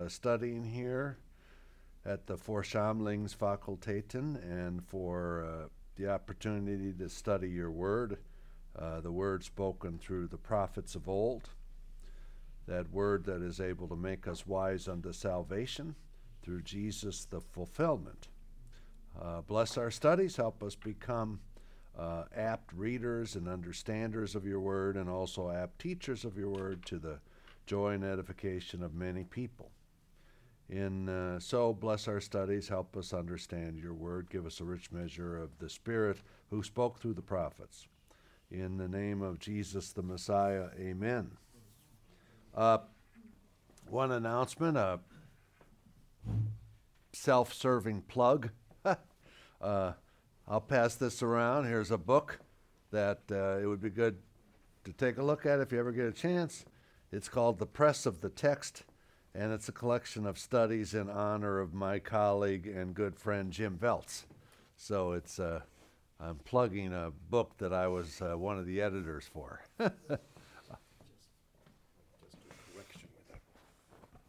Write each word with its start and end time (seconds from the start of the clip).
uh, 0.00 0.08
studying 0.08 0.62
here 0.62 1.18
at 2.04 2.24
the 2.28 2.36
Församlingsfakulteten 2.36 4.36
and 4.48 4.86
for 4.86 5.44
uh, 5.44 5.66
the 5.96 6.08
opportunity 6.08 6.92
to 6.92 7.08
study 7.08 7.50
your 7.50 7.72
word, 7.72 8.18
uh, 8.78 9.00
the 9.00 9.10
word 9.10 9.42
spoken 9.42 9.98
through 9.98 10.28
the 10.28 10.36
prophets 10.36 10.94
of 10.94 11.08
old, 11.08 11.50
that 12.68 12.88
word 12.92 13.24
that 13.24 13.42
is 13.42 13.60
able 13.60 13.88
to 13.88 13.96
make 13.96 14.28
us 14.28 14.46
wise 14.46 14.86
unto 14.86 15.12
salvation 15.12 15.96
through 16.44 16.62
Jesus 16.62 17.24
the 17.24 17.40
fulfillment. 17.40 18.28
Uh, 19.20 19.40
bless 19.40 19.76
our 19.76 19.90
studies, 19.90 20.36
help 20.36 20.62
us 20.62 20.76
become 20.76 21.40
uh, 21.98 22.22
apt 22.36 22.72
readers 22.72 23.34
and 23.34 23.48
understanders 23.48 24.36
of 24.36 24.46
your 24.46 24.60
word, 24.60 24.96
and 24.96 25.10
also 25.10 25.50
apt 25.50 25.80
teachers 25.80 26.24
of 26.24 26.38
your 26.38 26.50
word 26.50 26.86
to 26.86 27.00
the 27.00 27.18
joy 27.66 27.94
and 27.94 28.04
edification 28.04 28.84
of 28.84 28.94
many 28.94 29.24
people. 29.24 29.72
In 30.70 31.08
uh, 31.08 31.40
so, 31.40 31.72
bless 31.72 32.08
our 32.08 32.20
studies, 32.20 32.68
help 32.68 32.94
us 32.96 33.14
understand 33.14 33.78
your 33.78 33.94
word, 33.94 34.28
give 34.30 34.44
us 34.44 34.60
a 34.60 34.64
rich 34.64 34.92
measure 34.92 35.38
of 35.38 35.58
the 35.58 35.70
Spirit 35.70 36.18
who 36.50 36.62
spoke 36.62 36.98
through 36.98 37.14
the 37.14 37.22
prophets. 37.22 37.88
In 38.50 38.76
the 38.76 38.88
name 38.88 39.22
of 39.22 39.38
Jesus 39.38 39.92
the 39.92 40.02
Messiah, 40.02 40.66
amen. 40.78 41.30
Uh, 42.54 42.78
one 43.88 44.12
announcement, 44.12 44.76
a 44.76 45.00
self 47.14 47.54
serving 47.54 48.02
plug. 48.02 48.50
uh, 48.84 49.92
I'll 50.46 50.60
pass 50.60 50.96
this 50.96 51.22
around. 51.22 51.64
Here's 51.64 51.90
a 51.90 51.98
book 51.98 52.40
that 52.90 53.20
uh, 53.30 53.58
it 53.58 53.66
would 53.66 53.80
be 53.80 53.90
good 53.90 54.18
to 54.84 54.92
take 54.92 55.16
a 55.16 55.22
look 55.22 55.46
at 55.46 55.60
if 55.60 55.72
you 55.72 55.78
ever 55.78 55.92
get 55.92 56.06
a 56.06 56.12
chance. 56.12 56.66
It's 57.10 57.28
called 57.28 57.58
The 57.58 57.66
Press 57.66 58.04
of 58.04 58.20
the 58.20 58.28
Text 58.28 58.84
and 59.38 59.52
it's 59.52 59.68
a 59.68 59.72
collection 59.72 60.26
of 60.26 60.36
studies 60.36 60.94
in 60.94 61.08
honor 61.08 61.60
of 61.60 61.72
my 61.72 62.00
colleague 62.00 62.66
and 62.66 62.92
good 62.92 63.16
friend 63.16 63.52
Jim 63.52 63.78
Voelz. 63.80 64.24
So 64.76 65.12
it's 65.12 65.38
uh, 65.38 65.60
I'm 66.20 66.34
plugging 66.44 66.92
a 66.92 67.12
book 67.30 67.52
that 67.58 67.72
I 67.72 67.86
was 67.86 68.20
uh, 68.20 68.36
one 68.36 68.58
of 68.58 68.66
the 68.66 68.82
editors 68.82 69.30
for. 69.32 69.62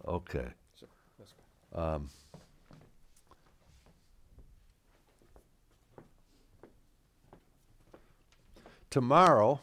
okay. 0.08 0.46
Um, 1.74 2.12
tomorrow 8.92 9.60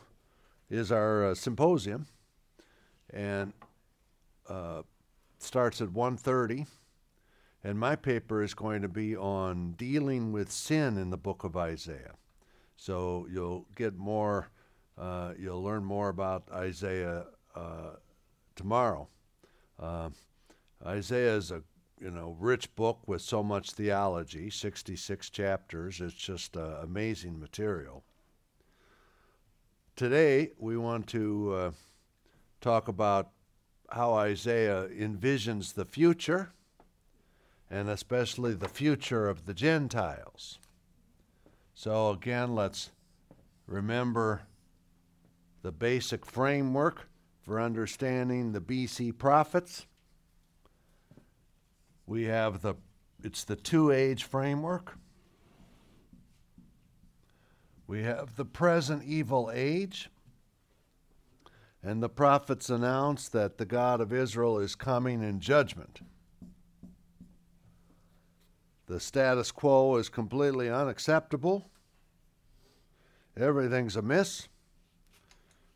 is 0.68 0.90
our 0.90 1.26
uh, 1.26 1.34
symposium, 1.36 2.08
and 3.10 3.52
uh, 4.48 4.82
starts 5.46 5.80
at 5.80 5.88
1.30 5.88 6.66
and 7.62 7.78
my 7.78 7.96
paper 7.96 8.42
is 8.42 8.54
going 8.54 8.82
to 8.82 8.88
be 8.88 9.16
on 9.16 9.72
dealing 9.72 10.32
with 10.32 10.50
sin 10.50 10.98
in 10.98 11.10
the 11.10 11.16
book 11.16 11.44
of 11.44 11.56
isaiah. 11.56 12.14
So 12.76 13.26
you'll 13.30 13.66
get 13.74 13.96
more 13.96 14.50
uh, 14.98 15.34
you'll 15.38 15.62
learn 15.62 15.84
more 15.84 16.08
about 16.08 16.44
isaiah 16.52 17.26
uh, 17.54 17.96
tomorrow. 18.54 19.08
Uh, 19.78 20.08
isaiah 20.86 21.36
is 21.36 21.50
a 21.50 21.62
you 22.00 22.10
know 22.10 22.36
rich 22.38 22.74
book 22.76 23.00
with 23.06 23.20
so 23.20 23.42
much 23.42 23.72
theology 23.72 24.48
66 24.50 25.30
chapters. 25.30 26.00
It's 26.00 26.14
just 26.14 26.56
uh, 26.56 26.78
amazing 26.82 27.38
material. 27.38 28.04
Today 29.96 30.50
we 30.58 30.76
want 30.76 31.06
to 31.08 31.54
uh, 31.54 31.70
talk 32.60 32.88
about 32.88 33.30
how 33.90 34.14
Isaiah 34.14 34.88
envisions 34.88 35.74
the 35.74 35.84
future, 35.84 36.52
and 37.70 37.88
especially 37.88 38.54
the 38.54 38.68
future 38.68 39.28
of 39.28 39.46
the 39.46 39.54
Gentiles. 39.54 40.58
So, 41.74 42.10
again, 42.10 42.54
let's 42.54 42.90
remember 43.66 44.42
the 45.62 45.72
basic 45.72 46.24
framework 46.24 47.08
for 47.42 47.60
understanding 47.60 48.52
the 48.52 48.60
BC 48.60 49.16
prophets. 49.16 49.86
We 52.06 52.24
have 52.24 52.62
the 52.62 52.74
it's 53.22 53.44
the 53.44 53.56
two 53.56 53.90
age 53.90 54.24
framework. 54.24 54.96
We 57.86 58.02
have 58.02 58.36
the 58.36 58.44
present 58.44 59.04
evil 59.04 59.50
age. 59.52 60.10
And 61.86 62.02
the 62.02 62.08
prophets 62.08 62.68
announce 62.68 63.28
that 63.28 63.58
the 63.58 63.64
God 63.64 64.00
of 64.00 64.12
Israel 64.12 64.58
is 64.58 64.74
coming 64.74 65.22
in 65.22 65.38
judgment. 65.38 66.00
The 68.86 68.98
status 68.98 69.52
quo 69.52 69.94
is 69.94 70.08
completely 70.08 70.68
unacceptable. 70.68 71.70
Everything's 73.36 73.94
amiss. 73.94 74.48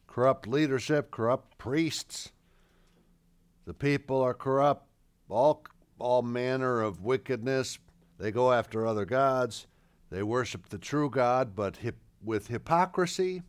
Corrupt 0.08 0.48
leadership, 0.48 1.12
corrupt 1.12 1.56
priests. 1.58 2.32
The 3.64 3.74
people 3.74 4.20
are 4.20 4.34
corrupt. 4.34 4.88
All, 5.28 5.64
all 6.00 6.22
manner 6.22 6.82
of 6.82 7.02
wickedness. 7.02 7.78
They 8.18 8.32
go 8.32 8.52
after 8.52 8.84
other 8.84 9.04
gods. 9.04 9.68
They 10.10 10.24
worship 10.24 10.70
the 10.70 10.78
true 10.78 11.08
God, 11.08 11.54
but 11.54 11.76
hip, 11.76 11.98
with 12.20 12.48
hypocrisy. 12.48 13.44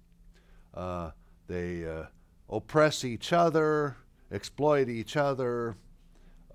Uh, 0.75 1.09
they 1.47 1.87
uh, 1.87 2.03
oppress 2.51 3.05
each 3.05 3.31
other, 3.31 3.95
exploit 4.31 4.89
each 4.89 5.15
other. 5.15 5.77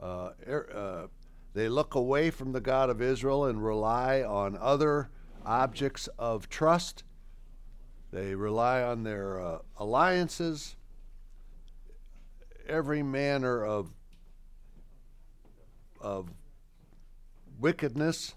Uh, 0.01 0.31
er, 0.47 0.71
uh, 0.75 1.07
they 1.55 1.69
look 1.69 1.95
away 1.95 2.31
from 2.31 2.53
the 2.53 2.61
God 2.61 2.91
of 2.91 3.01
Israel 3.01 3.47
and 3.47 3.65
rely 3.65 4.23
on 4.23 4.59
other 4.61 5.09
objects 5.45 6.07
of 6.19 6.51
trust. 6.51 7.03
They 8.13 8.35
rely 8.35 8.83
on 8.83 9.05
their 9.05 9.41
uh, 9.41 9.59
alliances, 9.79 10.77
every 12.69 13.03
manner 13.03 13.65
of, 13.65 13.91
of 16.01 16.29
wickedness 17.59 18.35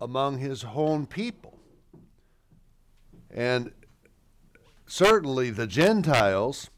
among 0.00 0.38
his 0.38 0.64
own 0.64 1.06
people. 1.06 1.58
And 3.30 3.72
certainly 4.94 5.50
the 5.50 5.66
Gentiles 5.66 6.70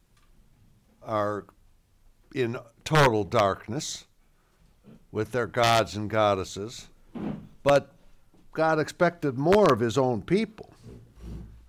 are 1.03 1.45
in 2.35 2.57
total 2.83 3.25
darkness 3.25 4.07
with 5.13 5.33
their 5.33 5.47
gods 5.47 5.97
and 5.97 6.09
goddesses, 6.09 6.89
but 7.63 7.93
God 8.55 8.79
expected 8.79 9.37
more 9.37 9.71
of 9.71 9.81
his 9.81 9.99
own 9.99 10.23
people. 10.23 10.73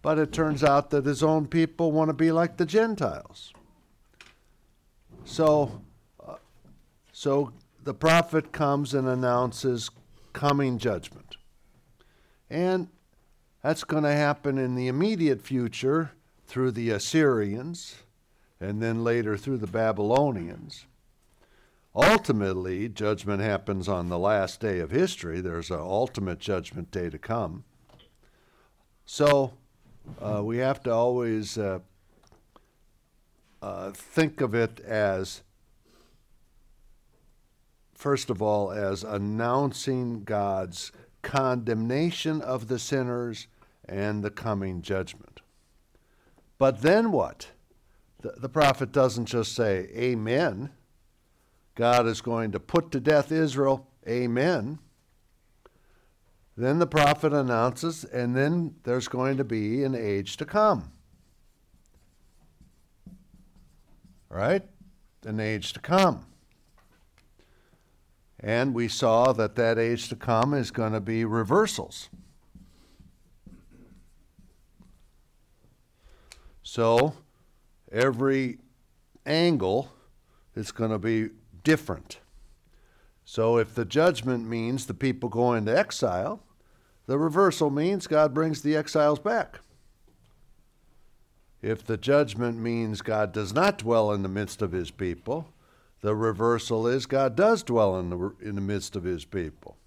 But 0.02 0.20
it 0.20 0.32
turns 0.32 0.64
out 0.64 0.90
that 0.92 1.06
his 1.06 1.22
own 1.22 1.48
people 1.48 1.92
want 1.92 2.08
to 2.08 2.14
be 2.14 2.32
like 2.32 2.56
the 2.56 2.66
Gentiles. 2.66 3.52
So, 5.26 5.82
uh, 6.26 6.36
so 7.12 7.52
the 7.84 7.94
prophet 7.94 8.54
comes 8.54 8.94
and 8.94 9.06
announces 9.06 9.90
coming 10.32 10.78
judgment. 10.78 11.36
And 12.50 12.88
that's 13.62 13.84
going 13.84 14.04
to 14.04 14.14
happen 14.14 14.58
in 14.58 14.76
the 14.76 14.88
immediate 14.88 15.42
future 15.42 16.12
through 16.48 16.72
the 16.72 16.90
Assyrians 16.90 17.96
and 18.60 18.82
then 18.82 19.04
later 19.04 19.38
through 19.38 19.58
the 19.58 19.68
Babylonians. 19.68 20.86
Ultimately, 21.94 22.90
judgment 22.90 23.42
happens 23.42 23.88
on 23.88 24.10
the 24.10 24.20
last 24.20 24.60
day 24.60 24.80
of 24.80 24.92
history. 24.92 25.42
There's 25.42 25.72
an 25.72 25.80
ultimate 25.80 26.40
judgment 26.40 26.92
day 26.92 27.10
to 27.10 27.18
come. 27.18 27.64
So 29.06 29.54
uh, 30.22 30.44
we 30.44 30.58
have 30.58 30.82
to 30.84 30.92
always 30.92 31.58
uh, 31.58 31.80
uh, 33.62 33.92
think 33.92 34.42
of 34.42 34.54
it 34.54 34.80
as, 34.82 35.42
first 37.96 38.30
of 38.30 38.42
all, 38.42 38.72
as 38.72 39.04
announcing 39.04 40.24
God's 40.24 40.92
condemnation 41.24 42.42
of 42.42 42.68
the 42.68 42.80
sinners 42.80 43.48
and 43.86 44.24
the 44.24 44.30
coming 44.30 44.82
judgment. 44.82 45.37
But 46.58 46.82
then 46.82 47.12
what? 47.12 47.50
The, 48.22 48.34
the 48.38 48.50
prophet 48.50 48.92
doesn't 48.92 49.26
just 49.26 49.54
say, 49.54 49.90
Amen. 49.96 50.72
God 51.76 52.08
is 52.08 52.22
going 52.22 52.52
to 52.54 52.60
put 52.60 52.92
to 52.92 53.00
death 53.00 53.32
Israel. 53.32 53.88
Amen. 54.08 54.80
Then 56.56 56.80
the 56.80 56.88
prophet 56.88 57.34
announces, 57.34 58.04
and 58.04 58.36
then 58.36 58.76
there's 58.84 59.08
going 59.08 59.38
to 59.38 59.44
be 59.44 59.84
an 59.84 59.94
age 59.94 60.38
to 60.38 60.46
come. 60.46 60.92
Right? 64.28 64.64
An 65.24 65.40
age 65.40 65.74
to 65.74 65.80
come. 65.80 66.26
And 68.40 68.74
we 68.74 68.88
saw 68.88 69.34
that 69.34 69.56
that 69.56 69.78
age 69.78 70.10
to 70.10 70.16
come 70.16 70.56
is 70.56 70.72
going 70.72 70.94
to 70.94 71.00
be 71.00 71.26
reversals. 71.26 72.10
So 76.78 77.16
every 77.92 78.60
angle 79.26 79.92
is 80.56 80.72
going 80.72 80.92
to 80.92 81.00
be 81.00 81.30
different. 81.64 82.20
So 83.26 83.58
if 83.58 83.74
the 83.74 83.84
judgment 83.84 84.48
means 84.48 84.86
the 84.86 84.94
people 84.94 85.28
go 85.28 85.56
into 85.56 85.76
exile, 85.76 86.44
the 87.08 87.18
reversal 87.18 87.72
means 87.72 88.06
God 88.06 88.32
brings 88.32 88.62
the 88.62 88.76
exiles 88.76 89.18
back. 89.18 89.58
If 91.64 91.84
the 91.84 91.98
judgment 91.98 92.60
means 92.60 93.02
God 93.02 93.32
does 93.32 93.54
not 93.54 93.80
dwell 93.80 94.12
in 94.12 94.22
the 94.22 94.30
midst 94.30 94.62
of 94.62 94.72
his 94.72 94.92
people, 94.92 95.52
the 96.02 96.16
reversal 96.16 96.86
is 96.86 97.08
God 97.08 97.36
does 97.36 97.64
dwell 97.64 97.98
in 97.98 98.12
the, 98.12 98.36
in 98.40 98.54
the 98.54 98.62
midst 98.62 98.96
of 98.96 99.04
his 99.04 99.26
people. 99.26 99.78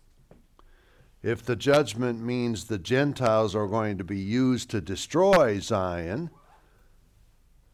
If 1.23 1.45
the 1.45 1.55
judgment 1.55 2.21
means 2.21 2.65
the 2.65 2.79
Gentiles 2.79 3.55
are 3.55 3.69
going 3.69 3.97
to 3.99 4.05
be 4.05 4.19
used 4.19 4.71
to 4.71 4.81
destroy 4.81 5.61
Zion, 5.61 6.31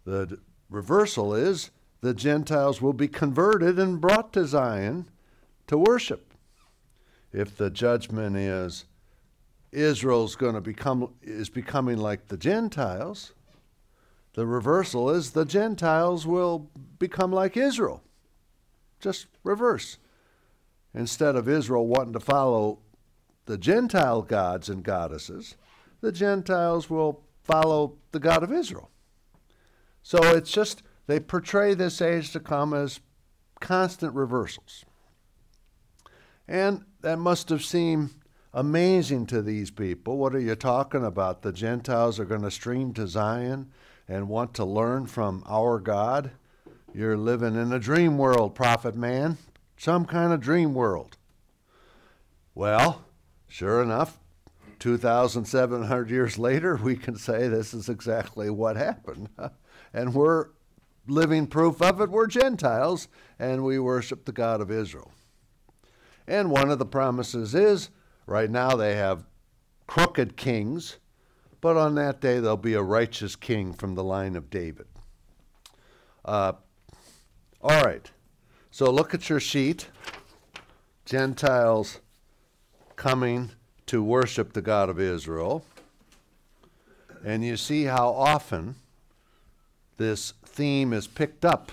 the 0.07 0.39
reversal 0.71 1.35
is 1.35 1.71
the 2.01 2.15
Gentiles 2.15 2.81
will 2.81 2.93
be 2.93 3.09
converted 3.09 3.79
and 3.79 4.01
brought 4.01 4.33
to 4.33 4.47
Zion 4.47 5.11
to 5.67 5.77
worship. 5.77 6.33
If 7.33 7.57
the 7.57 7.69
judgment 7.69 8.37
is 8.37 8.87
Israel's 9.73 10.37
going 10.37 10.55
to 10.55 10.61
become 10.61 11.13
is 11.21 11.51
becoming 11.51 11.99
like 11.99 12.29
the 12.29 12.37
Gentiles, 12.37 13.33
the 14.35 14.47
reversal 14.47 15.11
is 15.11 15.33
the 15.33 15.45
Gentiles 15.45 16.27
will 16.27 16.71
become 16.99 17.33
like 17.33 17.57
Israel. 17.57 18.03
Just 19.01 19.27
reverse. 19.43 19.99
Instead 20.95 21.37
of 21.37 21.49
Israel 21.49 21.87
wanting 21.87 22.13
to 22.15 22.21
follow 22.21 22.79
the 23.47 23.59
Gentile 23.59 24.23
gods 24.23 24.69
and 24.69 24.83
goddesses, 24.83 25.57
the 26.01 26.13
Gentiles 26.13 26.89
will 26.89 27.25
follow 27.43 27.97
the 28.13 28.21
God 28.21 28.43
of 28.43 28.53
Israel. 28.53 28.91
So 30.07 30.23
it's 30.23 30.53
just, 30.53 30.85
they 31.09 31.19
portray 31.19 31.75
this 31.75 32.01
age 32.01 32.31
to 32.31 32.39
come 32.39 32.73
as 32.73 33.01
constant 33.59 34.15
reversals. 34.15 34.85
And 36.47 36.85
that 37.01 37.19
must 37.19 37.49
have 37.49 37.65
seemed 37.65 38.11
amazing 38.55 39.27
to 39.27 39.43
these 39.43 39.73
people. 39.73 40.17
What 40.17 40.33
are 40.33 40.41
you 40.41 40.55
talking 40.55 41.05
about? 41.05 41.43
The 41.43 41.53
Gentiles 41.53 42.21
are 42.21 42.25
going 42.25 42.43
to 42.43 42.53
stream 42.53 42.95
to 42.95 43.09
Zion 43.09 43.73
and 44.07 44.29
want 44.29 44.55
to 44.55 44.65
learn 44.65 45.07
from 45.07 45.43
our 45.45 45.81
God? 45.81 46.31
You're 46.95 47.17
living 47.17 47.57
in 47.57 47.73
a 47.73 47.81
dream 47.81 48.17
world, 48.17 48.55
prophet 48.55 48.95
man. 48.95 49.39
Some 49.77 50.05
kind 50.05 50.33
of 50.33 50.41
dream 50.41 50.73
world. 50.73 51.17
Well, 52.55 53.07
sure 53.49 53.83
enough, 53.83 54.21
2,700 54.87 56.11
years 56.11 56.39
later, 56.39 56.77
we 56.77 56.95
can 56.95 57.17
say 57.17 57.49
this 57.49 57.75
is 57.75 57.89
exactly 57.89 58.49
what 58.49 58.77
happened. 58.77 59.29
and 59.93 60.15
we're 60.15 60.51
living 61.09 61.49
proof 61.49 61.83
of 61.83 62.01
it. 62.01 62.09
We're 62.09 62.29
Gentiles, 62.29 63.09
and 63.37 63.65
we 63.65 63.81
worship 63.81 64.25
the 64.25 64.31
God 64.31 64.61
of 64.61 64.71
Israel. 64.71 65.11
And 66.29 66.53
one 66.53 66.71
of 66.71 66.79
the 66.79 66.87
promises 66.87 67.53
is 67.53 67.91
right 68.27 68.49
now 68.49 68.77
they 68.77 68.95
have 68.95 69.27
crooked 69.89 70.37
kings, 70.37 70.99
but 71.61 71.77
on 71.77 71.97
that 71.97 72.21
day 72.21 72.39
there'll 72.39 72.57
be 72.57 72.75
a 72.75 72.83
righteous 72.83 73.35
king 73.35 73.73
from 73.73 73.97
the 73.97 74.05
line 74.05 74.37
of 74.37 74.51
David. 74.51 74.87
Uh, 76.25 76.53
all 77.61 77.83
right, 77.83 78.09
so 78.71 78.89
look 78.93 79.15
at 79.15 79.29
your 79.29 79.41
sheet. 79.41 79.89
Gentiles 81.05 81.99
coming 82.95 83.51
to 83.87 84.03
worship 84.03 84.53
the 84.53 84.63
God 84.63 84.89
of 84.89 85.01
Israel. 85.01 85.65
And 87.25 87.45
you 87.45 87.57
see 87.57 87.85
how 87.85 88.11
often 88.11 88.77
this 89.97 90.35
theme 90.45 90.93
is 90.93 91.07
picked 91.07 91.45
up 91.45 91.73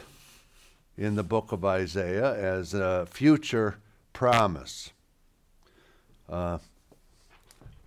in 0.98 1.16
the 1.16 1.24
book 1.24 1.52
of 1.52 1.66
Isaiah 1.66 2.34
as 2.34 2.74
a 2.74 3.06
future 3.10 3.78
promise. 4.14 4.92
Uh, 6.30 6.60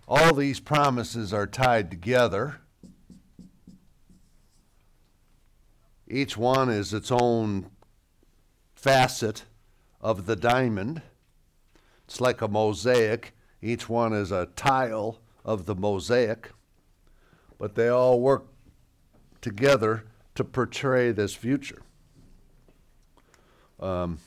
all 0.07 0.33
these 0.33 0.59
promises 0.59 1.33
are 1.33 1.47
tied 1.47 1.89
together. 1.89 2.61
Each 6.07 6.37
one 6.37 6.69
is 6.69 6.93
its 6.93 7.11
own 7.11 7.69
facet 8.75 9.43
of 9.99 10.25
the 10.25 10.35
diamond. 10.35 11.01
It's 12.05 12.21
like 12.21 12.41
a 12.41 12.47
mosaic. 12.47 13.33
Each 13.67 13.89
one 13.89 14.13
is 14.13 14.31
a 14.31 14.45
tile 14.55 15.19
of 15.43 15.65
the 15.65 15.75
mosaic, 15.75 16.51
but 17.57 17.75
they 17.75 17.89
all 17.89 18.21
work 18.21 18.45
together 19.41 20.05
to 20.35 20.45
portray 20.45 21.11
this 21.11 21.35
future. 21.35 21.81
Um, 23.77 24.19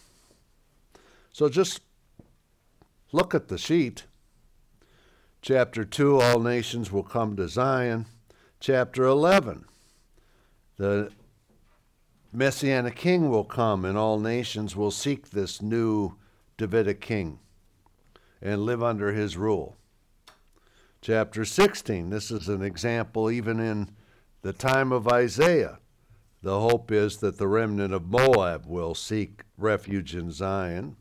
so 1.32 1.48
just 1.48 1.80
look 3.12 3.34
at 3.34 3.48
the 3.48 3.56
sheet. 3.56 4.04
Chapter 5.40 5.86
2 5.86 6.20
All 6.20 6.40
nations 6.40 6.92
will 6.92 7.02
come 7.02 7.34
to 7.36 7.48
Zion. 7.48 8.04
Chapter 8.60 9.04
11 9.04 9.64
The 10.76 11.12
Messianic 12.30 12.94
king 12.94 13.30
will 13.30 13.44
come, 13.44 13.86
and 13.86 13.96
all 13.96 14.20
nations 14.20 14.76
will 14.76 14.90
seek 14.90 15.30
this 15.30 15.62
new 15.62 16.16
Davidic 16.58 17.00
king 17.00 17.38
and 18.42 18.62
live 18.62 18.82
under 18.82 19.12
his 19.12 19.36
rule. 19.36 19.76
Chapter 21.02 21.44
16 21.44 22.10
This 22.10 22.30
is 22.30 22.48
an 22.48 22.62
example 22.62 23.30
even 23.30 23.58
in 23.58 23.90
the 24.42 24.52
time 24.52 24.92
of 24.92 25.08
Isaiah. 25.08 25.78
The 26.42 26.60
hope 26.60 26.90
is 26.90 27.18
that 27.18 27.36
the 27.36 27.48
remnant 27.48 27.92
of 27.92 28.06
Moab 28.10 28.64
will 28.66 28.94
seek 28.94 29.42
refuge 29.58 30.14
in 30.14 30.30
Zion. 30.30 30.96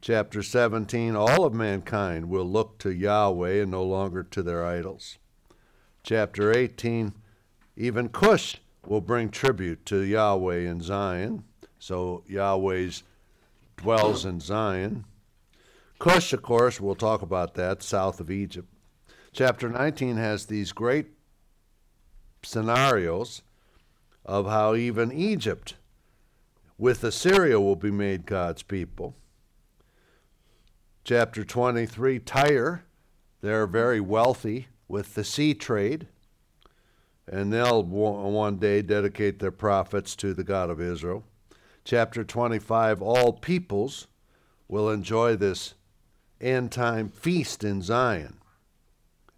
Chapter 0.00 0.42
17 0.42 1.14
All 1.14 1.44
of 1.44 1.54
mankind 1.54 2.28
will 2.28 2.44
look 2.44 2.78
to 2.78 2.90
Yahweh 2.90 3.62
and 3.62 3.70
no 3.70 3.84
longer 3.84 4.22
to 4.24 4.42
their 4.42 4.64
idols. 4.64 5.18
Chapter 6.02 6.56
18 6.56 7.12
Even 7.76 8.08
Cush 8.08 8.56
will 8.86 9.00
bring 9.00 9.28
tribute 9.28 9.84
to 9.86 10.00
Yahweh 10.00 10.60
in 10.60 10.80
Zion. 10.80 11.44
So 11.78 12.24
Yahweh's 12.26 13.02
dwells 13.76 14.24
in 14.24 14.40
Zion. 14.40 15.04
Cush, 16.00 16.32
of 16.32 16.40
course, 16.40 16.80
we'll 16.80 16.94
talk 16.94 17.20
about 17.20 17.52
that, 17.54 17.82
south 17.82 18.20
of 18.20 18.30
Egypt. 18.30 18.66
Chapter 19.32 19.68
19 19.68 20.16
has 20.16 20.46
these 20.46 20.72
great 20.72 21.08
scenarios 22.42 23.42
of 24.24 24.46
how 24.46 24.74
even 24.74 25.12
Egypt 25.12 25.74
with 26.78 27.04
Assyria 27.04 27.60
will 27.60 27.76
be 27.76 27.90
made 27.90 28.24
God's 28.24 28.62
people. 28.62 29.14
Chapter 31.04 31.44
23, 31.44 32.18
Tyre, 32.20 32.84
they're 33.42 33.66
very 33.66 34.00
wealthy 34.00 34.68
with 34.88 35.14
the 35.14 35.22
sea 35.22 35.52
trade, 35.52 36.08
and 37.28 37.52
they'll 37.52 37.82
one 37.82 38.56
day 38.56 38.80
dedicate 38.80 39.38
their 39.38 39.50
profits 39.50 40.16
to 40.16 40.32
the 40.32 40.44
God 40.44 40.70
of 40.70 40.80
Israel. 40.80 41.24
Chapter 41.84 42.24
25, 42.24 43.02
all 43.02 43.34
peoples 43.34 44.06
will 44.66 44.88
enjoy 44.88 45.36
this 45.36 45.74
end 46.40 46.72
time 46.72 47.08
feast 47.08 47.64
in 47.64 47.82
Zion, 47.82 48.38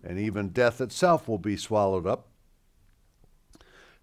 and 0.02 0.18
even 0.18 0.48
death 0.48 0.80
itself 0.80 1.28
will 1.28 1.38
be 1.38 1.56
swallowed 1.56 2.06
up 2.06 2.28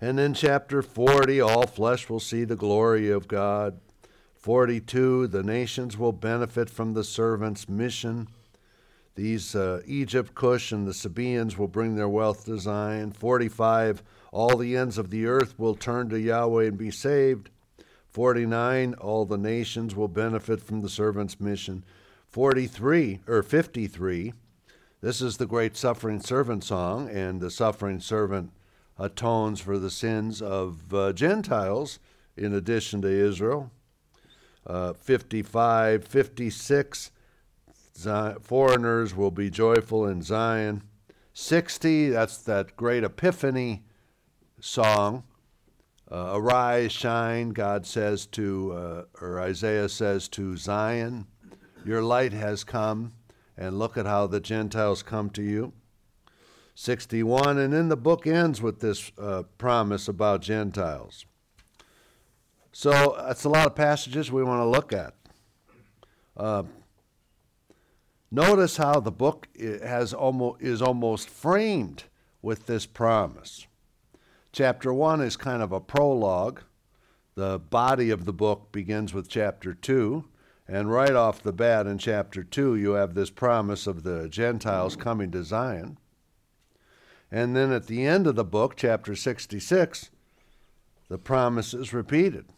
and 0.02 0.18
then 0.18 0.34
chapter 0.34 0.82
40, 0.82 1.42
all 1.42 1.68
flesh 1.68 2.10
will 2.10 2.22
see 2.22 2.46
the 2.46 2.56
glory 2.56 3.10
of 3.10 3.28
God. 3.28 3.80
42, 4.36 5.28
the 5.28 5.44
nations 5.44 5.98
will 5.98 6.14
benefit 6.14 6.70
from 6.70 6.94
the 6.94 7.04
servant's 7.04 7.68
mission. 7.68 8.30
These 9.16 9.56
uh, 9.56 9.82
Egypt, 9.86 10.34
Cush, 10.34 10.72
and 10.72 10.88
the 10.88 10.94
Sabaeans 10.94 11.58
will 11.58 11.68
bring 11.68 11.96
their 11.96 12.08
wealth 12.08 12.46
to 12.46 12.58
Zion. 12.58 13.12
45, 13.12 14.02
all 14.32 14.56
the 14.56 14.78
ends 14.78 14.98
of 14.98 15.10
the 15.10 15.26
earth 15.26 15.60
will 15.60 15.76
turn 15.76 16.08
to 16.10 16.20
Yahweh 16.20 16.68
and 16.68 16.78
be 16.78 16.92
saved. 16.92 17.50
49, 18.08 18.94
all 18.94 19.26
the 19.26 19.38
nations 19.38 19.96
will 19.96 20.08
benefit 20.08 20.62
from 20.62 20.80
the 20.80 20.90
servant's 20.90 21.42
mission. 21.42 21.84
43, 22.30 23.22
or 23.28 23.42
53, 23.42 24.34
this 25.02 25.22
is 25.22 25.38
the 25.38 25.46
great 25.46 25.76
suffering 25.76 26.20
servant 26.20 26.64
song, 26.64 27.10
and 27.10 27.40
the 27.40 27.50
suffering 27.50 28.00
servant 28.00 28.52
atones 29.00 29.62
for 29.62 29.80
the 29.80 29.90
sins 29.90 30.42
of 30.42 30.94
uh, 30.94 31.14
Gentiles 31.14 32.00
in 32.36 32.54
addition 32.54 33.02
to 33.02 33.08
Israel. 33.08 33.72
Uh, 34.68 34.94
55, 34.94 36.06
56, 36.06 37.12
foreigners 38.42 39.16
will 39.16 39.32
be 39.32 39.50
joyful 39.50 40.06
in 40.06 40.22
Zion. 40.22 40.84
60, 41.34 42.10
that's 42.10 42.38
that 42.38 42.76
great 42.76 43.04
Epiphany 43.04 43.84
song. 44.60 45.24
Uh, 46.12 46.34
Arise, 46.34 46.92
shine, 46.92 47.50
God 47.50 47.86
says 47.86 48.26
to, 48.28 48.74
uh, 48.74 49.04
or 49.22 49.40
Isaiah 49.40 49.88
says 49.88 50.28
to 50.30 50.58
Zion, 50.58 51.28
Your 51.86 52.04
light 52.04 52.34
has 52.34 52.64
come, 52.64 53.14
and 53.58 53.80
look 53.80 53.98
at 53.98 54.06
how 54.06 54.28
the 54.28 54.40
Gentiles 54.40 55.04
come 55.04 55.30
to 55.32 55.42
you. 55.42 55.74
61. 56.76 57.58
And 57.58 57.74
then 57.74 57.90
the 57.90 57.98
book 57.98 58.26
ends 58.26 58.62
with 58.62 58.80
this 58.80 59.12
uh, 59.18 59.44
promise 59.58 60.08
about 60.08 60.42
Gentiles. 60.42 61.26
So 62.72 63.16
that's 63.18 63.44
a 63.44 63.50
lot 63.50 63.68
of 63.68 63.76
passages 63.76 64.32
we 64.32 64.44
want 64.44 64.62
to 64.62 64.66
look 64.66 64.94
at. 64.94 65.14
Uh, 66.38 66.64
notice 68.32 68.78
how 68.78 69.02
the 69.02 69.12
book 69.12 69.50
has 69.60 70.14
almost, 70.14 70.62
is 70.62 70.82
almost 70.82 71.30
framed 71.30 72.04
with 72.42 72.66
this 72.66 72.86
promise. 72.86 73.68
Chapter 74.54 74.94
1 74.94 75.22
is 75.22 75.36
kind 75.36 75.62
of 75.62 75.74
a 75.74 75.82
prologue. 75.82 76.62
The 77.36 77.60
body 77.60 78.10
of 78.10 78.24
the 78.24 78.34
book 78.34 78.72
begins 78.72 79.14
with 79.14 79.28
chapter 79.28 79.74
2. 79.74 80.24
And 80.72 80.92
right 80.92 81.16
off 81.16 81.42
the 81.42 81.52
bat 81.52 81.88
in 81.88 81.98
chapter 81.98 82.44
2, 82.44 82.76
you 82.76 82.92
have 82.92 83.16
this 83.16 83.32
promise 83.32 83.88
of 83.88 84.04
the 84.04 84.30
Gentiles 84.30 84.96
coming 84.96 85.32
to 85.32 85.44
Zion. 85.44 85.98
And 87.32 87.56
then 87.56 87.72
at 87.72 87.88
the 87.88 88.06
end 88.06 88.28
of 88.28 88.36
the 88.36 88.44
book, 88.44 88.76
chapter 88.76 89.16
66, 89.16 90.12
the 91.10 91.18
promise 91.18 91.74
is 91.74 91.92
repeated. 91.92 92.54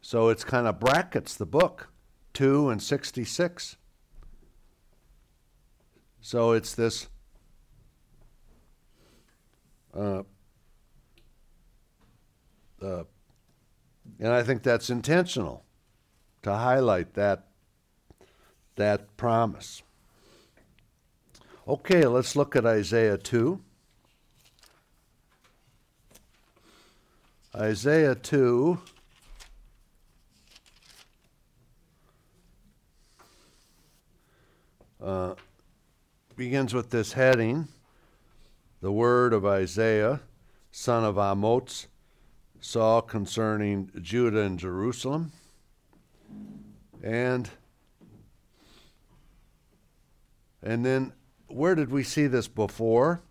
So 0.00 0.30
it's 0.30 0.42
kind 0.42 0.66
of 0.66 0.80
brackets 0.80 1.36
the 1.36 1.46
book 1.46 1.90
2 2.34 2.70
and 2.70 2.82
66. 2.82 3.76
So 6.20 6.50
it's 6.50 6.74
this 6.74 7.08
uh, 9.96 10.24
uh, 12.82 13.04
and 14.18 14.32
I 14.32 14.42
think 14.42 14.64
that's 14.64 14.90
intentional 14.90 15.64
to 16.42 16.52
highlight 16.54 17.14
that 17.14 17.46
that 18.76 19.16
promise. 19.16 19.82
Okay, 21.68 22.06
let's 22.06 22.34
look 22.34 22.56
at 22.56 22.66
Isaiah 22.66 23.18
2. 23.18 23.60
Isaiah 27.54 28.14
2 28.14 28.78
uh, 35.02 35.34
begins 36.34 36.72
with 36.72 36.90
this 36.90 37.12
heading 37.12 37.68
the 38.80 38.90
word 38.90 39.32
of 39.32 39.46
Isaiah, 39.46 40.20
son 40.72 41.04
of 41.04 41.16
Amoz, 41.16 41.86
saw 42.60 43.00
concerning 43.00 43.92
Judah 44.02 44.40
and 44.40 44.58
Jerusalem. 44.58 45.30
And 47.02 47.50
and 50.62 50.86
then 50.86 51.12
where 51.48 51.74
did 51.74 51.90
we 51.90 52.04
see 52.04 52.28
this 52.28 52.48
before? 52.48 53.22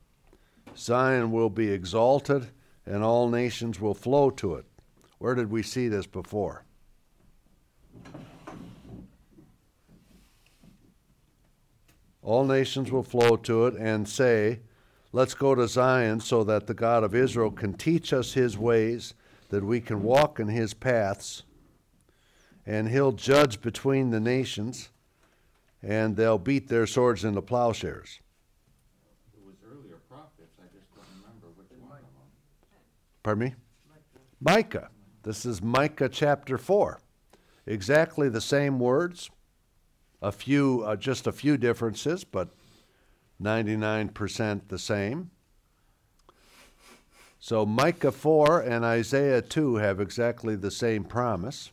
Zion 0.75 1.32
will 1.32 1.50
be 1.50 1.70
exalted 1.70 2.50
and 2.86 3.04
all 3.04 3.30
nations 3.30 3.80
will 3.80 3.94
flow 3.94 4.30
to 4.32 4.56
it. 4.56 4.66
Where 5.18 5.36
did 5.36 5.50
we 5.50 5.63
see 5.63 5.88
this 5.88 6.06
before? 6.06 6.66
All 12.22 12.46
nations 12.46 12.92
will 12.92 13.04
flow 13.04 13.36
to 13.38 13.68
it 13.68 13.75
and 13.75 14.08
say, 14.08 14.60
Let's 15.13 15.34
go 15.34 15.56
to 15.56 15.68
Zion 15.68 16.22
so 16.22 16.44
that 16.46 16.68
the 16.68 16.74
God 16.74 17.04
of 17.04 17.13
Israel 17.13 17.51
can 17.51 17.74
teach 17.74 18.13
us 18.13 18.34
his 18.34 18.58
ways, 18.58 19.13
that 19.50 19.63
we 19.63 19.82
can 19.82 20.04
walk 20.04 20.40
in 20.40 20.48
his 20.48 20.74
paths, 20.74 21.44
and 22.65 22.89
he'll 22.89 23.12
judge 23.12 23.62
between 23.62 24.12
the 24.12 24.20
nations, 24.20 24.89
and 25.82 26.15
they'll 26.15 26.38
beat 26.38 26.68
their 26.68 26.86
swords 26.86 27.24
into 27.24 27.41
plowshares. 27.41 28.20
It 29.34 29.46
was 29.46 29.56
earlier 29.65 29.98
prophets, 30.10 30.58
I 30.60 30.68
just 30.75 30.94
don't 30.96 31.06
remember 31.18 31.48
which 31.56 31.68
one 31.80 31.98
of 31.98 32.03
them. 32.03 32.30
Pardon 33.24 33.44
me? 33.46 33.56
Micah. 34.39 34.89
This 35.24 35.46
is 35.46 35.62
Micah 35.62 36.10
chapter 36.10 36.58
4. 36.58 37.00
Exactly 37.68 38.27
the 38.27 38.41
same 38.41 38.80
words, 38.80 39.30
a 40.22 40.32
few, 40.32 40.84
uh, 40.84 40.96
just 40.96 41.27
a 41.27 41.32
few 41.32 41.58
differences, 41.58 42.24
but 42.24 42.50
99% 43.41 44.68
the 44.68 44.80
same. 44.80 45.30
So 47.39 47.65
Micah 47.65 48.12
4 48.12 48.62
and 48.62 48.86
Isaiah 48.86 49.41
2 49.41 49.75
have 49.75 50.00
exactly 50.00 50.56
the 50.56 50.72
same 50.72 51.03
promise. 51.03 51.72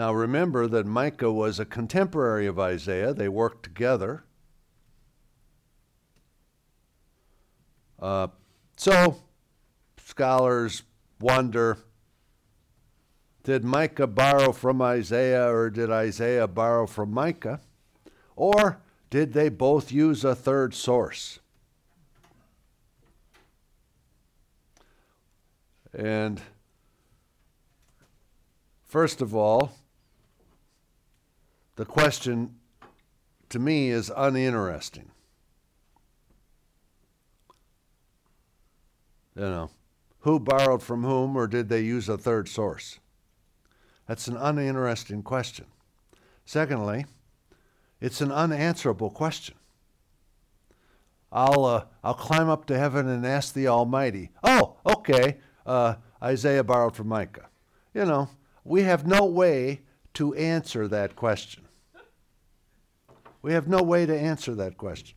Now 0.00 0.14
remember 0.14 0.66
that 0.66 0.86
Micah 0.86 1.30
was 1.30 1.60
a 1.60 1.66
contemporary 1.66 2.46
of 2.46 2.58
Isaiah, 2.58 3.12
they 3.12 3.28
worked 3.28 3.62
together. 3.62 4.24
Uh, 7.98 8.28
so 8.78 9.18
scholars 10.02 10.84
wonder 11.20 11.76
did 13.42 13.62
Micah 13.62 14.06
borrow 14.06 14.52
from 14.52 14.80
Isaiah 14.80 15.52
or 15.52 15.68
did 15.68 15.90
Isaiah 15.90 16.48
borrow 16.48 16.86
from 16.86 17.12
Micah? 17.12 17.60
Or 18.36 18.80
did 19.10 19.34
they 19.34 19.50
both 19.50 19.92
use 19.92 20.24
a 20.24 20.34
third 20.34 20.72
source? 20.72 21.40
And 25.92 26.40
first 28.86 29.20
of 29.20 29.36
all, 29.36 29.74
the 31.80 31.86
question 31.86 32.56
to 33.48 33.58
me 33.58 33.88
is 33.88 34.12
uninteresting. 34.14 35.10
You 39.34 39.44
know, 39.44 39.70
who 40.18 40.38
borrowed 40.38 40.82
from 40.82 41.04
whom, 41.04 41.34
or 41.36 41.46
did 41.46 41.70
they 41.70 41.80
use 41.80 42.06
a 42.10 42.18
third 42.18 42.50
source? 42.50 42.98
That's 44.06 44.28
an 44.28 44.36
uninteresting 44.36 45.22
question. 45.22 45.64
Secondly, 46.44 47.06
it's 47.98 48.20
an 48.20 48.30
unanswerable 48.30 49.08
question. 49.08 49.54
I'll, 51.32 51.64
uh, 51.64 51.84
I'll 52.04 52.12
climb 52.12 52.50
up 52.50 52.66
to 52.66 52.78
heaven 52.78 53.08
and 53.08 53.24
ask 53.24 53.54
the 53.54 53.68
Almighty, 53.68 54.32
oh, 54.44 54.76
okay, 54.84 55.38
uh, 55.64 55.94
Isaiah 56.22 56.62
borrowed 56.62 56.94
from 56.94 57.08
Micah. 57.08 57.48
You 57.94 58.04
know, 58.04 58.28
we 58.64 58.82
have 58.82 59.06
no 59.06 59.24
way 59.24 59.80
to 60.12 60.34
answer 60.34 60.86
that 60.86 61.16
question. 61.16 61.64
We 63.42 63.52
have 63.52 63.68
no 63.68 63.82
way 63.82 64.06
to 64.06 64.18
answer 64.18 64.54
that 64.54 64.76
question. 64.76 65.16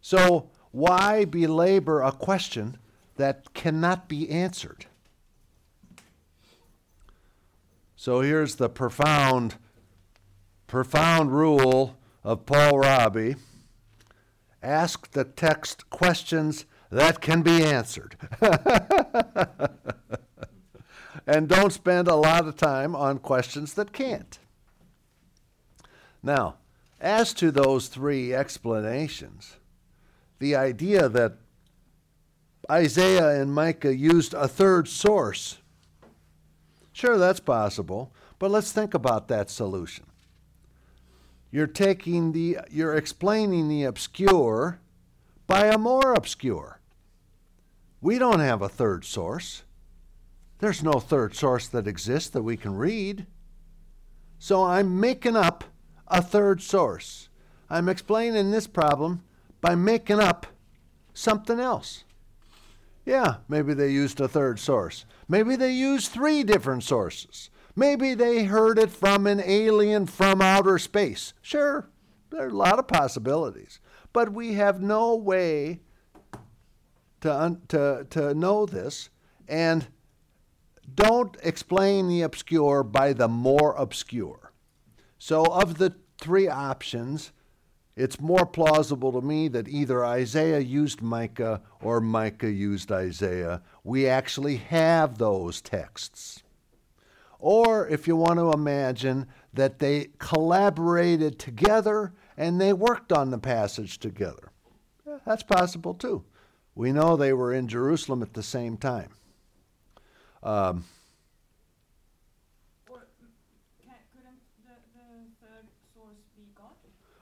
So, 0.00 0.50
why 0.70 1.24
belabor 1.24 2.02
a 2.02 2.12
question 2.12 2.78
that 3.16 3.52
cannot 3.54 4.08
be 4.08 4.28
answered? 4.30 4.86
So, 7.96 8.20
here's 8.20 8.56
the 8.56 8.68
profound 8.68 9.56
profound 10.66 11.32
rule 11.32 11.98
of 12.22 12.44
Paul 12.44 12.74
Raabe 12.74 13.36
ask 14.62 15.10
the 15.12 15.24
text 15.24 15.88
questions 15.90 16.66
that 16.90 17.20
can 17.20 17.42
be 17.42 17.62
answered. 17.62 18.16
and 21.26 21.48
don't 21.48 21.72
spend 21.72 22.08
a 22.08 22.16
lot 22.16 22.46
of 22.46 22.56
time 22.56 22.94
on 22.96 23.18
questions 23.18 23.74
that 23.74 23.92
can't. 23.92 24.38
Now, 26.22 26.56
as 27.00 27.32
to 27.34 27.50
those 27.50 27.88
three 27.88 28.34
explanations, 28.34 29.56
the 30.38 30.56
idea 30.56 31.08
that 31.08 31.34
Isaiah 32.70 33.40
and 33.40 33.54
Micah 33.54 33.96
used 33.96 34.34
a 34.34 34.48
third 34.48 34.88
source, 34.88 35.58
sure, 36.92 37.16
that's 37.16 37.40
possible, 37.40 38.12
but 38.38 38.50
let's 38.50 38.72
think 38.72 38.94
about 38.94 39.28
that 39.28 39.50
solution. 39.50 40.04
You're 41.50 41.66
taking 41.66 42.32
the, 42.32 42.58
you're 42.70 42.94
explaining 42.94 43.68
the 43.68 43.84
obscure 43.84 44.80
by 45.46 45.66
a 45.66 45.78
more 45.78 46.12
obscure. 46.12 46.80
We 48.00 48.18
don't 48.18 48.40
have 48.40 48.60
a 48.60 48.68
third 48.68 49.04
source. 49.04 49.62
There's 50.58 50.82
no 50.82 50.94
third 50.94 51.34
source 51.34 51.68
that 51.68 51.86
exists 51.86 52.30
that 52.30 52.42
we 52.42 52.56
can 52.56 52.74
read. 52.74 53.26
So 54.38 54.62
I'm 54.62 55.00
making 55.00 55.36
up 55.36 55.64
a 56.08 56.22
third 56.22 56.62
source. 56.62 57.28
I'm 57.70 57.88
explaining 57.88 58.50
this 58.50 58.66
problem 58.66 59.22
by 59.60 59.74
making 59.74 60.20
up 60.20 60.46
something 61.12 61.60
else. 61.60 62.04
Yeah, 63.04 63.36
maybe 63.48 63.74
they 63.74 63.90
used 63.90 64.20
a 64.20 64.28
third 64.28 64.58
source. 64.58 65.04
Maybe 65.28 65.56
they 65.56 65.72
used 65.72 66.10
three 66.10 66.42
different 66.42 66.82
sources. 66.82 67.50
Maybe 67.74 68.14
they 68.14 68.44
heard 68.44 68.78
it 68.78 68.90
from 68.90 69.26
an 69.26 69.40
alien 69.44 70.06
from 70.06 70.42
outer 70.42 70.78
space. 70.78 71.32
Sure, 71.40 71.88
there 72.30 72.44
are 72.44 72.48
a 72.48 72.52
lot 72.52 72.78
of 72.78 72.88
possibilities. 72.88 73.80
But 74.12 74.32
we 74.32 74.54
have 74.54 74.80
no 74.80 75.14
way 75.14 75.80
to, 77.20 77.58
to, 77.68 78.06
to 78.10 78.34
know 78.34 78.66
this. 78.66 79.10
And 79.48 79.86
don't 80.94 81.36
explain 81.42 82.08
the 82.08 82.22
obscure 82.22 82.82
by 82.82 83.12
the 83.12 83.28
more 83.28 83.74
obscure. 83.74 84.47
So, 85.18 85.44
of 85.44 85.78
the 85.78 85.94
three 86.20 86.48
options, 86.48 87.32
it's 87.96 88.20
more 88.20 88.46
plausible 88.46 89.12
to 89.12 89.20
me 89.20 89.48
that 89.48 89.68
either 89.68 90.04
Isaiah 90.04 90.60
used 90.60 91.02
Micah 91.02 91.60
or 91.82 92.00
Micah 92.00 92.50
used 92.50 92.92
Isaiah. 92.92 93.62
We 93.82 94.06
actually 94.06 94.56
have 94.56 95.18
those 95.18 95.60
texts. 95.60 96.42
Or 97.40 97.88
if 97.88 98.06
you 98.06 98.16
want 98.16 98.38
to 98.38 98.52
imagine 98.52 99.26
that 99.54 99.78
they 99.78 100.10
collaborated 100.18 101.38
together 101.38 102.12
and 102.36 102.60
they 102.60 102.72
worked 102.72 103.12
on 103.12 103.30
the 103.30 103.38
passage 103.38 103.98
together. 103.98 104.52
That's 105.26 105.42
possible 105.42 105.94
too. 105.94 106.24
We 106.74 106.92
know 106.92 107.16
they 107.16 107.32
were 107.32 107.52
in 107.52 107.66
Jerusalem 107.66 108.22
at 108.22 108.34
the 108.34 108.42
same 108.42 108.76
time. 108.76 109.10
Um, 110.42 110.84
Or 112.88 113.08
can, 113.18 113.94
couldn't 114.14 114.38
the, 114.64 114.74
the 114.94 115.46
third 115.46 115.66
source 115.94 116.22
be 116.36 116.44
God? 116.54 116.70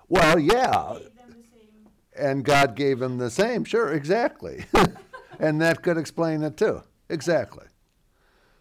Well, 0.08 0.38
yeah, 0.38 0.94
Gave 0.98 1.04
them 1.14 1.28
the 1.28 1.34
same. 1.34 1.90
and 2.16 2.44
God 2.44 2.74
gave 2.76 3.02
him 3.02 3.18
the 3.18 3.30
same. 3.30 3.64
Sure, 3.64 3.92
exactly. 3.92 4.64
and 5.38 5.60
that 5.60 5.82
could 5.82 5.98
explain 5.98 6.42
it 6.42 6.56
too. 6.56 6.82
Exactly. 7.08 7.66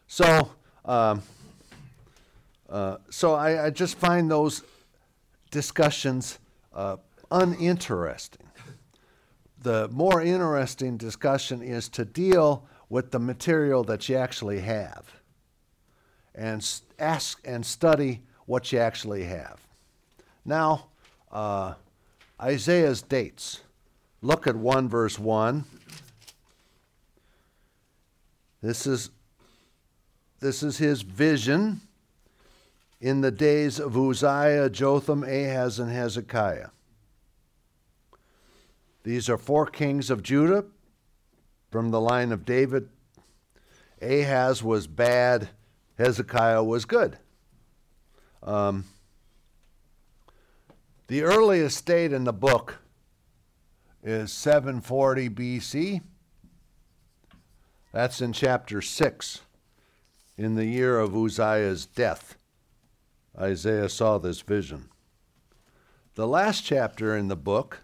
So, 0.07 0.51
um, 0.85 1.21
uh, 2.69 2.97
so 3.09 3.33
I, 3.33 3.65
I 3.65 3.69
just 3.69 3.97
find 3.97 4.29
those 4.29 4.63
discussions 5.51 6.39
uh, 6.73 6.97
uninteresting. 7.31 8.41
The 9.61 9.87
more 9.89 10.21
interesting 10.21 10.97
discussion 10.97 11.61
is 11.63 11.89
to 11.89 12.05
deal 12.05 12.67
with 12.89 13.11
the 13.11 13.19
material 13.19 13.83
that 13.85 14.07
you 14.07 14.15
actually 14.15 14.59
have 14.59 15.11
and 16.35 16.67
ask 16.99 17.41
and 17.45 17.65
study 17.65 18.21
what 18.45 18.71
you 18.71 18.77
actually 18.77 19.23
have. 19.23 19.59
Now, 20.43 20.89
uh, 21.35 21.73
Isaiah's 22.41 23.01
dates. 23.01 23.61
Look 24.21 24.47
at 24.47 24.55
1 24.55 24.87
verse 24.87 25.19
1. 25.19 25.65
This 28.61 28.87
is 28.87 29.11
this 30.39 30.63
is 30.63 30.77
his 30.77 31.01
vision 31.01 31.81
in 33.01 33.21
the 33.21 33.31
days 33.31 33.79
of 33.79 33.97
Uzziah, 33.97 34.69
Jotham, 34.69 35.23
Ahaz, 35.23 35.79
and 35.79 35.91
Hezekiah. 35.91 36.69
These 39.03 39.29
are 39.29 39.37
four 39.37 39.65
kings 39.65 40.09
of 40.09 40.23
Judah 40.23 40.65
from 41.71 41.91
the 41.91 42.01
line 42.01 42.31
of 42.31 42.45
David. 42.45 42.89
Ahaz 44.01 44.63
was 44.63 44.87
bad, 44.87 45.49
Hezekiah 45.97 46.63
was 46.63 46.85
good. 46.85 47.17
Um, 48.43 48.85
the 51.07 51.23
earliest 51.23 51.85
date 51.85 52.11
in 52.11 52.23
the 52.23 52.33
book 52.33 52.79
is 54.03 54.31
740 54.31 55.29
BC. 55.29 56.01
That's 57.91 58.21
in 58.21 58.33
chapter 58.33 58.81
6, 58.81 59.41
in 60.37 60.55
the 60.55 60.65
year 60.65 60.99
of 60.99 61.15
Uzziah's 61.15 61.85
death. 61.85 62.37
Isaiah 63.39 63.89
saw 63.89 64.17
this 64.17 64.41
vision. 64.41 64.89
The 66.15 66.27
last 66.27 66.61
chapter 66.61 67.15
in 67.15 67.27
the 67.27 67.35
book 67.35 67.79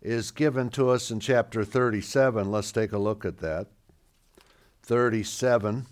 is 0.00 0.30
given 0.30 0.68
to 0.70 0.90
us 0.90 1.10
in 1.10 1.20
chapter 1.20 1.64
37. 1.64 2.50
Let's 2.50 2.72
take 2.72 2.92
a 2.92 2.98
look 2.98 3.24
at 3.24 3.38
that. 3.38 3.68
37, 4.82 5.86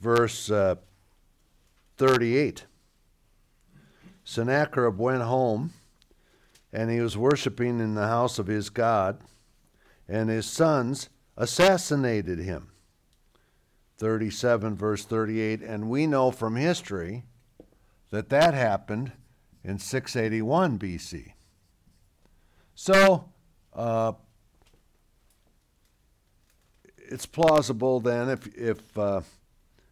verse 0.00 0.50
uh, 0.50 0.76
38. 1.96 2.64
Sennacherib 4.24 4.98
went 4.98 5.22
home, 5.22 5.72
and 6.72 6.90
he 6.90 7.00
was 7.00 7.16
worshiping 7.16 7.78
in 7.78 7.94
the 7.94 8.08
house 8.08 8.38
of 8.38 8.46
his 8.46 8.70
God, 8.70 9.18
and 10.08 10.28
his 10.28 10.46
sons 10.46 11.10
assassinated 11.36 12.38
him. 12.38 12.70
37, 13.98 14.74
verse 14.74 15.04
38. 15.04 15.62
And 15.62 15.88
we 15.88 16.06
know 16.06 16.30
from 16.30 16.56
history 16.56 17.24
that 18.10 18.30
that 18.30 18.54
happened 18.54 19.12
in 19.62 19.78
681 19.78 20.78
BC. 20.78 21.32
So, 22.74 23.30
uh, 23.72 24.12
it's 26.96 27.26
plausible 27.26 28.00
then, 28.00 28.28
if, 28.30 28.46
if 28.56 28.98
uh, 28.98 29.20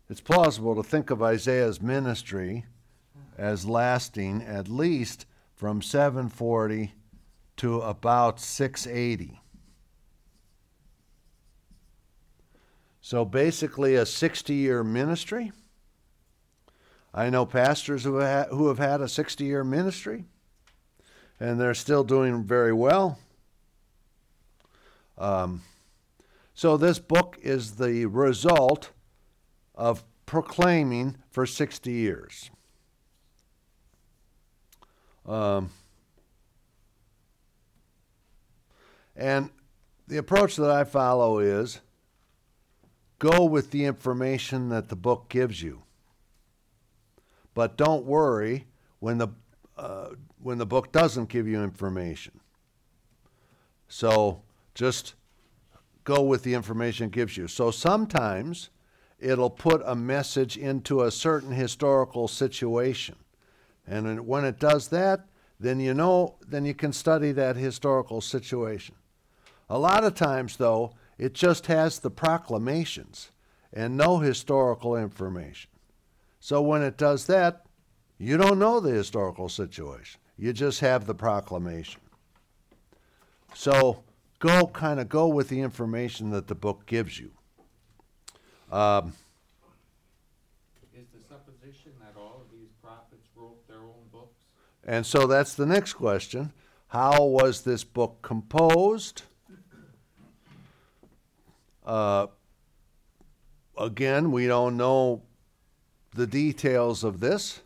it's 0.08 0.20
plausible 0.20 0.74
to 0.74 0.82
think 0.82 1.10
of 1.10 1.22
Isaiah's 1.22 1.80
ministry 1.80 2.64
as 3.36 3.66
lasting 3.66 4.42
at 4.42 4.68
least 4.68 5.26
from 5.54 5.82
740 5.82 6.92
to 7.56 7.80
about 7.80 8.40
680. 8.40 9.40
So 13.00 13.24
basically, 13.24 13.96
a 13.96 14.06
60 14.06 14.54
year 14.54 14.84
ministry. 14.84 15.52
I 17.12 17.28
know 17.30 17.44
pastors 17.44 18.04
who, 18.04 18.16
have 18.16 18.78
had 18.78 19.00
a 19.00 19.08
60 19.08 19.44
year 19.44 19.64
ministry, 19.64 20.24
and 21.38 21.60
they're 21.60 21.74
still 21.74 22.04
doing 22.04 22.44
very 22.44 22.72
well. 22.72 23.18
Um, 25.18 25.62
so, 26.54 26.76
this 26.76 26.98
book 26.98 27.38
is 27.42 27.76
the 27.76 28.06
result 28.06 28.90
of 29.74 30.04
proclaiming 30.26 31.16
for 31.30 31.44
60 31.44 31.90
years. 31.90 32.50
Um, 35.26 35.70
and 39.16 39.50
the 40.08 40.16
approach 40.16 40.56
that 40.56 40.70
I 40.70 40.84
follow 40.84 41.38
is 41.38 41.80
go 43.18 43.44
with 43.44 43.70
the 43.70 43.84
information 43.84 44.68
that 44.70 44.88
the 44.88 44.96
book 44.96 45.28
gives 45.28 45.62
you. 45.62 45.82
But 47.54 47.76
don't 47.76 48.04
worry 48.04 48.66
when 48.98 49.18
the, 49.18 49.28
uh, 49.76 50.08
when 50.42 50.58
the 50.58 50.66
book 50.66 50.90
doesn't 50.90 51.28
give 51.28 51.46
you 51.46 51.62
information. 51.62 52.40
So 53.88 54.42
just 54.74 55.14
go 56.04 56.22
with 56.22 56.42
the 56.42 56.54
information 56.54 57.06
it 57.06 57.12
gives 57.12 57.36
you. 57.36 57.46
So 57.46 57.70
sometimes 57.70 58.70
it'll 59.20 59.50
put 59.50 59.82
a 59.84 59.94
message 59.94 60.56
into 60.56 61.02
a 61.02 61.10
certain 61.10 61.52
historical 61.52 62.26
situation. 62.26 63.16
And 63.92 64.26
when 64.26 64.44
it 64.44 64.58
does 64.58 64.88
that, 64.88 65.26
then 65.60 65.78
you 65.78 65.92
know, 65.92 66.36
then 66.48 66.64
you 66.64 66.74
can 66.74 66.92
study 66.92 67.32
that 67.32 67.56
historical 67.56 68.20
situation. 68.20 68.94
A 69.68 69.78
lot 69.78 70.04
of 70.04 70.14
times, 70.14 70.56
though, 70.56 70.94
it 71.18 71.34
just 71.34 71.66
has 71.66 71.98
the 71.98 72.10
proclamations 72.10 73.30
and 73.72 73.96
no 73.96 74.18
historical 74.18 74.96
information. 74.96 75.70
So 76.40 76.62
when 76.62 76.82
it 76.82 76.96
does 76.96 77.26
that, 77.26 77.66
you 78.18 78.36
don't 78.36 78.58
know 78.58 78.80
the 78.80 78.92
historical 78.92 79.48
situation. 79.48 80.20
You 80.38 80.52
just 80.52 80.80
have 80.80 81.06
the 81.06 81.14
proclamation. 81.14 82.00
So 83.54 84.04
go 84.38 84.66
kind 84.66 85.00
of 85.00 85.08
go 85.08 85.28
with 85.28 85.48
the 85.48 85.60
information 85.60 86.30
that 86.30 86.48
the 86.48 86.54
book 86.54 86.86
gives 86.86 87.18
you. 87.18 87.30
Um, 88.70 89.12
Is 90.94 91.06
the 91.12 91.20
supposition 91.28 91.92
that 92.00 92.18
all 92.18 92.42
of 92.44 92.50
these 92.50 92.70
prophets 92.82 93.28
wrote 93.36 93.66
their 93.68 93.82
own 93.82 94.08
books? 94.10 94.40
And 94.84 95.06
so 95.06 95.26
that's 95.26 95.54
the 95.54 95.66
next 95.66 95.94
question. 95.94 96.52
How 96.88 97.24
was 97.24 97.62
this 97.62 97.84
book 97.84 98.20
composed? 98.22 99.22
Uh, 101.84 102.26
again, 103.78 104.30
we 104.30 104.46
don't 104.46 104.76
know 104.76 105.22
the 106.14 106.26
details 106.26 107.02
of 107.02 107.20
this, 107.20 107.62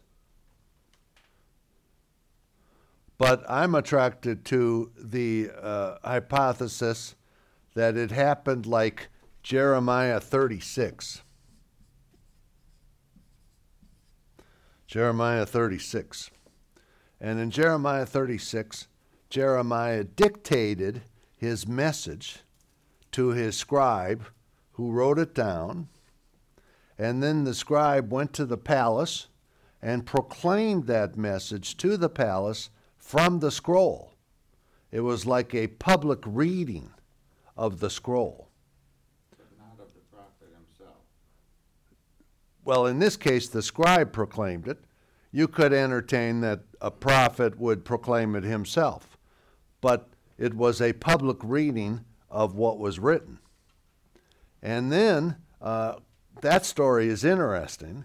but 3.18 3.44
I'm 3.48 3.74
attracted 3.74 4.44
to 4.46 4.92
the 4.96 5.50
uh, 5.60 5.96
hypothesis 6.04 7.14
that 7.74 7.96
it 7.96 8.10
happened 8.10 8.66
like 8.66 9.08
Jeremiah 9.42 10.20
36. 10.20 11.22
Jeremiah 14.86 15.44
36. 15.44 16.30
And 17.20 17.38
in 17.38 17.50
Jeremiah 17.50 18.06
36, 18.06 18.88
Jeremiah 19.30 20.04
dictated 20.04 21.02
his 21.36 21.66
message 21.66 22.38
to 23.12 23.28
his 23.28 23.56
scribe 23.56 24.26
who 24.72 24.92
wrote 24.92 25.18
it 25.18 25.34
down. 25.34 25.88
And 26.98 27.22
then 27.22 27.44
the 27.44 27.54
scribe 27.54 28.12
went 28.12 28.32
to 28.34 28.46
the 28.46 28.58
palace 28.58 29.28
and 29.82 30.06
proclaimed 30.06 30.86
that 30.86 31.16
message 31.16 31.76
to 31.78 31.96
the 31.96 32.08
palace 32.08 32.70
from 32.98 33.40
the 33.40 33.50
scroll. 33.50 34.14
It 34.90 35.00
was 35.00 35.26
like 35.26 35.54
a 35.54 35.66
public 35.68 36.20
reading 36.24 36.90
of 37.56 37.80
the 37.80 37.90
scroll. 37.90 38.48
but 39.30 39.46
not 39.58 39.82
of 39.84 39.92
the 39.94 40.00
prophet 40.10 40.54
himself. 40.54 40.98
Well, 42.64 42.86
in 42.86 42.98
this 42.98 43.16
case, 43.16 43.48
the 43.48 43.62
scribe 43.62 44.12
proclaimed 44.12 44.68
it. 44.68 44.78
you 45.32 45.48
could 45.48 45.72
entertain 45.72 46.40
that 46.40 46.65
a 46.80 46.90
prophet 46.90 47.58
would 47.58 47.84
proclaim 47.84 48.34
it 48.36 48.44
himself, 48.44 49.16
but 49.80 50.08
it 50.38 50.54
was 50.54 50.80
a 50.80 50.92
public 50.92 51.38
reading 51.42 52.04
of 52.30 52.54
what 52.54 52.78
was 52.78 52.98
written. 52.98 53.38
And 54.62 54.90
then 54.90 55.36
uh, 55.60 55.94
that 56.40 56.66
story 56.66 57.08
is 57.08 57.24
interesting 57.24 58.04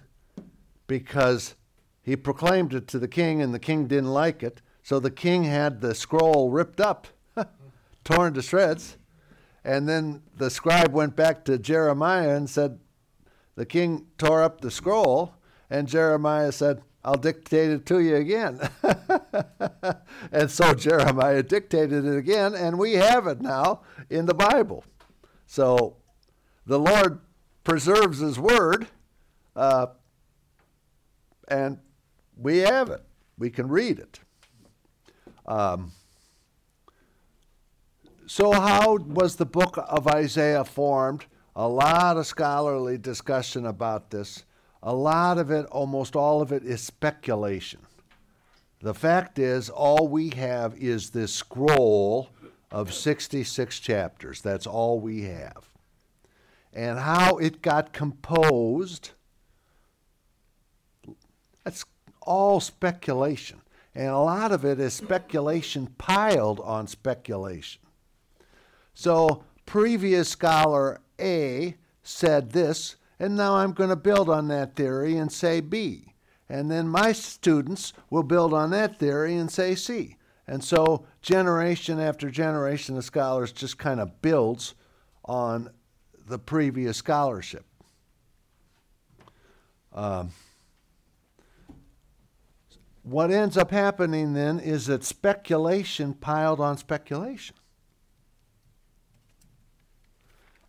because 0.88 1.56
he 2.02 2.16
proclaimed 2.16 2.74
it 2.74 2.88
to 2.90 3.00
the 3.00 3.08
king, 3.08 3.42
and 3.42 3.54
the 3.54 3.60
king 3.60 3.88
didn't 3.88 4.12
like 4.12 4.44
it. 4.44 4.62
So 4.84 5.00
the 5.00 5.12
king 5.12 5.44
had 5.44 5.82
the 5.82 5.94
scroll 5.94 6.50
ripped 6.50 6.82
up, 6.82 7.08
torn 8.04 8.34
to 8.34 8.42
shreds. 8.42 8.98
And 9.64 9.88
then 9.88 10.24
the 10.38 10.50
scribe 10.50 10.92
went 10.92 11.16
back 11.16 11.46
to 11.46 11.60
Jeremiah 11.60 12.36
and 12.36 12.50
said, 12.50 12.80
The 13.56 13.66
king 13.66 14.08
tore 14.18 14.42
up 14.42 14.62
the 14.62 14.72
scroll. 14.72 15.36
And 15.70 15.88
Jeremiah 15.88 16.52
said, 16.52 16.82
I'll 17.04 17.16
dictate 17.16 17.72
it 17.72 17.86
to 17.88 18.00
you 18.00 18.16
again. 18.16 18.60
and 20.32 20.52
so 20.52 20.74
Jeremiah 20.74 21.42
dictated 21.42 22.06
it 22.06 22.16
again, 22.16 22.54
and 22.54 22.78
we 22.78 22.94
have 22.94 23.26
it 23.28 23.42
now 23.42 23.82
in 24.10 24.28
the 24.28 24.34
Bible. 24.34 24.84
So 25.48 25.98
the 26.66 26.80
Lord 26.80 27.20
preserves 27.64 28.20
His 28.20 28.40
word, 28.40 28.88
uh, 29.56 29.88
and 31.48 31.80
we 32.38 32.60
have 32.60 32.90
it. 32.90 33.04
We 33.38 33.50
can 33.50 33.68
read 33.68 34.00
it. 34.00 34.20
Um, 35.46 35.92
so, 38.28 38.54
how 38.54 38.96
was 38.96 39.36
the 39.36 39.46
book 39.46 39.78
of 39.90 40.08
Isaiah 40.08 40.64
formed? 40.64 41.26
A 41.54 41.68
lot 41.68 42.16
of 42.16 42.26
scholarly 42.26 42.98
discussion 42.98 43.66
about 43.66 44.10
this. 44.10 44.46
A 44.84 44.94
lot 44.94 45.38
of 45.38 45.52
it, 45.52 45.66
almost 45.68 46.16
all 46.16 46.42
of 46.42 46.52
it, 46.52 46.64
is 46.64 46.82
speculation. 46.82 47.80
The 48.82 48.94
fact 48.96 49.38
is, 49.38 49.70
all 49.70 50.08
we 50.08 50.30
have 50.32 50.76
is 50.76 51.12
this 51.12 51.34
scroll 51.34 52.30
of 52.72 52.94
66 52.94 53.80
chapters. 53.80 54.42
That's 54.42 54.66
all 54.66 55.00
we 55.00 55.24
have. 55.24 55.70
And 56.74 56.98
how 56.98 57.38
it 57.38 57.62
got 57.62 57.94
composed, 57.94 59.12
that's 61.64 61.86
all 62.22 62.60
speculation. 62.60 63.62
And 63.94 64.08
a 64.08 64.18
lot 64.18 64.52
of 64.52 64.64
it 64.66 64.80
is 64.80 64.94
speculation 64.94 65.88
piled 65.98 66.60
on 66.62 66.88
speculation. 66.88 67.82
So, 68.94 69.44
previous 69.66 70.30
scholar 70.30 71.02
A 71.20 71.76
said 72.04 72.52
this, 72.52 72.96
and 73.22 73.38
now 73.38 73.58
I'm 73.58 73.74
going 73.74 73.92
to 73.92 73.96
build 73.96 74.32
on 74.32 74.48
that 74.48 74.76
theory 74.76 75.16
and 75.16 75.32
say 75.32 75.60
B. 75.62 76.16
And 76.50 76.72
then 76.72 76.88
my 76.88 77.12
students 77.12 77.94
will 78.10 78.24
build 78.24 78.52
on 78.52 78.72
that 78.72 78.98
theory 78.98 79.36
and 79.36 79.50
say 79.50 79.76
C. 79.76 80.18
And 80.48 80.64
so, 80.64 81.06
generation 81.22 82.00
after 82.00 82.32
generation 82.32 82.98
of 82.98 83.06
scholars 83.06 83.52
just 83.52 83.78
kind 83.78 84.00
of 84.00 84.24
builds 84.24 84.74
on 85.24 85.70
the 86.28 86.40
previous 86.40 86.98
scholarship. 86.98 87.64
Um, 89.94 90.32
what 93.04 93.30
ends 93.30 93.56
up 93.56 93.70
happening 93.70 94.34
then 94.34 94.60
is 94.60 94.88
that 94.88 95.04
speculation 95.04 96.16
piled 96.16 96.60
on 96.60 96.76
speculation. 96.76 97.56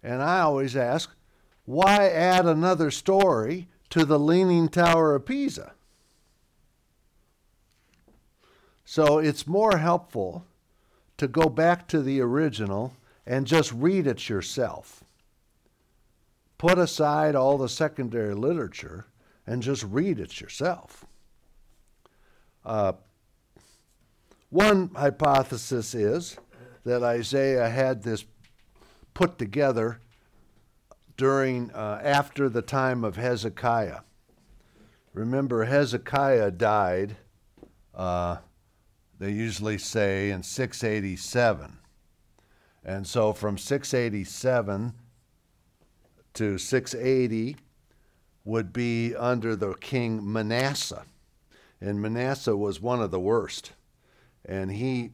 And 0.02 0.20
I 0.20 0.40
always 0.40 0.76
ask, 0.76 1.14
why 1.64 2.08
add 2.08 2.46
another 2.46 2.90
story 2.90 3.68
to 3.90 4.04
the 4.04 4.18
Leaning 4.18 4.68
Tower 4.68 5.14
of 5.14 5.26
Pisa? 5.26 5.72
So 8.84 9.18
it's 9.18 9.46
more 9.46 9.78
helpful 9.78 10.44
to 11.16 11.28
go 11.28 11.48
back 11.48 11.88
to 11.88 12.02
the 12.02 12.20
original 12.20 12.94
and 13.26 13.46
just 13.46 13.72
read 13.72 14.06
it 14.06 14.28
yourself. 14.28 15.04
Put 16.58 16.78
aside 16.78 17.34
all 17.34 17.58
the 17.58 17.68
secondary 17.68 18.34
literature 18.34 19.06
and 19.46 19.62
just 19.62 19.82
read 19.84 20.18
it 20.18 20.40
yourself. 20.40 21.04
Uh, 22.64 22.92
one 24.50 24.90
hypothesis 24.94 25.94
is 25.94 26.36
that 26.84 27.02
Isaiah 27.02 27.68
had 27.68 28.02
this 28.02 28.24
put 29.14 29.38
together 29.38 30.00
during 31.16 31.70
uh, 31.72 32.00
after 32.02 32.48
the 32.48 32.62
time 32.62 33.04
of 33.04 33.16
Hezekiah. 33.16 34.00
Remember, 35.14 35.64
Hezekiah 35.64 36.52
died. 36.52 37.16
Uh, 37.94 38.38
they 39.18 39.30
usually 39.30 39.78
say 39.78 40.30
in 40.30 40.42
687, 40.42 41.78
and 42.84 43.06
so 43.06 43.32
from 43.32 43.58
687 43.58 44.94
to 46.34 46.58
680 46.58 47.56
would 48.44 48.72
be 48.72 49.14
under 49.14 49.54
the 49.54 49.74
king 49.74 50.32
Manasseh 50.32 51.04
and 51.82 52.00
Manasseh 52.00 52.56
was 52.56 52.80
one 52.80 53.02
of 53.02 53.10
the 53.10 53.20
worst. 53.20 53.72
And 54.44 54.70
he, 54.70 55.10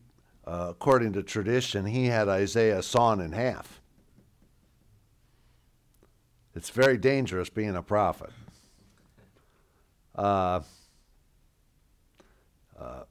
uh, 0.46 0.68
according 0.70 1.14
to 1.14 1.22
tradition, 1.22 1.86
he 1.86 2.06
had 2.06 2.28
Isaiah 2.28 2.82
sawn 2.82 3.20
in 3.20 3.32
half. 3.32 3.80
It's 6.58 6.70
very 6.70 6.98
dangerous 6.98 7.48
being 7.48 7.76
a 7.76 7.82
prophet. 7.84 8.30
Uh, 10.12 10.60
uh, 12.76 13.04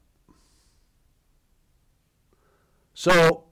so, 2.92 3.44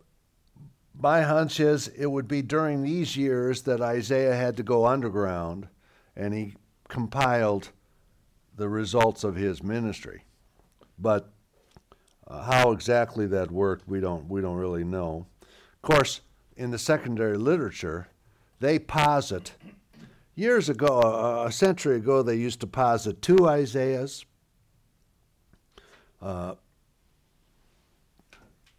my 1.01 1.23
hunch 1.23 1.61
is 1.61 1.89
it 1.89 2.11
would 2.11 2.29
be 2.29 2.43
during 2.43 2.83
these 2.83 3.17
years 3.17 3.63
that 3.63 3.81
Isaiah 3.81 4.37
had 4.37 4.59
to 4.59 4.63
go 4.63 4.85
underground 4.85 5.67
and 6.15 6.35
he 6.35 6.57
compiled 6.89 7.71
the 8.55 8.69
results 8.69 9.25
of 9.25 9.35
his 9.35 9.63
ministry. 9.63 10.25
But 10.99 11.33
uh, 12.29 12.43
how 12.43 12.73
exactly 12.73 13.27
that 13.29 13.51
worked, 13.51 13.89
we 13.89 14.01
don't, 14.01 14.29
we 14.29 14.43
don't 14.43 14.59
really 14.59 14.85
know. 14.85 15.25
Of 15.41 15.81
course, 15.81 16.21
in 16.55 16.71
the 16.71 16.79
secondary 16.79 17.39
literature, 17.39 18.09
they 18.61 18.79
posit. 18.79 19.53
Years 20.38 20.68
ago, 20.68 21.44
a 21.46 21.51
century 21.51 21.96
ago, 21.96 22.22
they 22.22 22.35
used 22.35 22.61
to 22.61 22.66
posit 22.66 23.22
two 23.22 23.49
Isaiahs. 23.49 24.27
Uh, 26.20 26.57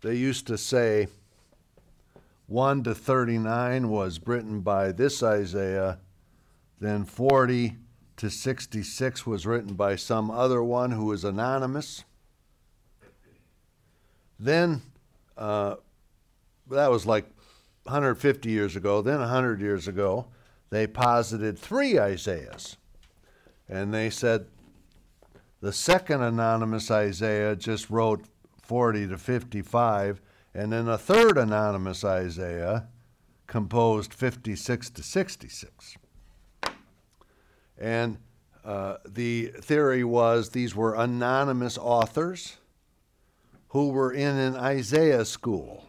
they 0.02 0.14
used 0.14 0.46
to 0.48 0.58
say 0.60 1.08
1 2.46 2.84
to 2.84 2.94
39 2.94 3.90
was 3.90 4.20
written 4.24 4.62
by 4.62 4.92
this 4.92 5.24
Isaiah, 5.24 5.98
then 6.80 7.04
40 7.06 7.76
to 8.18 8.30
66 8.30 9.26
was 9.26 9.48
written 9.48 9.74
by 9.74 9.96
some 9.96 10.30
other 10.30 10.64
one 10.64 10.92
who 10.92 11.06
was 11.06 11.24
anonymous. 11.24 12.04
Then, 14.40 14.84
uh, 15.36 15.78
that 16.70 16.92
was 16.92 17.08
like 17.08 17.26
150 17.84 18.48
years 18.48 18.76
ago. 18.76 19.02
Then, 19.02 19.20
100 19.20 19.60
years 19.60 19.88
ago, 19.88 20.28
they 20.70 20.88
posited 20.88 21.58
three 21.58 22.00
Isaiahs. 22.00 22.78
And 23.70 23.94
they 23.94 24.10
said 24.10 24.48
the 25.62 25.74
second 25.74 26.22
anonymous 26.22 26.92
Isaiah 26.92 27.56
just 27.56 27.90
wrote 27.90 28.26
40 28.62 29.08
to 29.08 29.18
55, 29.18 30.22
and 30.54 30.72
then 30.72 30.88
a 30.88 30.98
third 30.98 31.38
anonymous 31.38 32.04
Isaiah 32.04 32.88
composed 33.48 34.14
56 34.14 34.90
to 34.92 35.04
66. 35.04 35.98
And 37.78 38.18
uh, 38.66 38.98
the 39.08 39.48
theory 39.62 40.04
was 40.04 40.50
these 40.50 40.76
were 40.76 40.96
anonymous 40.96 41.78
authors 41.78 42.58
who 43.70 43.90
were 43.90 44.12
in 44.12 44.36
an 44.36 44.56
Isaiah 44.56 45.26
school. 45.26 45.86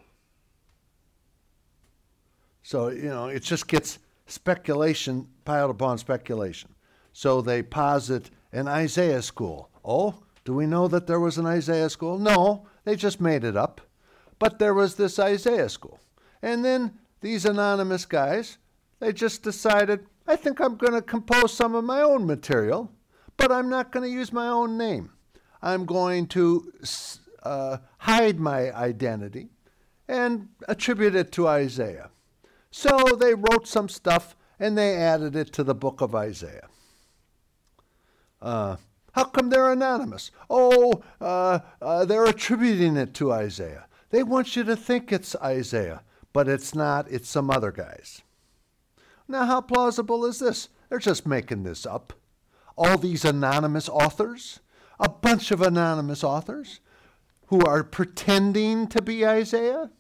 So, 2.63 2.89
you 2.89 3.09
know, 3.09 3.27
it 3.27 3.43
just 3.43 3.67
gets 3.67 3.99
speculation 4.29 5.27
piled 5.45 5.71
upon 5.71 5.99
speculation. 5.99 6.75
So 7.13 7.41
they 7.41 7.63
posit 7.63 8.31
an 8.53 8.69
Isaiah 8.69 9.23
school. 9.23 9.71
Oh, 9.85 10.23
do 10.45 10.55
we 10.55 10.67
know 10.67 10.87
that 10.89 11.07
there 11.07 11.21
was 11.21 11.37
an 11.37 11.47
Isaiah 11.47 11.91
school? 11.91 12.19
No, 12.19 12.67
they 12.85 12.95
just 12.95 13.21
made 13.21 13.45
it 13.45 13.57
up. 13.57 13.81
But 14.39 14.59
there 14.59 14.75
was 14.75 14.95
this 14.95 15.19
Isaiah 15.19 15.69
school. 15.69 16.01
And 16.43 16.65
then 16.65 16.99
these 17.21 17.45
anonymous 17.45 18.05
guys, 18.05 18.59
they 19.01 19.13
just 19.13 19.43
decided, 19.43 20.07
I 20.27 20.37
think 20.37 20.61
I'm 20.61 20.77
going 20.77 20.93
to 20.93 21.03
compose 21.03 21.53
some 21.53 21.75
of 21.75 21.85
my 21.85 22.01
own 22.01 22.27
material, 22.27 22.93
but 23.37 23.51
I'm 23.51 23.69
not 23.69 23.91
going 23.91 24.09
to 24.09 24.15
use 24.15 24.33
my 24.33 24.49
own 24.49 24.79
name. 24.79 25.11
I'm 25.61 25.85
going 25.85 26.27
to 26.29 26.73
uh, 27.43 27.79
hide 27.99 28.39
my 28.39 28.73
identity 28.73 29.49
and 30.07 30.49
attribute 30.69 31.15
it 31.15 31.33
to 31.33 31.49
Isaiah. 31.49 32.11
So 32.71 32.97
they 33.19 33.35
wrote 33.35 33.67
some 33.67 33.89
stuff 33.89 34.37
and 34.59 34.77
they 34.77 34.97
added 34.97 35.37
it 35.37 35.53
to 35.55 35.65
the 35.65 35.75
book 35.75 36.01
of 36.01 36.15
Isaiah. 36.15 36.69
Uh, 38.41 38.77
How 39.13 39.25
come 39.25 39.51
they're 39.51 39.73
anonymous? 39.73 40.31
Oh, 40.49 41.03
uh, 41.21 41.61
uh, 41.83 42.05
they're 42.05 42.27
attributing 42.27 42.97
it 42.97 43.15
to 43.15 43.33
Isaiah. 43.33 43.87
They 44.11 44.23
want 44.23 44.57
you 44.57 44.65
to 44.65 44.77
think 44.77 45.13
it's 45.13 45.35
Isaiah, 45.37 46.03
but 46.33 46.49
it's 46.49 46.75
not, 46.75 47.11
it's 47.11 47.29
some 47.29 47.51
other 47.51 47.73
guys. 47.73 48.23
Now, 49.27 49.45
how 49.45 49.61
plausible 49.61 50.25
is 50.25 50.39
this? 50.39 50.69
They're 50.89 50.99
just 50.99 51.27
making 51.27 51.65
this 51.65 51.85
up. 51.85 52.13
All 52.77 52.97
these 52.97 53.25
anonymous 53.25 53.89
authors, 53.89 54.61
a 55.01 55.09
bunch 55.09 55.51
of 55.51 55.61
anonymous 55.61 56.23
authors 56.23 56.81
who 57.49 57.61
are 57.61 57.83
pretending 57.83 58.87
to 58.89 59.03
be 59.03 59.27
Isaiah. 59.27 59.91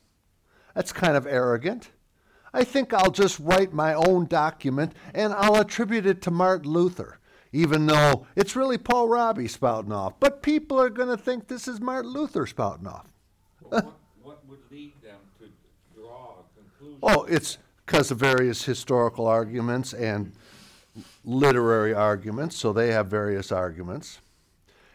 That's 0.74 0.92
kind 0.92 1.16
of 1.16 1.26
arrogant. 1.26 1.90
I 2.52 2.64
think 2.64 2.92
I'll 2.92 3.10
just 3.10 3.38
write 3.38 3.72
my 3.72 3.94
own 3.94 4.26
document 4.26 4.92
and 5.14 5.32
I'll 5.34 5.56
attribute 5.56 6.06
it 6.06 6.22
to 6.22 6.30
Martin 6.30 6.70
Luther, 6.70 7.18
even 7.52 7.86
though 7.86 8.26
it's 8.36 8.56
really 8.56 8.78
Paul 8.78 9.08
Raabe 9.08 9.48
spouting 9.48 9.92
off. 9.92 10.18
But 10.20 10.42
people 10.42 10.80
are 10.80 10.90
going 10.90 11.08
to 11.08 11.22
think 11.22 11.48
this 11.48 11.68
is 11.68 11.80
Martin 11.80 12.10
Luther 12.12 12.46
spouting 12.46 12.86
off. 12.86 13.06
But 13.70 13.84
what, 13.84 13.94
what 14.22 14.48
would 14.48 14.60
lead 14.70 14.92
them 15.02 15.18
to 15.40 15.48
draw 15.94 16.36
a 16.40 16.60
conclusion? 16.60 16.98
Oh, 17.02 17.24
it's 17.24 17.58
because 17.84 18.10
of 18.10 18.18
various 18.18 18.64
historical 18.64 19.26
arguments 19.26 19.92
and 19.92 20.32
literary 21.24 21.94
arguments, 21.94 22.56
so 22.56 22.72
they 22.72 22.92
have 22.92 23.06
various 23.08 23.52
arguments. 23.52 24.20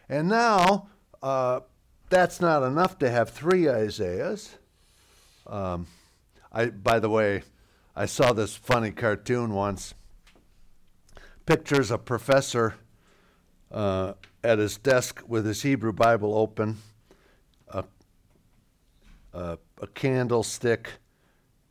And 0.09 0.27
now, 0.27 0.87
uh, 1.21 1.61
that's 2.09 2.41
not 2.41 2.63
enough 2.63 2.99
to 2.99 3.09
have 3.09 3.29
three 3.29 3.69
Isaiahs. 3.69 4.57
Um, 5.47 5.87
I, 6.53 6.67
by 6.67 6.99
the 6.99 7.09
way, 7.09 7.41
I 7.95 8.05
saw 8.05 8.31
this 8.31 8.55
funny 8.55 8.91
cartoon 8.91 9.53
once. 9.53 9.95
Pictures 11.45 11.89
a 11.89 11.97
professor 11.97 12.75
uh, 13.71 14.13
at 14.43 14.59
his 14.59 14.77
desk 14.77 15.23
with 15.27 15.45
his 15.45 15.63
Hebrew 15.63 15.91
Bible 15.91 16.37
open, 16.37 16.77
a, 17.67 17.83
a, 19.33 19.57
a 19.81 19.87
candlestick, 19.87 20.91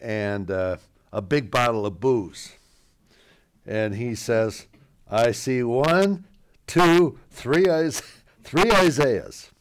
and 0.01 0.51
uh, 0.51 0.79
a 1.13 1.23
big 1.23 1.51
bottle 1.51 1.87
of 1.87 2.01
booze. 2.01 2.53
And 3.65 3.95
he 3.95 4.17
says, 4.17 4.67
I 5.09 5.31
see 5.31 5.63
one, 5.63 6.25
two, 6.67 7.21
three, 7.31 7.67
three 8.43 8.71
Isaiahs. 8.73 9.52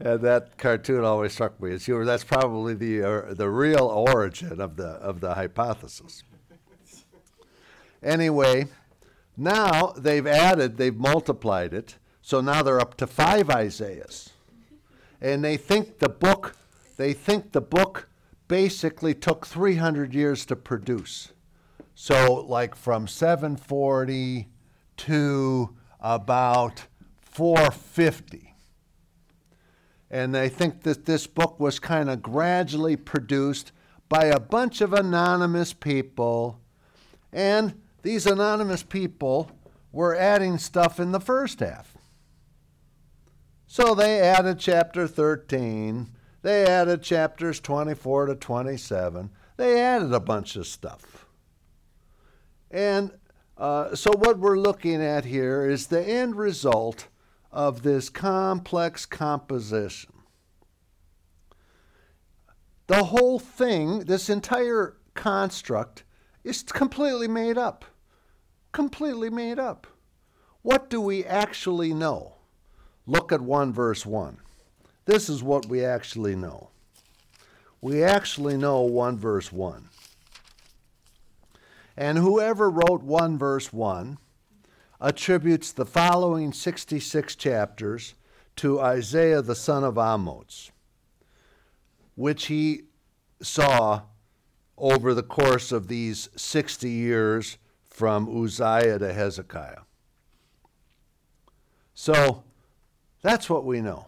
And 0.00 0.22
that 0.22 0.56
cartoon 0.56 1.04
always 1.04 1.34
struck 1.34 1.60
me. 1.60 1.72
It's, 1.72 1.86
you 1.86 2.02
that's 2.04 2.24
probably 2.24 2.74
the, 2.74 3.02
uh, 3.02 3.34
the 3.34 3.50
real 3.50 3.84
origin 3.84 4.60
of 4.60 4.76
the, 4.76 4.88
of 4.88 5.20
the 5.20 5.34
hypothesis. 5.34 6.22
Anyway, 8.02 8.66
now 9.36 9.92
they've 9.98 10.26
added, 10.26 10.78
they've 10.78 10.96
multiplied 10.96 11.74
it, 11.74 11.96
so 12.22 12.40
now 12.40 12.62
they're 12.62 12.80
up 12.80 12.96
to 12.96 13.06
five 13.06 13.50
Isaiahs. 13.50 14.30
And 15.20 15.44
they 15.44 15.58
think 15.58 15.98
the 15.98 16.08
book, 16.08 16.56
they 16.96 17.12
think 17.12 17.52
the 17.52 17.60
book 17.60 18.08
basically 18.48 19.12
took 19.12 19.46
300 19.46 20.14
years 20.14 20.46
to 20.46 20.56
produce. 20.56 21.32
So, 21.94 22.34
like 22.48 22.74
from 22.74 23.06
740 23.06 24.48
to 24.96 25.76
about 26.00 26.86
450 27.20 28.49
and 30.10 30.34
they 30.34 30.48
think 30.48 30.82
that 30.82 31.04
this 31.04 31.26
book 31.26 31.60
was 31.60 31.78
kind 31.78 32.10
of 32.10 32.22
gradually 32.22 32.96
produced 32.96 33.72
by 34.08 34.24
a 34.24 34.40
bunch 34.40 34.80
of 34.80 34.92
anonymous 34.92 35.72
people. 35.72 36.60
And 37.32 37.80
these 38.02 38.26
anonymous 38.26 38.82
people 38.82 39.52
were 39.92 40.16
adding 40.16 40.58
stuff 40.58 40.98
in 40.98 41.12
the 41.12 41.20
first 41.20 41.60
half. 41.60 41.96
So 43.66 43.94
they 43.94 44.20
added 44.20 44.58
chapter 44.58 45.06
13, 45.06 46.10
they 46.42 46.66
added 46.66 47.02
chapters 47.02 47.60
24 47.60 48.26
to 48.26 48.34
27, 48.34 49.30
they 49.56 49.80
added 49.80 50.12
a 50.12 50.18
bunch 50.18 50.56
of 50.56 50.66
stuff. 50.66 51.26
And 52.68 53.12
uh, 53.56 53.94
so, 53.94 54.10
what 54.16 54.38
we're 54.38 54.58
looking 54.58 55.02
at 55.02 55.26
here 55.26 55.68
is 55.68 55.86
the 55.86 56.02
end 56.02 56.34
result 56.34 57.08
of 57.52 57.82
this 57.82 58.08
complex 58.08 59.06
composition. 59.06 60.12
The 62.86 63.04
whole 63.04 63.38
thing, 63.38 64.00
this 64.00 64.28
entire 64.28 64.96
construct, 65.14 66.04
is 66.42 66.62
completely 66.62 67.28
made 67.28 67.58
up. 67.58 67.84
Completely 68.72 69.30
made 69.30 69.58
up. 69.58 69.86
What 70.62 70.90
do 70.90 71.00
we 71.00 71.24
actually 71.24 71.94
know? 71.94 72.36
Look 73.06 73.32
at 73.32 73.40
1 73.40 73.72
verse 73.72 74.04
1. 74.04 74.38
This 75.06 75.28
is 75.28 75.42
what 75.42 75.66
we 75.66 75.84
actually 75.84 76.36
know. 76.36 76.70
We 77.80 78.02
actually 78.02 78.56
know 78.56 78.82
1 78.82 79.18
verse 79.18 79.50
1. 79.50 79.88
And 81.96 82.18
whoever 82.18 82.70
wrote 82.70 83.02
1 83.02 83.38
verse 83.38 83.72
1 83.72 84.18
attributes 85.00 85.72
the 85.72 85.86
following 85.86 86.52
66 86.52 87.34
chapters 87.36 88.14
to 88.56 88.80
Isaiah 88.80 89.42
the 89.42 89.54
son 89.54 89.84
of 89.84 89.96
Amoz, 89.96 90.70
which 92.14 92.46
he 92.46 92.82
saw 93.40 94.02
over 94.76 95.14
the 95.14 95.22
course 95.22 95.72
of 95.72 95.88
these 95.88 96.28
60 96.36 96.88
years 96.88 97.58
from 97.88 98.28
Uzziah 98.28 98.98
to 98.98 99.12
Hezekiah. 99.12 99.82
So 101.94 102.44
that's 103.22 103.48
what 103.48 103.64
we 103.64 103.80
know. 103.80 104.06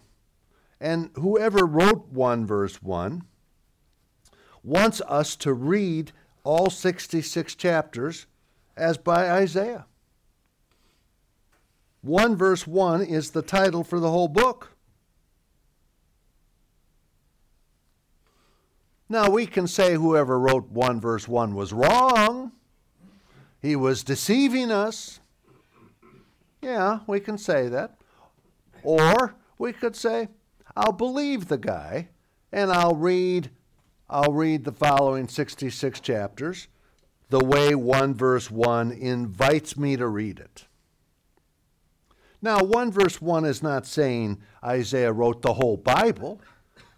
And 0.81 1.11
whoever 1.15 1.65
wrote 1.65 2.09
1 2.09 2.47
verse 2.47 2.83
1 2.83 3.23
wants 4.63 5.01
us 5.03 5.37
to 5.37 5.53
read 5.53 6.13
all 6.45 6.71
66 6.71 7.55
chapters 7.55 8.27
as 8.77 8.99
by 8.99 9.31
Isaiah. 9.31 9.87
1 12.03 12.37
verse 12.37 12.67
1 12.67 13.03
is 13.03 13.31
the 13.31 13.43
title 13.43 13.85
for 13.85 13.99
the 13.99 14.11
whole 14.11 14.29
book. 14.29 14.73
Now, 19.09 19.29
we 19.31 19.47
can 19.47 19.67
say 19.67 19.95
whoever 19.95 20.39
wrote 20.39 20.71
1 20.71 21.01
verse 21.01 21.29
1 21.29 21.55
was 21.55 21.73
wrong. 21.73 22.53
He 23.61 23.77
was 23.77 24.03
deceiving 24.03 24.71
us. 24.71 25.21
Yeah, 26.61 27.01
we 27.07 27.21
can 27.21 27.39
say 27.39 27.69
that. 27.69 27.99
Or 28.83 29.35
we 29.59 29.73
could 29.73 29.95
say, 29.95 30.29
I'll 30.77 30.93
believe 30.93 31.49
the 31.49 31.59
guy 31.59 32.09
and 32.51 32.71
I'll 32.73 32.97
read 32.97 33.51
I'll 34.09 34.33
read 34.33 34.65
the 34.65 34.73
following 34.73 35.27
66 35.27 36.01
chapters 36.01 36.69
the 37.31 37.43
way 37.43 37.75
1 37.75 38.15
verse 38.15 38.51
1 38.51 38.93
invites 38.93 39.77
me 39.77 39.97
to 39.97 40.07
read 40.07 40.39
it. 40.39 40.67
Now, 42.45 42.61
1 42.65 42.91
verse 42.91 43.23
1 43.23 43.45
is 43.45 43.63
not 43.63 43.87
saying 43.87 44.39
Isaiah 44.65 45.13
wrote 45.13 45.43
the 45.43 45.55
whole 45.55 45.77
Bible. 45.77 46.41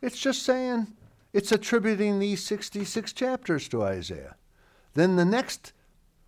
It's 0.01 0.19
just 0.19 0.43
saying 0.43 0.89
it's 1.35 1.53
attributing 1.53 2.19
these 2.19 2.43
66 2.43 3.13
chapters 3.13 3.69
to 3.69 3.83
Isaiah. 3.83 4.37
Then 4.95 5.17
the 5.17 5.25
next 5.25 5.75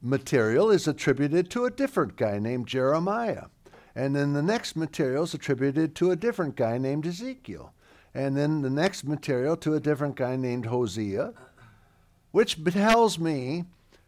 material 0.03 0.71
is 0.71 0.87
attributed 0.87 1.51
to 1.51 1.65
a 1.65 1.71
different 1.71 2.17
guy 2.17 2.39
named 2.39 2.67
Jeremiah. 2.67 3.47
And 3.95 4.15
then 4.15 4.35
the 4.35 4.43
next 4.43 4.77
material 4.77 5.25
is 5.25 5.33
attributed 5.33 5.95
to 5.95 6.11
a 6.11 6.17
different 6.17 6.55
guy 6.55 6.77
named 6.77 7.07
Ezekiel. 7.07 7.73
And 8.15 8.37
then 8.37 8.61
the 8.61 8.71
next 8.71 9.05
material 9.05 9.57
to 9.59 9.75
a 9.75 9.81
different 9.81 10.17
guy 10.17 10.37
named 10.37 10.67
Hosea, 10.67 11.33
which 12.33 12.63
tells 12.65 13.19
me 13.19 13.65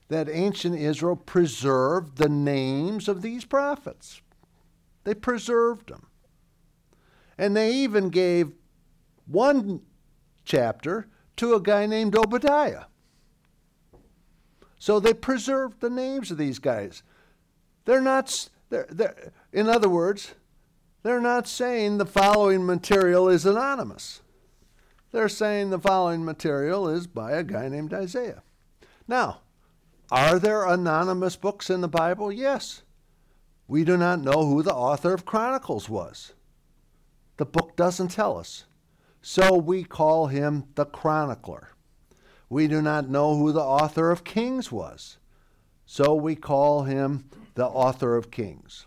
that 0.09 0.29
ancient 0.29 0.79
Israel 0.79 1.17
preserved 1.17 2.19
the 2.19 2.29
names 2.29 3.09
of 3.09 3.23
these 3.23 3.47
prophets. 3.47 4.21
They 5.09 5.15
preserved 5.15 5.89
them. 5.89 6.07
And 7.39 7.57
they 7.57 7.73
even 7.73 8.11
gave 8.11 8.53
one 9.25 9.81
chapter 10.45 11.09
to 11.37 11.55
a 11.55 11.63
guy 11.63 11.87
named 11.87 12.15
Obadiah. 12.15 12.85
So 14.79 15.01
they 15.01 15.15
preserved 15.15 15.81
the 15.81 15.89
names 15.89 16.31
of 16.31 16.37
these 16.37 16.59
guys. 16.59 17.03
They're 17.87 18.03
not, 18.03 18.51
they're, 18.69 18.87
they're, 18.91 19.33
in 19.51 19.67
other 19.67 19.89
words, 19.89 20.35
they're 21.03 21.23
not 21.23 21.49
saying 21.49 21.97
the 21.97 22.05
following 22.05 22.67
material 22.67 23.31
is 23.31 23.47
anonymous. 23.47 24.21
They're 25.11 25.31
saying 25.31 25.71
the 25.71 25.79
following 25.79 26.23
material 26.23 26.87
is 26.87 27.07
by 27.07 27.33
a 27.33 27.45
guy 27.45 27.71
named 27.71 27.95
Isaiah. 27.95 28.43
Now, 29.07 29.41
are 30.11 30.39
there 30.39 30.67
anonymous 30.67 31.35
books 31.35 31.71
in 31.71 31.81
the 31.81 31.89
Bible? 31.89 32.31
Yes. 32.31 32.83
We 33.69 33.85
do 33.85 33.99
not 33.99 34.23
know 34.23 34.47
who 34.47 34.63
the 34.63 34.75
author 34.75 35.13
of 35.13 35.27
Chronicles 35.27 35.89
was. 35.91 36.33
The 37.37 37.45
book 37.45 37.77
doesn't 37.77 38.09
tell 38.09 38.39
us. 38.39 38.65
So 39.21 39.57
we 39.59 39.85
call 39.85 40.29
him 40.29 40.65
the 40.75 40.87
chronicler. 40.87 41.69
We 42.49 42.67
do 42.67 42.81
not 42.81 43.11
know 43.11 43.37
who 43.37 43.53
the 43.53 43.61
author 43.61 44.11
of 44.11 44.25
Kings 44.25 44.73
was. 44.73 45.19
So 45.85 46.15
we 46.15 46.35
call 46.35 46.85
him 46.85 47.29
the 47.55 47.67
author 47.67 48.17
of 48.17 48.31
Kings. 48.31 48.87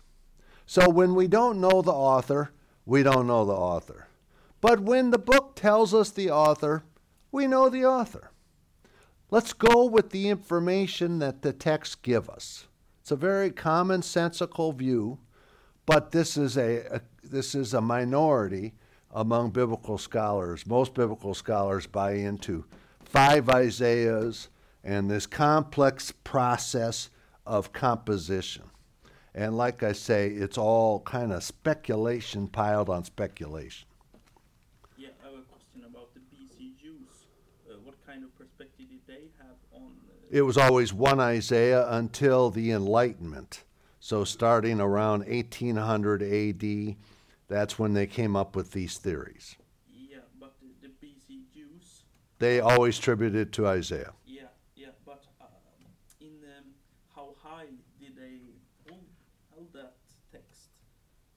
So 0.66 0.88
when 0.90 1.14
we 1.14 1.28
don't 1.28 1.60
know 1.60 1.80
the 1.80 1.92
author, 1.92 2.50
we 2.84 3.04
don't 3.04 3.28
know 3.28 3.44
the 3.44 3.52
author. 3.52 4.08
But 4.60 4.80
when 4.80 5.10
the 5.10 5.18
book 5.18 5.54
tells 5.54 5.94
us 5.94 6.10
the 6.10 6.30
author, 6.30 6.82
we 7.30 7.46
know 7.46 7.68
the 7.68 7.84
author. 7.84 8.32
Let's 9.30 9.52
go 9.52 9.84
with 9.84 10.10
the 10.10 10.28
information 10.28 11.20
that 11.20 11.42
the 11.42 11.52
texts 11.52 11.94
give 11.94 12.28
us. 12.28 12.66
It's 13.02 13.10
a 13.10 13.16
very 13.16 13.50
commonsensical 13.50 14.72
view, 14.76 15.18
but 15.86 16.12
this 16.12 16.36
is 16.36 16.56
a, 16.56 16.86
a 16.86 17.00
this 17.24 17.56
is 17.56 17.74
a 17.74 17.80
minority 17.80 18.74
among 19.10 19.50
biblical 19.50 19.98
scholars. 19.98 20.64
Most 20.68 20.94
biblical 20.94 21.34
scholars 21.34 21.84
buy 21.84 22.12
into 22.12 22.64
five 23.04 23.48
Isaiahs 23.48 24.50
and 24.84 25.10
this 25.10 25.26
complex 25.26 26.12
process 26.22 27.10
of 27.44 27.72
composition. 27.72 28.70
And 29.34 29.56
like 29.56 29.82
I 29.82 29.94
say, 29.94 30.28
it's 30.28 30.56
all 30.56 31.00
kind 31.00 31.32
of 31.32 31.42
speculation 31.42 32.46
piled 32.46 32.88
on 32.88 33.02
speculation. 33.02 33.88
Yeah, 34.96 35.08
I 35.24 35.26
have 35.26 35.38
a 35.40 35.42
question 35.42 35.82
about 35.90 36.14
the 36.14 36.20
BC 36.20 36.76
Jews. 36.80 37.26
Uh, 37.68 37.78
what 37.82 37.96
kind 38.06 38.22
of 38.22 38.32
perspective 38.38 38.86
did 38.90 39.00
they 39.08 39.26
have 39.38 39.56
on? 39.74 39.90
Uh, 40.08 40.21
It 40.32 40.46
was 40.46 40.56
always 40.56 40.94
one 40.94 41.20
Isaiah 41.20 41.86
until 41.90 42.48
the 42.48 42.70
Enlightenment. 42.70 43.64
So 44.00 44.24
starting 44.24 44.80
around 44.80 45.26
1800 45.26 46.22
AD, 46.22 46.96
that's 47.48 47.78
when 47.78 47.92
they 47.92 48.06
came 48.06 48.34
up 48.34 48.56
with 48.56 48.72
these 48.72 48.96
theories. 48.96 49.56
yeah, 49.86 50.20
but 50.40 50.54
the, 50.62 50.88
the 50.88 51.06
BC 51.06 51.52
Jews. 51.52 52.04
They 52.38 52.60
always 52.60 52.98
attributed 52.98 53.52
to 53.52 53.66
Isaiah. 53.66 54.14
Yeah, 54.26 54.44
yeah, 54.74 54.86
but 55.04 55.22
um, 55.38 55.48
in 56.22 56.28
um, 56.28 56.64
how 57.14 57.34
high 57.44 57.66
did 58.00 58.16
they 58.16 58.38
hold, 58.88 59.04
hold 59.50 59.68
that 59.74 59.92
text? 60.32 60.70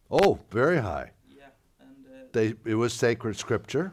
Oh, 0.09 0.39
very 0.51 0.77
high. 0.77 1.11
Yeah, 1.29 1.47
and 1.81 2.05
uh, 2.07 2.27
They, 2.31 2.53
it 2.63 2.75
was 2.75 2.93
sacred 2.93 3.35
scripture, 3.35 3.91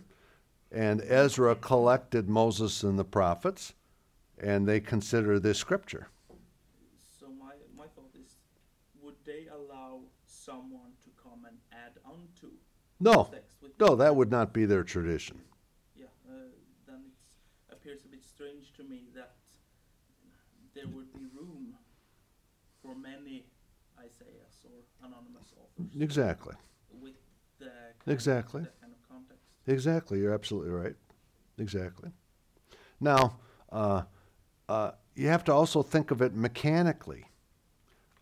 and 0.70 1.02
Ezra 1.02 1.56
collected 1.56 2.28
Moses 2.28 2.84
and 2.84 2.96
the 2.96 3.04
prophets, 3.04 3.74
and 4.42 4.66
they 4.66 4.80
consider 4.80 5.38
this 5.38 5.58
scripture. 5.58 6.08
so 7.20 7.28
my 7.38 7.54
my 7.76 7.86
thought 7.94 8.14
is, 8.14 8.38
would 9.00 9.14
they 9.24 9.46
allow 9.46 10.00
someone 10.26 10.92
to 11.04 11.10
come 11.22 11.44
and 11.46 11.56
add 11.72 11.98
on 12.04 12.28
to 12.40 12.48
No, 13.00 13.28
text 13.32 13.62
with 13.62 13.72
no, 13.78 13.94
that 13.96 14.14
would 14.16 14.30
not 14.30 14.52
be 14.52 14.64
their 14.66 14.82
tradition. 14.84 15.40
Yeah, 15.94 16.06
uh, 16.28 16.32
then 16.86 17.02
it 17.68 17.72
appears 17.74 18.04
a 18.04 18.08
bit 18.08 18.24
strange 18.24 18.72
to 18.74 18.84
me 18.84 19.08
that 19.14 19.36
there 20.74 20.88
would 20.88 21.12
be 21.12 21.26
room 21.38 21.74
for 22.82 22.94
many 22.96 23.44
Isaiahs 23.98 24.64
or 24.64 25.06
anonymous 25.06 25.52
authors 25.56 25.94
Exactly. 26.00 26.54
with 27.00 27.14
the 27.58 27.66
kind 27.66 28.14
Exactly. 28.16 28.62
kind 28.80 28.92
of 28.92 29.08
context. 29.08 29.46
Exactly. 29.66 30.18
You're 30.18 30.34
absolutely 30.34 30.72
right. 30.72 30.96
Exactly. 31.58 32.10
Now, 33.00 33.38
uh, 33.70 34.02
uh, 34.68 34.92
you 35.14 35.28
have 35.28 35.44
to 35.44 35.52
also 35.52 35.82
think 35.82 36.10
of 36.10 36.22
it 36.22 36.34
mechanically. 36.34 37.26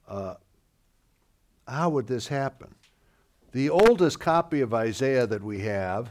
Uh, 0.08 0.34
how 1.66 1.88
would 1.90 2.06
this 2.06 2.28
happen? 2.28 2.74
The 3.52 3.70
oldest 3.70 4.20
copy 4.20 4.60
of 4.60 4.74
Isaiah 4.74 5.26
that 5.26 5.42
we 5.42 5.60
have 5.60 6.10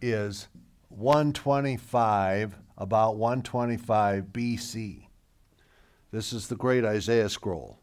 is 0.00 0.48
125, 0.88 2.56
about 2.78 3.16
125 3.16 4.24
BC. 4.32 5.06
This 6.12 6.32
is 6.32 6.48
the 6.48 6.56
great 6.56 6.84
Isaiah 6.84 7.28
scroll. 7.28 7.78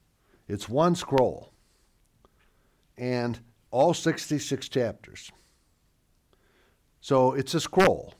It's 0.47 0.67
one 0.67 0.95
scroll 0.95 1.53
and 2.97 3.39
all 3.71 3.93
66 3.93 4.69
chapters. 4.69 5.31
So 6.99 7.33
it's 7.33 7.53
a 7.53 7.59
scroll. 7.59 8.15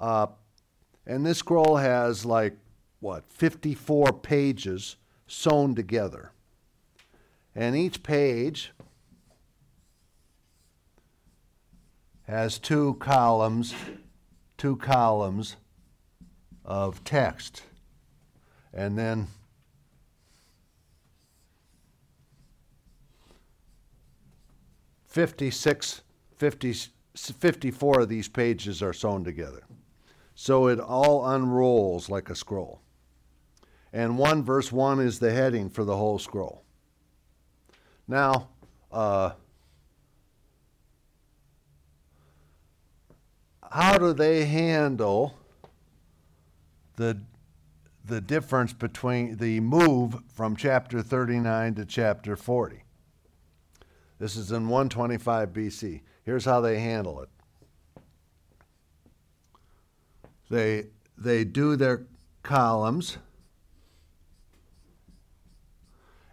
Uh, 0.00 0.26
and 1.06 1.24
this 1.24 1.38
scroll 1.38 1.76
has 1.76 2.24
like, 2.24 2.56
what, 3.00 3.24
54 3.28 4.12
pages 4.12 4.96
sewn 5.26 5.74
together. 5.74 6.32
And 7.54 7.76
each 7.76 8.02
page 8.02 8.72
has 12.26 12.58
two 12.58 12.94
columns, 12.94 13.74
two 14.56 14.76
columns 14.76 15.56
of 16.64 17.04
text. 17.04 17.62
And 18.72 18.98
then 18.98 19.28
Fifty-six, 25.14 26.02
fifty, 26.34 26.74
54 27.14 28.00
of 28.00 28.08
these 28.08 28.26
pages 28.26 28.82
are 28.82 28.92
sewn 28.92 29.22
together. 29.22 29.62
So 30.34 30.66
it 30.66 30.80
all 30.80 31.28
unrolls 31.28 32.08
like 32.08 32.28
a 32.30 32.34
scroll. 32.34 32.80
And 33.92 34.18
1 34.18 34.42
verse 34.42 34.72
1 34.72 35.00
is 35.00 35.20
the 35.20 35.32
heading 35.32 35.70
for 35.70 35.84
the 35.84 35.96
whole 35.96 36.18
scroll. 36.18 36.64
Now, 38.08 38.48
uh, 38.90 39.30
how 43.70 43.98
do 43.98 44.12
they 44.12 44.44
handle 44.44 45.38
the, 46.96 47.20
the 48.04 48.20
difference 48.20 48.72
between 48.72 49.36
the 49.36 49.60
move 49.60 50.16
from 50.28 50.56
chapter 50.56 51.02
39 51.02 51.76
to 51.76 51.84
chapter 51.84 52.36
40? 52.36 52.82
This 54.18 54.36
is 54.36 54.52
in 54.52 54.68
125 54.68 55.52
BC. 55.52 56.00
Here's 56.24 56.44
how 56.44 56.60
they 56.60 56.78
handle 56.78 57.20
it. 57.20 57.28
They 60.54 60.84
they 61.18 61.42
do 61.42 61.74
their 61.74 62.06
columns 62.44 63.18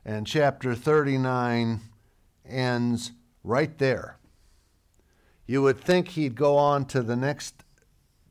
and 0.06 0.28
chapter 0.28 0.76
39 0.76 1.80
ends 2.48 3.14
right 3.44 3.76
there. 3.80 4.20
You 5.48 5.64
would 5.64 5.82
think 5.82 6.10
he'd 6.10 6.36
go 6.36 6.56
on 6.56 6.86
to 6.90 7.02
the 7.02 7.16
next 7.16 7.64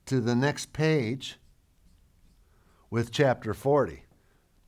to 0.07 0.21
the 0.21 0.37
next 0.37 0.73
page 0.73 1.41
with 2.89 3.11
chapter 3.11 3.53
40, 3.53 4.05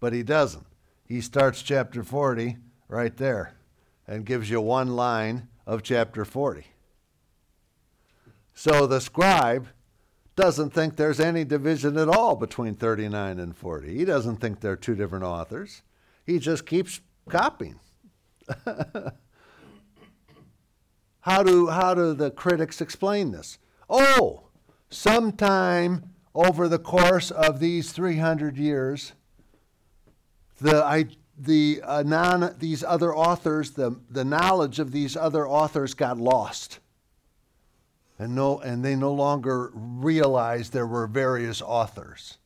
but 0.00 0.12
he 0.12 0.24
doesn't. 0.24 0.66
He 1.04 1.20
starts 1.20 1.62
chapter 1.62 2.02
40 2.02 2.56
right 2.88 3.16
there 3.16 3.54
and 4.08 4.26
gives 4.26 4.50
you 4.50 4.60
one 4.60 4.96
line 4.96 5.46
of 5.68 5.84
chapter 5.84 6.24
40. 6.24 6.66
So 8.54 8.88
the 8.88 9.00
scribe 9.00 9.68
doesn't 10.34 10.70
think 10.70 10.96
there's 10.96 11.20
any 11.20 11.44
division 11.44 11.98
at 11.98 12.08
all 12.08 12.36
between 12.36 12.74
39 12.74 13.38
and 13.38 13.56
40. 13.56 13.96
He 13.96 14.04
doesn't 14.04 14.36
think 14.38 14.60
they're 14.60 14.76
two 14.76 14.94
different 14.94 15.24
authors. 15.24 15.82
He 16.24 16.38
just 16.38 16.64
keeps 16.66 17.00
copying. 17.28 17.80
how 21.20 21.42
do 21.42 21.68
how 21.68 21.94
do 21.94 22.14
the 22.14 22.30
critics 22.30 22.80
explain 22.80 23.32
this? 23.32 23.58
Oh, 23.88 24.48
sometime 24.90 26.10
over 26.34 26.68
the 26.68 26.78
course 26.78 27.30
of 27.30 27.60
these 27.60 27.92
300 27.92 28.56
years, 28.56 29.12
the 30.60 30.82
I, 30.84 31.06
the 31.36 31.80
uh, 31.84 32.02
non 32.04 32.54
these 32.58 32.82
other 32.84 33.14
authors 33.14 33.72
the 33.72 33.98
the 34.10 34.24
knowledge 34.24 34.78
of 34.78 34.92
these 34.92 35.16
other 35.16 35.46
authors 35.46 35.94
got 35.94 36.18
lost 36.18 36.78
and 38.22 38.34
no 38.34 38.58
and 38.60 38.84
they 38.84 38.94
no 38.94 39.12
longer 39.12 39.70
realized 39.74 40.72
there 40.72 40.86
were 40.86 41.06
various 41.06 41.60
authors. 41.60 42.38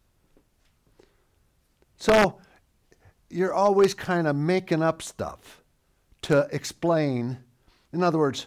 So 1.99 2.39
you're 3.29 3.55
always 3.55 3.95
kind 3.95 4.27
of 4.27 4.37
making 4.37 4.83
up 4.83 5.03
stuff 5.03 5.63
to 6.23 6.49
explain. 6.51 7.39
In 7.93 8.03
other 8.03 8.19
words 8.19 8.47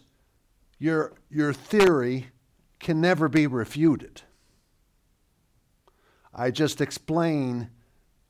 your 0.80 1.14
your 1.30 1.54
theory 1.54 2.28
can 2.80 3.00
never 3.00 3.28
be 3.28 3.46
refuted. 3.46 4.22
I 6.34 6.52
just 6.52 6.82
explain 6.82 7.70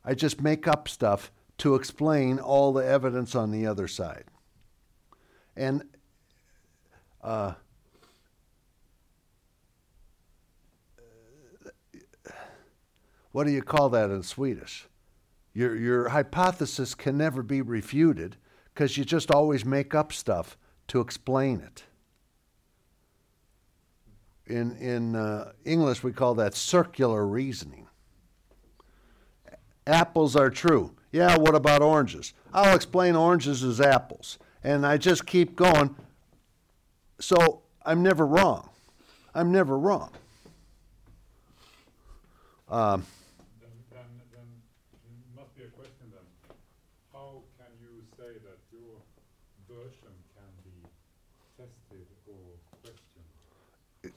i 0.04 0.14
just 0.14 0.42
make 0.42 0.68
up 0.68 0.88
stuff 0.88 1.32
to 1.60 1.76
explain 1.76 2.40
all 2.40 2.74
the 2.74 2.86
evidence 2.86 3.36
on 3.36 3.52
the 3.52 3.68
other 3.68 3.88
side. 3.88 4.24
And 5.56 5.84
uh, 7.22 7.54
what 13.32 13.46
do 13.46 13.52
you 13.52 13.62
call 13.62 13.90
that 13.90 14.10
in 14.10 14.24
Swedish? 14.24 14.88
Your, 15.54 15.76
your 15.76 16.10
hypothesis 16.10 16.96
can 16.96 17.18
never 17.18 17.44
be 17.44 17.62
refuted 17.62 18.38
because 18.74 18.98
you 18.98 19.06
just 19.06 19.32
always 19.32 19.66
make 19.66 19.94
up 19.94 20.14
stuff 20.14 20.58
to 20.88 21.00
explain 21.00 21.60
it. 21.62 21.84
In, 24.48 24.76
in 24.78 25.16
uh, 25.16 25.52
English, 25.66 26.04
we 26.04 26.12
call 26.12 26.34
that 26.36 26.56
circular 26.56 27.26
reasoning. 27.28 27.88
Apples 29.86 30.36
are 30.36 30.50
true. 30.50 30.96
Yeah, 31.12 31.38
what 31.38 31.56
about 31.56 31.82
oranges? 31.82 32.34
I'll 32.54 32.76
explain 32.76 33.16
oranges 33.16 33.64
as 33.64 33.82
apples. 33.82 34.38
And 34.64 34.86
I 34.86 34.98
just 34.98 35.26
keep 35.26 35.56
going. 35.56 35.96
So 37.20 37.62
I'm 37.86 38.04
never 38.04 38.26
wrong. 38.26 38.70
I'm 39.34 39.52
never 39.52 39.78
wrong. 39.78 40.12
Um, 42.68 43.06
Then, 43.60 43.70
then, 43.92 44.06
then 44.32 44.48
it 45.04 45.40
must 45.40 45.56
be 45.58 45.64
a 45.64 45.68
question 45.70 46.12
then. 46.12 46.22
How 47.12 47.42
can 47.58 47.72
you 47.82 48.04
say 48.18 48.38
that 48.46 48.60
your 48.72 49.02
version 49.68 50.14
can 50.36 50.52
be 50.64 50.86
tested 51.58 52.06
or 52.28 52.60
questioned? 52.84 54.14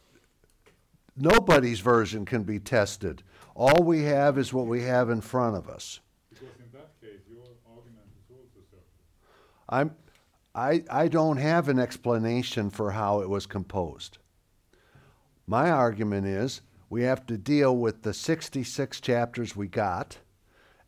Nobody's 1.17 1.81
version 1.81 2.25
can 2.25 2.43
be 2.43 2.59
tested. 2.59 3.23
All 3.55 3.83
we 3.83 4.03
have 4.05 4.39
is 4.39 4.53
what 4.53 4.67
we 4.67 4.83
have 4.83 5.11
in 5.11 5.21
front 5.21 5.57
of 5.57 5.69
us. 5.69 6.01
Because 6.31 6.49
in 6.59 6.71
that 6.73 7.01
case, 7.01 7.21
your 7.31 7.45
argument 7.69 8.07
is 8.17 8.31
also 8.31 8.61
circular. 8.71 8.83
I'm, 9.69 9.95
I, 10.55 10.85
I 10.91 11.09
don't 11.09 11.37
have 11.37 11.69
an 11.69 11.79
explanation 11.79 12.71
for 12.71 12.91
how 12.91 13.21
it 13.21 13.29
was 13.29 13.47
composed. 13.47 14.19
My 15.47 15.71
argument 15.71 16.27
is 16.27 16.63
we 16.89 17.03
have 17.03 17.27
to 17.27 17.37
deal 17.37 17.77
with 17.77 18.03
the 18.03 18.15
66 18.15 19.01
chapters 19.01 19.57
we 19.57 19.67
got, 19.67 20.19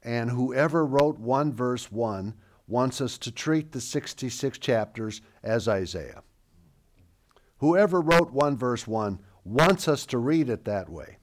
and 0.03 0.31
whoever 0.31 0.85
wrote 0.85 1.19
1 1.19 1.53
verse 1.53 1.91
1 1.91 2.35
wants 2.67 3.01
us 3.01 3.19
to 3.19 3.31
treat 3.31 3.73
the 3.73 3.81
66 3.81 4.59
chapters 4.59 5.21
as 5.43 5.69
Isaiah. 5.69 6.23
Whoever 7.59 8.01
wrote 8.01 8.33
1 8.33 8.57
verse 8.57 8.87
1 8.87 9.19
wants 9.45 9.89
us 9.89 10.07
to 10.07 10.19
read 10.19 10.49
it 10.49 10.65
that 10.65 10.89
way. 10.89 11.19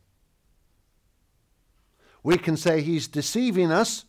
We 2.23 2.37
can 2.37 2.55
say 2.55 2.81
he's 2.81 3.07
deceiving 3.07 3.71
us. 3.71 4.05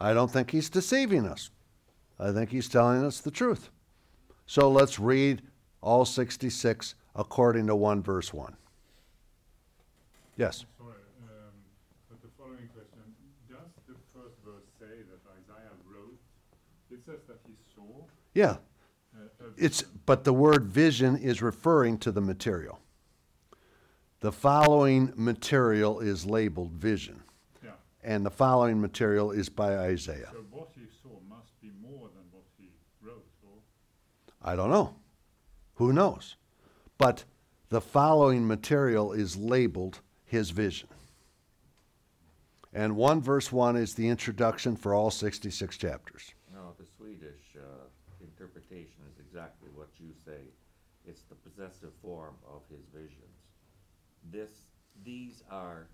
I 0.00 0.12
don't 0.12 0.30
think 0.30 0.50
he's 0.50 0.70
deceiving 0.70 1.26
us. 1.26 1.50
I 2.18 2.30
think 2.30 2.50
he's 2.50 2.68
telling 2.68 3.04
us 3.04 3.20
the 3.20 3.30
truth. 3.30 3.70
So 4.46 4.70
let's 4.70 4.98
read 4.98 5.42
all 5.80 6.04
66 6.04 6.94
according 7.16 7.66
to 7.66 7.74
1 7.74 8.02
verse 8.02 8.32
1. 8.32 8.56
Yes. 10.36 10.64
Sorry, 10.78 10.90
um, 11.22 11.54
but 12.08 12.22
the 12.22 12.28
following 12.38 12.68
question, 12.74 13.02
does 13.48 13.70
the 13.86 13.94
first 14.12 14.34
verse 14.44 14.66
say 14.78 15.02
that 15.06 15.20
Isaiah 15.30 15.74
wrote? 15.86 16.18
It 16.90 17.00
says 17.06 17.20
that 17.28 17.38
he 17.46 17.54
saw. 17.74 18.04
Yeah. 18.34 18.56
It's 19.56 19.82
but 19.82 20.24
the 20.24 20.32
word 20.32 20.64
vision 20.66 21.16
is 21.16 21.40
referring 21.42 21.98
to 21.98 22.10
the 22.12 22.20
material. 22.20 22.80
The 24.20 24.32
following 24.32 25.12
material 25.16 26.00
is 26.00 26.24
labeled 26.24 26.72
vision, 26.72 27.22
Yeah, 27.62 27.72
and 28.02 28.24
the 28.24 28.30
following 28.30 28.80
material 28.80 29.30
is 29.30 29.48
by 29.48 29.76
Isaiah. 29.76 30.30
so 30.32 30.44
what 30.50 30.70
he 30.74 30.86
saw 31.02 31.18
must 31.28 31.60
be 31.60 31.70
more 31.80 32.08
than 32.14 32.24
what 32.30 32.44
he 32.58 32.70
wrote, 33.02 33.26
or? 33.42 33.58
I 34.42 34.56
don't 34.56 34.70
know. 34.70 34.94
Who 35.74 35.92
knows? 35.92 36.36
But 36.96 37.24
the 37.68 37.80
following 37.82 38.46
material 38.46 39.12
is 39.12 39.36
labeled 39.36 40.00
his 40.24 40.50
vision. 40.50 40.88
And 42.72 42.96
1 42.96 43.20
verse 43.20 43.52
1 43.52 43.76
is 43.76 43.94
the 43.94 44.08
introduction 44.08 44.74
for 44.74 44.94
all 44.94 45.10
66 45.10 45.76
chapters. 45.76 46.32
No, 46.52 46.72
the 46.78 46.86
Swedish, 46.96 47.56
uh, 47.56 47.84
interpretation 48.20 49.02
is 49.12 49.18
exactly 49.20 49.68
what 49.74 49.88
you 49.98 50.12
say. 50.24 50.50
It's 51.06 51.22
the 51.22 51.34
possessive 51.54 51.92
form 52.02 52.34
of 52.46 52.62
his 52.70 52.84
visions. 52.92 53.36
This, 54.30 54.50
these 55.04 55.42
are, 55.50 55.86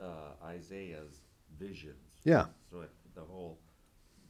uh, 0.00 0.44
Isaiah's 0.44 1.22
visions. 1.58 1.96
Yeah, 2.24 2.46
So 2.70 2.80
it, 2.82 2.90
the 3.14 3.22
whole, 3.22 3.58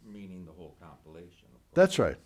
meaning 0.05 0.45
the 0.45 0.53
whole 0.53 0.77
compilation. 0.81 1.49
of 1.55 1.61
that's 1.75 1.99
right. 1.99 2.17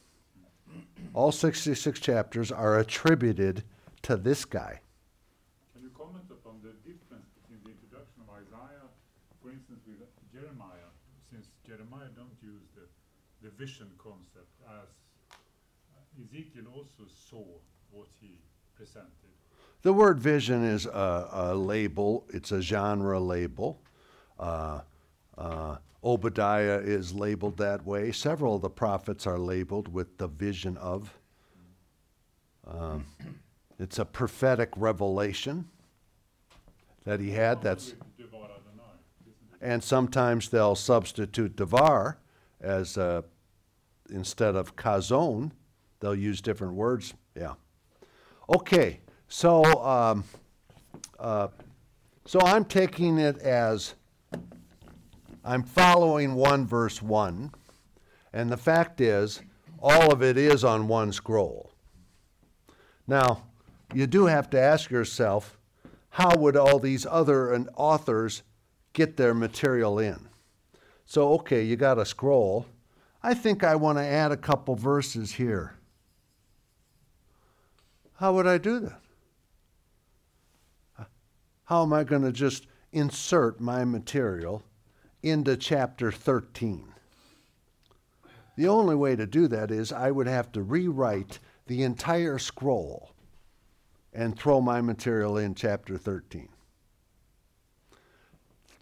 All 1.13 1.31
66 1.31 2.01
chapters 2.01 2.51
are 2.51 2.79
attributed 2.79 3.63
to 4.03 4.17
this 4.17 4.45
guy. 4.45 4.81
Can 5.75 5.83
you 5.83 5.91
comment 5.91 6.25
upon 6.31 6.61
the 6.63 6.73
difference 6.89 7.29
between 7.37 7.61
the 7.65 7.71
introduction 7.71 8.23
of 8.27 8.33
Isaiah, 8.35 8.89
for 9.43 9.51
instance, 9.51 9.81
with 9.87 10.01
Jeremiah, 10.33 10.91
since 11.31 11.47
Jeremiah 11.67 12.09
don't 12.17 12.35
use 12.43 12.65
the, 12.75 12.89
the 13.47 13.51
vision 13.55 13.91
concept 13.99 14.49
as 14.67 14.89
uh, 15.31 15.37
Ezekiel 16.25 16.65
also 16.75 17.05
saw 17.07 17.45
what 17.95 18.09
he 18.21 18.41
presented. 18.75 19.09
The 19.83 19.93
word 19.93 20.19
vision 20.19 20.65
is 20.65 20.87
a, 20.87 21.29
a 21.33 21.55
label, 21.55 22.27
it's 22.33 22.53
a 22.53 22.61
genre 22.61 23.21
label. 23.21 23.81
Uh, 24.39 24.81
uh, 25.37 25.77
Obadiah 26.03 26.81
is 26.83 27.15
labeled 27.15 27.57
that 27.59 27.85
way. 27.87 28.13
Several 28.13 28.57
of 28.57 28.63
the 28.63 28.71
prophets 28.71 29.27
are 29.27 29.39
labeled 29.39 29.89
with 29.89 30.19
the 30.19 30.27
vision 30.27 30.77
of. 30.77 31.19
Um, 32.67 33.07
it's 33.79 33.99
a 33.99 34.05
prophetic 34.05 34.71
revelation 34.77 35.69
that 37.05 37.21
he 37.21 37.31
had. 37.31 37.63
That's 37.63 37.95
and 39.61 39.83
sometimes 39.83 40.51
they'll 40.51 40.75
substitute 40.75 41.57
devar 41.57 42.19
as 42.61 42.99
uh, 42.99 43.23
instead 44.11 44.57
of 44.57 44.77
kazon. 44.77 45.53
They'll 46.01 46.15
use 46.15 46.43
different 46.43 46.75
words. 46.75 47.15
Yeah. 47.35 47.55
Okay. 48.49 49.01
So 49.29 49.65
um, 49.83 50.25
uh, 51.19 51.49
so 52.27 52.41
I'm 52.41 52.65
taking 52.65 53.19
it 53.19 53.39
as 53.39 53.95
I'm 55.45 55.63
following 55.63 56.35
one 56.35 56.67
verse 56.67 57.03
one, 57.03 57.53
and 58.33 58.51
the 58.51 58.57
fact 58.57 59.01
is, 59.01 59.43
all 59.81 60.13
of 60.13 60.23
it 60.23 60.39
is 60.39 60.65
on 60.65 60.89
one 60.89 61.13
scroll. 61.13 61.73
Now, 63.07 63.43
you 63.93 64.07
do 64.07 64.27
have 64.27 64.49
to 64.51 64.61
ask 64.61 64.91
yourself, 64.91 65.59
how 66.09 66.35
would 66.37 66.57
all 66.57 66.79
these 66.79 67.05
other 67.05 67.55
authors 67.77 68.43
get 68.95 69.17
their 69.17 69.35
material 69.35 69.99
in? 69.99 70.29
So, 71.05 71.35
okay, 71.35 71.63
you 71.63 71.77
got 71.77 71.99
a 71.99 72.07
scroll. 72.07 72.65
I 73.23 73.35
think 73.35 73.63
I 73.63 73.77
want 73.77 73.99
to 73.99 74.05
add 74.05 74.33
a 74.33 74.37
couple 74.37 74.75
verses 74.75 75.33
here. 75.33 75.75
How 78.15 78.33
would 78.35 78.47
I 78.47 78.59
do 78.59 78.81
that? 78.81 79.01
How 81.65 81.83
am 81.83 81.93
I 81.93 82.05
going 82.05 82.23
to 82.23 82.33
just 82.33 82.67
insert 82.93 83.61
my 83.61 83.85
material 83.85 84.63
into 85.23 85.57
chapter 85.57 86.13
13? 86.13 86.93
The 88.57 88.69
only 88.69 88.95
way 88.95 89.17
to 89.17 89.27
do 89.27 89.49
that 89.49 89.71
is 89.71 89.93
I 89.93 90.11
would 90.11 90.27
have 90.27 90.53
to 90.53 90.63
rewrite 90.63 91.39
the 91.67 91.83
entire 91.83 92.39
scroll 92.39 93.11
and 94.13 94.39
throw 94.39 94.61
my 94.61 94.81
material 94.81 95.37
in 95.37 95.55
chapter 95.55 95.99
13. 95.99 96.49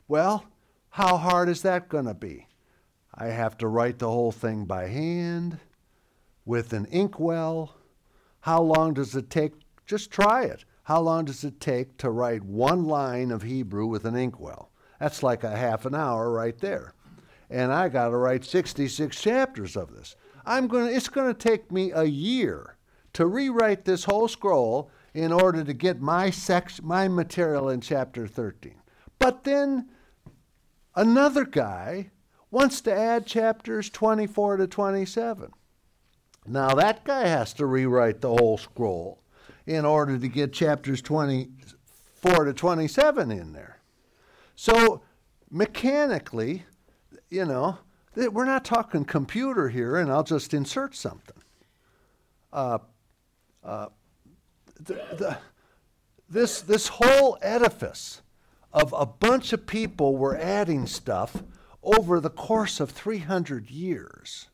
Well, 0.09 0.45
how 0.91 1.17
hard 1.17 1.49
is 1.49 1.63
that 1.63 1.89
going 1.89 2.05
to 2.05 2.15
be? 2.15 2.49
I 3.15 3.27
have 3.27 3.57
to 3.59 3.69
write 3.69 3.99
the 3.99 4.11
whole 4.11 4.33
thing 4.33 4.67
by 4.67 4.89
hand 4.89 5.59
with 6.45 6.73
an 6.73 6.87
inkwell. 6.87 7.77
How 8.43 8.61
long 8.61 8.95
does 8.95 9.15
it 9.15 9.31
take? 9.31 9.53
Just 9.87 10.11
try 10.11 10.45
it. 10.45 10.65
How 10.85 11.01
long 11.01 11.25
does 11.25 11.45
it 11.45 11.61
take 11.61 11.97
to 11.99 12.11
write 12.11 12.43
one 12.43 12.85
line 12.85 13.31
of 13.31 13.43
Hebrew 13.43 13.87
with 13.87 14.05
an 14.05 14.17
inkwell? 14.17 14.71
That's 14.99 15.23
like 15.23 15.45
a 15.45 15.57
half 15.57 15.87
an 15.87 15.95
hour 15.95 16.31
right 16.31 16.59
there. 16.59 16.95
And 17.49 17.73
I 17.73 17.89
got 17.89 18.09
to 18.09 18.17
write 18.17 18.45
66 18.45 19.21
chapters 19.21 19.77
of 19.77 19.95
this. 19.95 20.17
I'm 20.45 20.67
going 20.67 20.89
to 20.89 20.95
it's 20.95 21.09
going 21.09 21.33
to 21.33 21.39
take 21.39 21.71
me 21.71 21.93
a 21.93 22.05
year 22.05 22.77
to 23.13 23.27
rewrite 23.27 23.85
this 23.85 24.05
whole 24.05 24.27
scroll 24.27 24.91
in 25.15 25.33
order 25.33 25.63
to 25.63 25.73
get 25.73 26.01
my 26.01 26.31
section 26.31 26.85
my 26.85 27.07
material 27.07 27.69
in 27.69 27.81
chapter 27.81 28.27
13. 28.27 28.75
But 29.21 29.45
then 29.45 29.89
another 30.97 31.45
guy 31.45 32.11
wants 32.51 32.81
to 32.83 32.93
add 32.93 33.25
chapters 33.25 33.89
24 33.89 34.57
to 34.57 34.67
27. 34.67 35.53
Now 36.47 36.75
that 36.75 37.05
guy 37.05 37.29
has 37.29 37.53
to 37.55 37.67
rewrite 37.67 38.21
the 38.21 38.31
whole 38.31 38.59
scroll 38.59 39.23
in 39.67 39.85
order 39.85 40.19
to 40.19 40.29
get 40.29 40.53
chapters 40.53 41.01
24 41.01 42.45
to 42.45 42.53
27 42.53 43.31
in 43.31 43.53
there. 43.53 43.79
So 44.57 45.03
mechanically, 45.51 46.65
you 47.31 47.45
know, 47.45 47.79
we're 48.15 48.45
not 48.45 48.65
talking 48.65 49.05
computer 49.05 49.69
here, 49.69 49.97
and 49.97 50.11
I'll 50.11 50.25
just 50.25 50.53
insert 50.53 50.95
something. 50.95 51.43
Uh, 52.53 52.79
uh, 53.65 53.87
the, 54.81 54.95
the, 54.95 55.39
this, 56.29 56.61
this 56.61 56.89
whole 56.89 57.39
edifice 57.41 58.23
of 58.73 58.95
a 58.97 59.07
bunch 59.07 59.53
of 59.53 59.67
people 59.67 60.17
were 60.17 60.37
adding 60.37 60.87
stuff 60.87 61.43
over 61.83 62.21
the 62.21 62.31
course 62.31 62.81
of 62.81 62.91
300 62.91 63.71
years. 63.71 64.49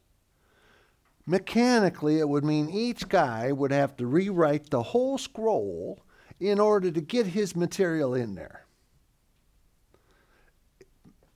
Mechanically, 1.28 2.18
it 2.18 2.28
would 2.28 2.44
mean 2.44 2.70
each 2.70 3.08
guy 3.08 3.52
would 3.52 3.70
have 3.70 3.96
to 3.98 4.06
rewrite 4.06 4.70
the 4.70 4.82
whole 4.82 5.18
scroll 5.18 6.02
in 6.40 6.58
order 6.58 6.90
to 6.90 7.00
get 7.00 7.26
his 7.26 7.54
material 7.54 8.14
in 8.14 8.34
there. 8.34 8.64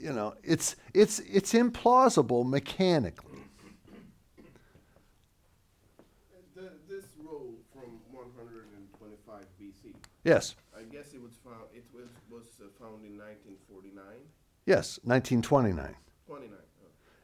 you 0.02 0.12
know, 0.12 0.34
it's 0.42 0.74
it's 0.92 1.20
it's 1.20 1.52
implausible 1.52 2.46
mechanically. 2.48 3.38
This 6.88 7.06
roll 7.24 7.54
from 7.72 8.00
125 8.10 9.44
BC, 9.58 9.94
Yes, 10.24 10.54
I 10.76 10.82
guess 10.82 11.14
it 11.14 11.22
was 11.22 11.32
found. 11.44 11.64
It 11.72 11.84
was 11.94 12.08
was 12.30 12.44
found 12.78 13.04
in 13.06 13.16
1949, 13.16 14.02
yes, 14.66 14.98
1929. 15.04 15.94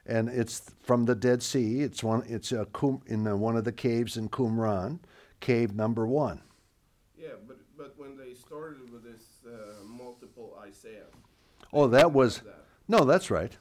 29. 0.09 0.29
and 0.29 0.41
it's 0.41 0.63
from 0.83 1.05
the 1.05 1.15
Dead 1.15 1.43
Sea. 1.43 1.83
It's 1.83 2.03
one. 2.03 2.23
It's 2.27 2.53
a 2.53 2.67
in 3.07 3.27
uh 3.27 3.37
one 3.37 3.57
of 3.57 3.65
the 3.65 3.73
caves 3.73 4.17
in 4.17 4.29
Qumran, 4.29 5.01
cave 5.41 5.75
number 5.75 6.07
one. 6.07 6.43
Yeah, 7.17 7.29
but 7.47 7.59
but 7.77 7.95
when 7.99 8.17
they 8.17 8.35
started 8.35 8.91
with 8.93 9.05
this 9.05 9.23
uh, 9.47 9.85
multiple 9.85 10.59
Isaiah, 10.67 11.07
Oh, 11.73 11.87
that 11.89 12.13
was 12.13 12.41
that, 12.41 12.65
no. 12.89 13.05
That's 13.05 13.31
right. 13.31 13.57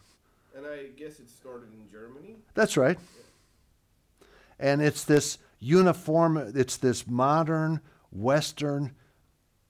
and 0.55 0.65
I 0.65 0.87
guess 0.97 1.19
it 1.19 1.29
started 1.29 1.69
in 1.73 1.89
Germany. 1.91 2.37
That's 2.53 2.77
right. 2.77 2.97
And 4.59 4.81
it's 4.81 5.03
this 5.03 5.37
uniform. 5.59 6.37
It's 6.37 6.77
this 6.77 7.05
modern 7.07 7.81
Western 8.11 8.95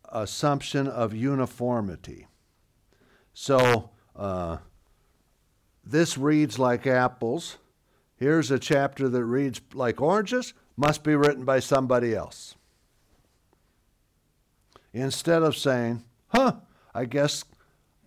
assumption 0.10 0.88
of 0.88 1.14
uniformity. 1.14 2.28
So 3.34 3.90
uh, 4.16 4.58
this 5.92 6.18
reads 6.18 6.60
like 6.60 6.86
apples. 6.86 7.58
Here's 8.16 8.52
a 8.52 8.60
chapter 8.60 9.08
that 9.10 9.24
reads 9.24 9.62
like 9.74 10.02
oranges. 10.02 10.54
Must 10.76 11.04
be 11.04 11.16
written 11.16 11.46
by 11.46 11.60
somebody 11.60 12.16
else. 12.16 12.56
Instead 14.94 15.44
of 15.44 15.56
saying, 15.56 16.04
"Huh, 16.30 16.58
I 16.94 17.06
guess 17.06 17.44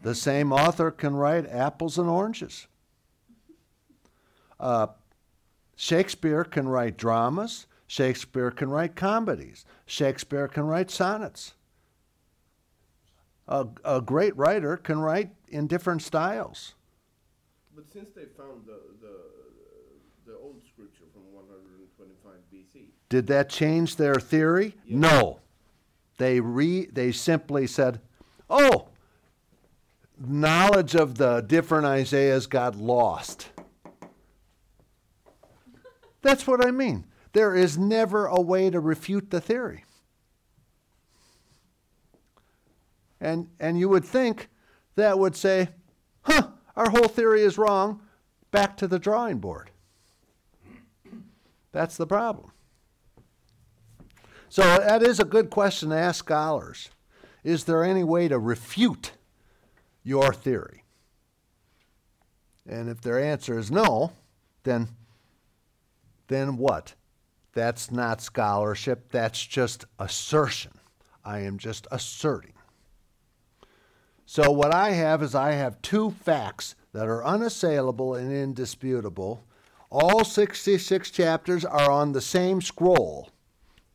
the 0.03 0.15
same 0.15 0.53
author 0.53 0.91
can 0.91 1.15
write 1.15 1.49
apples 1.49 1.99
and 1.99 2.09
oranges." 2.09 2.67
Uh, 4.59 4.89
Shakespeare 5.77 6.45
can 6.45 6.69
write 6.69 6.99
dramas. 6.99 7.67
Shakespeare 7.87 8.51
can 8.51 8.69
write 8.69 8.95
comedies. 8.95 9.65
Shakespeare 9.87 10.47
can 10.47 10.65
write 10.67 10.91
sonnets. 10.91 11.55
A, 13.49 13.67
a 13.85 14.01
great 14.01 14.37
writer 14.37 14.77
can 14.77 15.01
write 15.01 15.31
in 15.49 15.67
different 15.67 16.03
styles. 16.03 16.75
But 17.75 17.91
since 17.93 18.11
they 18.11 18.25
found 18.25 18.67
the 18.67 18.81
the 19.01 19.17
the 20.27 20.37
old 20.37 20.61
scripture 20.67 21.05
from 21.13 21.23
125 21.33 22.33
BC, 22.53 22.91
Did 23.09 23.27
that 23.29 23.49
change 23.49 23.97
their 23.97 24.15
theory? 24.17 24.77
Yeah. 24.85 24.99
No. 24.99 25.41
They 26.19 26.41
re 26.41 26.87
they 26.87 27.13
simply 27.13 27.67
said, 27.67 28.01
"Oh, 28.49 28.89
knowledge 30.19 30.95
of 30.95 31.17
the 31.17 31.41
different 31.41 31.87
Isaiahs 31.87 32.47
got 32.47 32.77
lost." 32.77 33.49
That's 36.23 36.47
what 36.47 36.65
I 36.65 36.71
mean. 36.71 37.07
There 37.33 37.55
is 37.55 37.79
never 37.79 38.27
a 38.27 38.41
way 38.41 38.69
to 38.71 38.81
refute 38.81 39.31
the 39.31 39.41
theory. 39.41 39.85
And 43.21 43.49
and 43.59 43.79
you 43.79 43.89
would 43.89 44.05
think 44.05 44.49
that 44.97 45.19
would 45.19 45.37
say, 45.37 45.69
"Huh, 46.23 46.49
our 46.77 46.91
whole 46.91 47.09
theory 47.09 47.43
is 47.43 47.59
wrong. 47.59 48.01
Back 48.51 48.77
to 48.79 48.89
the 48.89 48.99
drawing 48.99 49.39
board." 49.39 49.71
That's 51.73 51.97
the 51.97 52.07
problem. 52.07 52.53
So 54.49 54.63
that 54.63 55.03
is 55.03 55.21
a 55.21 55.25
good 55.25 55.51
question 55.51 55.91
to 55.91 55.97
ask 55.97 56.25
scholars. 56.25 56.91
Is 57.45 57.65
there 57.65 57.85
any 57.85 58.03
way 58.03 58.27
to 58.29 58.39
refute 58.39 59.13
your 60.03 60.33
theory? 60.33 60.85
And 62.67 62.89
if 62.89 63.01
their 63.01 63.23
answer 63.23 63.59
is 63.59 63.71
no, 63.71 64.13
then 64.65 64.89
then 66.27 66.57
what? 66.57 66.95
That's 67.53 67.91
not 67.91 68.21
scholarship, 68.21 69.11
that's 69.11 69.45
just 69.45 69.85
assertion. 69.99 70.73
I 71.25 71.41
am 71.41 71.59
just 71.59 71.87
asserting. 71.91 72.53
So 74.31 74.53
what 74.53 74.73
I 74.73 74.91
have 74.91 75.25
is 75.25 75.35
I 75.35 75.55
have 75.55 75.83
two 75.83 76.13
facts 76.13 76.77
that 76.93 77.09
are 77.09 77.25
unassailable 77.25 78.15
and 78.15 78.33
indisputable. 78.33 79.43
All 79.91 80.23
66 80.23 81.11
chapters 81.11 81.65
are 81.65 81.91
on 81.91 82.13
the 82.13 82.21
same 82.21 82.61
scroll. 82.61 83.31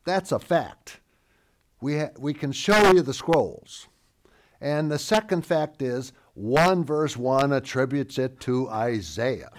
That's 0.04 0.32
a 0.32 0.38
fact. 0.38 1.00
We, 1.80 2.00
ha- 2.00 2.10
we 2.18 2.34
can 2.34 2.52
show 2.52 2.92
you 2.92 3.00
the 3.00 3.14
scrolls. 3.14 3.88
And 4.60 4.90
the 4.90 4.98
second 4.98 5.46
fact 5.46 5.80
is 5.80 6.12
1 6.34 6.84
verse 6.84 7.16
1 7.16 7.54
attributes 7.54 8.18
it 8.18 8.38
to 8.40 8.68
Isaiah. 8.68 9.52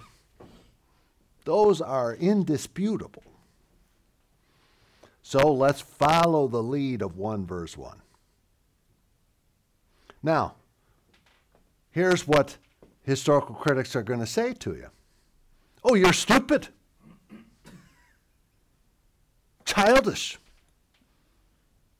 Those 1.43 1.81
are 1.81 2.13
indisputable. 2.13 3.23
So 5.23 5.51
let's 5.51 5.81
follow 5.81 6.47
the 6.47 6.61
lead 6.61 7.01
of 7.01 7.17
1 7.17 7.47
verse 7.47 7.75
1. 7.75 7.99
Now, 10.21 10.53
here's 11.97 12.27
what 12.27 12.57
historical 13.01 13.55
critics 13.55 13.95
are 13.95 14.03
going 14.03 14.19
to 14.19 14.27
say 14.27 14.53
to 14.53 14.75
you 14.75 14.87
Oh, 15.83 15.95
you're 15.95 16.13
stupid, 16.13 16.67
childish. 19.65 20.37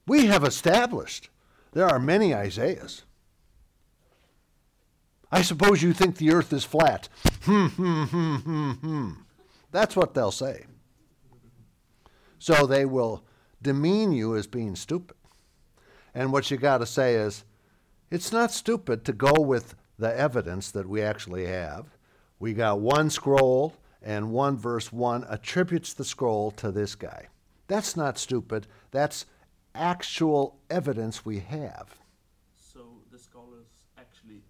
We 0.06 0.26
have 0.26 0.44
established 0.44 1.30
there 1.72 1.86
are 1.86 1.98
many 1.98 2.32
Isaiahs. 2.32 3.02
I 5.32 5.42
suppose 5.42 5.82
you 5.82 5.92
think 5.92 6.16
the 6.16 6.32
earth 6.32 6.52
is 6.52 6.64
flat. 6.64 7.08
Hmm, 7.42 7.66
hmm, 7.66 8.04
hmm, 8.04 8.36
hmm, 8.36 8.70
hmm. 8.70 9.10
That's 9.72 9.96
what 9.96 10.14
they'll 10.14 10.30
say. 10.30 10.66
So 12.38 12.66
they 12.66 12.84
will 12.84 13.24
demean 13.60 14.12
you 14.12 14.36
as 14.36 14.46
being 14.46 14.76
stupid. 14.76 15.16
And 16.14 16.32
what 16.32 16.50
you 16.50 16.56
got 16.56 16.78
to 16.78 16.86
say 16.86 17.16
is, 17.16 17.44
it's 18.10 18.32
not 18.32 18.52
stupid 18.52 19.04
to 19.04 19.12
go 19.12 19.32
with 19.38 19.74
the 19.98 20.16
evidence 20.16 20.70
that 20.70 20.88
we 20.88 21.02
actually 21.02 21.46
have. 21.46 21.86
We 22.38 22.54
got 22.54 22.80
one 22.80 23.10
scroll, 23.10 23.74
and 24.02 24.30
one 24.30 24.56
verse 24.56 24.92
one 24.92 25.26
attributes 25.28 25.92
the 25.92 26.04
scroll 26.04 26.52
to 26.52 26.70
this 26.70 26.94
guy. 26.94 27.26
That's 27.66 27.96
not 27.96 28.16
stupid. 28.16 28.66
That's 28.92 29.26
actual 29.74 30.58
evidence 30.70 31.24
we 31.24 31.40
have. 31.40 31.98
So 32.56 32.80
the 33.10 33.18
scholars 33.18 33.66
actually 33.98 34.42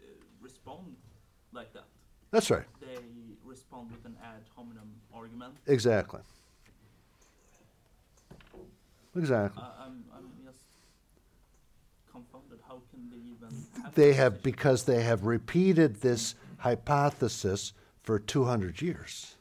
uh, 0.00 0.06
respond 0.40 0.96
like 1.52 1.72
that. 1.72 1.84
That's 2.30 2.50
right. 2.50 2.64
They 2.80 2.98
respond 3.44 3.90
with 3.90 4.04
an 4.04 4.16
ad 4.22 4.42
hominem 4.56 4.90
argument. 5.12 5.54
Exactly. 5.66 6.20
Exactly. 9.16 9.62
I, 9.62 9.84
I'm, 9.84 9.92
confounded. 9.92 10.03
How 12.74 12.82
can 12.90 13.10
they 13.10 13.16
even 13.18 13.66
have 13.82 13.94
They 13.94 14.14
have, 14.14 14.42
because 14.42 14.84
they 14.84 15.02
have 15.02 15.24
repeated 15.24 16.00
this 16.00 16.34
hypothesis 16.58 17.72
for 18.02 18.18
200 18.18 18.82
years. 18.82 19.36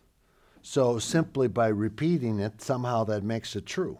So 0.61 0.99
simply 0.99 1.47
by 1.47 1.67
repeating 1.67 2.39
it, 2.39 2.61
somehow 2.61 3.03
that 3.05 3.23
makes 3.23 3.55
it 3.55 3.65
true. 3.65 3.97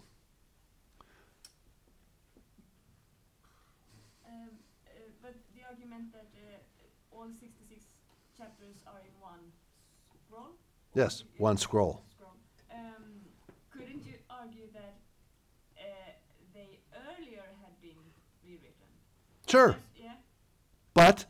Um, 4.26 4.50
uh, 4.88 4.92
but 5.22 5.36
the 5.56 5.64
argument 5.68 6.14
that 6.14 6.28
uh, 6.38 7.16
all 7.18 7.28
66 7.28 7.84
chapters 8.38 8.78
are 8.88 9.02
in 9.02 9.12
one 9.20 9.40
scroll? 10.28 10.52
Yes, 10.94 11.24
one 11.38 11.58
scroll. 11.58 12.04
Scroll. 12.16 12.36
Um, 12.72 13.04
couldn't 13.72 14.06
you 14.06 14.14
argue 14.30 14.68
that 14.74 14.96
uh, 15.78 15.84
they 16.54 16.80
earlier 16.96 17.44
had 17.62 17.82
been 17.82 18.00
rewritten? 18.46 18.88
Sure, 19.54 19.76
Yeah? 19.96 20.14
but 20.96 21.28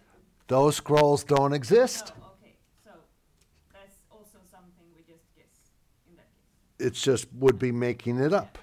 those 0.47 0.77
scrolls 0.77 1.25
don't 1.25 1.51
exist. 1.51 2.13
No, 2.17 2.27
okay. 2.41 2.55
So 2.81 2.91
that's 3.73 3.97
also 4.09 4.37
something 4.49 4.85
we 4.95 5.01
just 5.01 5.25
guess 5.35 5.51
in 6.09 6.15
that 6.15 6.29
case. 6.79 6.87
It's 6.87 7.01
just 7.01 7.27
would 7.33 7.59
be 7.59 7.73
making 7.73 8.19
it 8.19 8.31
up. 8.31 8.57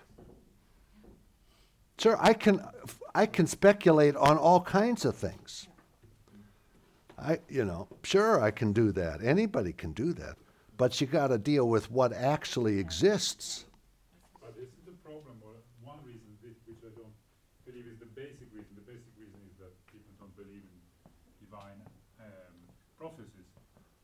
Sure, 1.98 2.16
I 2.18 2.32
can 2.32 2.66
I 3.14 3.26
can 3.26 3.46
speculate 3.46 4.16
on 4.16 4.38
all 4.38 4.62
kinds 4.62 5.04
of 5.04 5.14
things. 5.14 5.68
I 7.18 7.40
you 7.50 7.66
know, 7.66 7.86
sure 8.02 8.40
I 8.42 8.50
can 8.50 8.72
do 8.72 8.92
that. 8.92 9.22
Anybody 9.22 9.74
can 9.74 9.92
do 9.92 10.14
that. 10.14 10.36
But 10.78 10.98
you 11.02 11.06
got 11.06 11.26
to 11.26 11.36
deal 11.36 11.68
with 11.68 11.90
what 11.90 12.14
actually 12.14 12.78
exists. 12.78 13.66
But 14.40 14.56
this 14.56 14.70
is 14.72 14.84
the 14.86 14.96
problem, 15.04 15.36
or 15.44 15.52
one 15.84 15.98
reason 16.02 16.32
which, 16.40 16.56
which 16.64 16.80
I 16.80 16.88
don't 16.96 17.12
believe 17.68 17.84
is 17.84 17.98
the 18.00 18.08
basic 18.16 18.48
reason. 18.56 18.72
The 18.72 18.88
basic 18.88 19.12
reason 19.20 19.36
is 19.44 19.60
that 19.60 19.76
people 19.92 20.08
don't 20.16 20.32
believe 20.40 20.64
in 20.64 20.80
divine 21.44 21.76
um, 22.24 22.56
prophecies. 22.96 23.44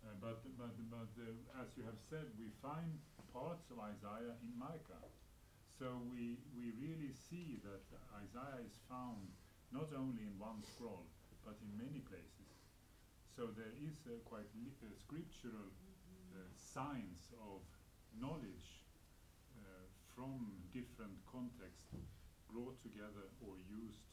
Uh, 0.04 0.12
but 0.20 0.44
but 0.61 0.76
but 0.92 1.09
uh, 1.16 1.62
as 1.64 1.65
you 1.76 1.84
have 1.84 2.00
said, 2.00 2.24
we 2.40 2.48
find 2.64 2.98
parts 3.32 3.68
of 3.68 3.76
Isaiah 3.78 4.32
in 4.40 4.50
Micah. 4.56 5.04
So 5.76 6.00
we 6.08 6.40
we 6.56 6.72
really 6.80 7.12
see 7.12 7.60
that 7.68 7.84
Isaiah 8.24 8.64
is 8.64 8.80
found 8.88 9.28
not 9.68 9.92
only 9.92 10.24
in 10.24 10.32
one 10.40 10.64
scroll, 10.64 11.04
but 11.44 11.60
in 11.60 11.68
many 11.76 12.00
places. 12.00 12.48
So 13.36 13.52
there 13.52 13.76
is 13.76 14.00
a 14.08 14.16
quite 14.24 14.48
li- 14.56 14.72
uh, 14.80 14.88
scriptural 14.96 15.68
uh, 16.32 16.48
signs 16.56 17.28
of 17.36 17.60
knowledge 18.16 18.88
uh, 19.60 19.84
from 20.16 20.64
different 20.72 21.20
contexts 21.28 21.92
brought 22.48 22.80
together 22.80 23.28
or 23.44 23.60
used 23.68 24.08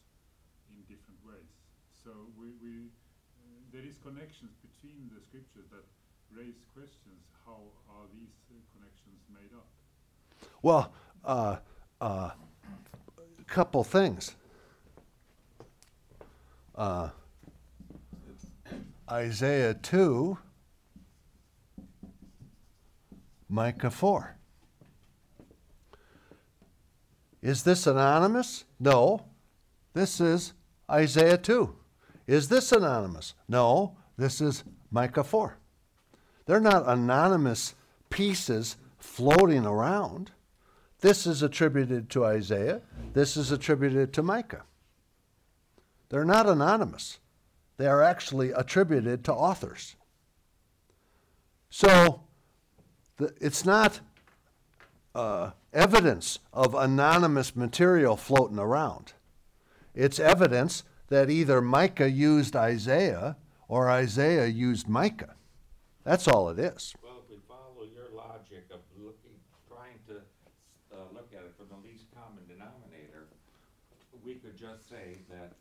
in 0.68 0.84
different 0.92 1.24
ways. 1.24 1.56
So 1.88 2.12
we, 2.36 2.52
we 2.60 2.92
uh, 3.40 3.64
there 3.72 3.88
is 3.88 3.96
connections 4.04 4.60
between 4.60 5.08
the 5.16 5.24
scriptures 5.24 5.72
that 5.72 5.88
raise 6.36 6.66
questions. 6.74 7.22
How 7.46 7.60
are 7.90 8.06
these 8.14 8.30
connections 8.74 9.20
made 9.34 9.56
up? 9.56 9.68
Well, 10.62 10.94
uh, 11.24 11.58
uh, 12.02 12.32
couple 13.48 13.84
things. 13.84 14.36
Uh, 16.76 17.10
Isaiah 19.12 19.76
2, 19.76 20.38
Micah 23.50 23.92
4. 23.92 24.38
Is 27.44 27.64
this 27.64 27.86
anonymous? 27.86 28.64
No. 28.80 29.26
This 29.94 30.20
is 30.20 30.54
Isaiah 30.90 31.38
2. 31.38 31.76
Is 32.26 32.48
this 32.48 32.72
anonymous? 32.72 33.36
No. 33.48 33.98
This 34.18 34.42
is 34.42 34.64
Micah 34.90 35.24
4. 35.24 35.58
They're 36.46 36.60
not 36.60 36.88
anonymous 36.88 37.76
pieces 38.10 38.78
floating 39.00 39.66
around. 39.66 40.32
This 41.00 41.28
is 41.28 41.42
attributed 41.42 42.10
to 42.12 42.26
Isaiah. 42.26 42.82
This 43.14 43.36
is 43.36 43.52
attributed 43.52 44.14
to 44.14 44.24
Micah. 44.24 44.64
They're 46.10 46.26
not 46.26 46.48
anonymous. 46.48 47.20
They 47.78 47.88
are 47.88 48.02
actually 48.02 48.52
attributed 48.52 49.24
to 49.26 49.34
authors. 49.34 49.96
So 51.70 52.22
it's 53.42 53.66
not 53.66 54.00
uh, 55.16 55.52
evidence 55.74 56.40
of 56.54 56.76
anonymous 56.76 57.56
material 57.56 58.16
floating 58.16 58.60
around. 58.60 59.14
It's 59.94 60.20
evidence 60.20 60.84
that 61.10 61.30
either 61.30 61.62
Micah 61.62 62.10
used 62.10 62.56
Isaiah 62.56 63.38
or 63.68 63.90
Isaiah 63.90 64.48
used 64.48 64.88
Micah. 64.88 65.36
That's 66.04 66.28
all 66.28 66.50
it 66.50 66.60
is. 66.60 66.94
Well, 67.02 67.24
if 67.24 67.30
we 67.30 67.38
follow 67.48 67.88
your 67.88 68.10
logic 68.14 68.66
of 68.72 68.80
looking, 68.98 69.36
trying 69.68 70.00
to, 70.08 70.22
uh, 70.92 71.08
look 71.14 71.32
at 71.34 71.44
it 71.44 71.54
from 71.58 71.68
the 71.70 71.88
least 71.88 72.06
common 72.14 72.44
denominator, 72.48 73.28
we 74.24 74.36
could 74.36 74.58
just 74.58 74.90
say 74.90 75.18
that 75.30 75.54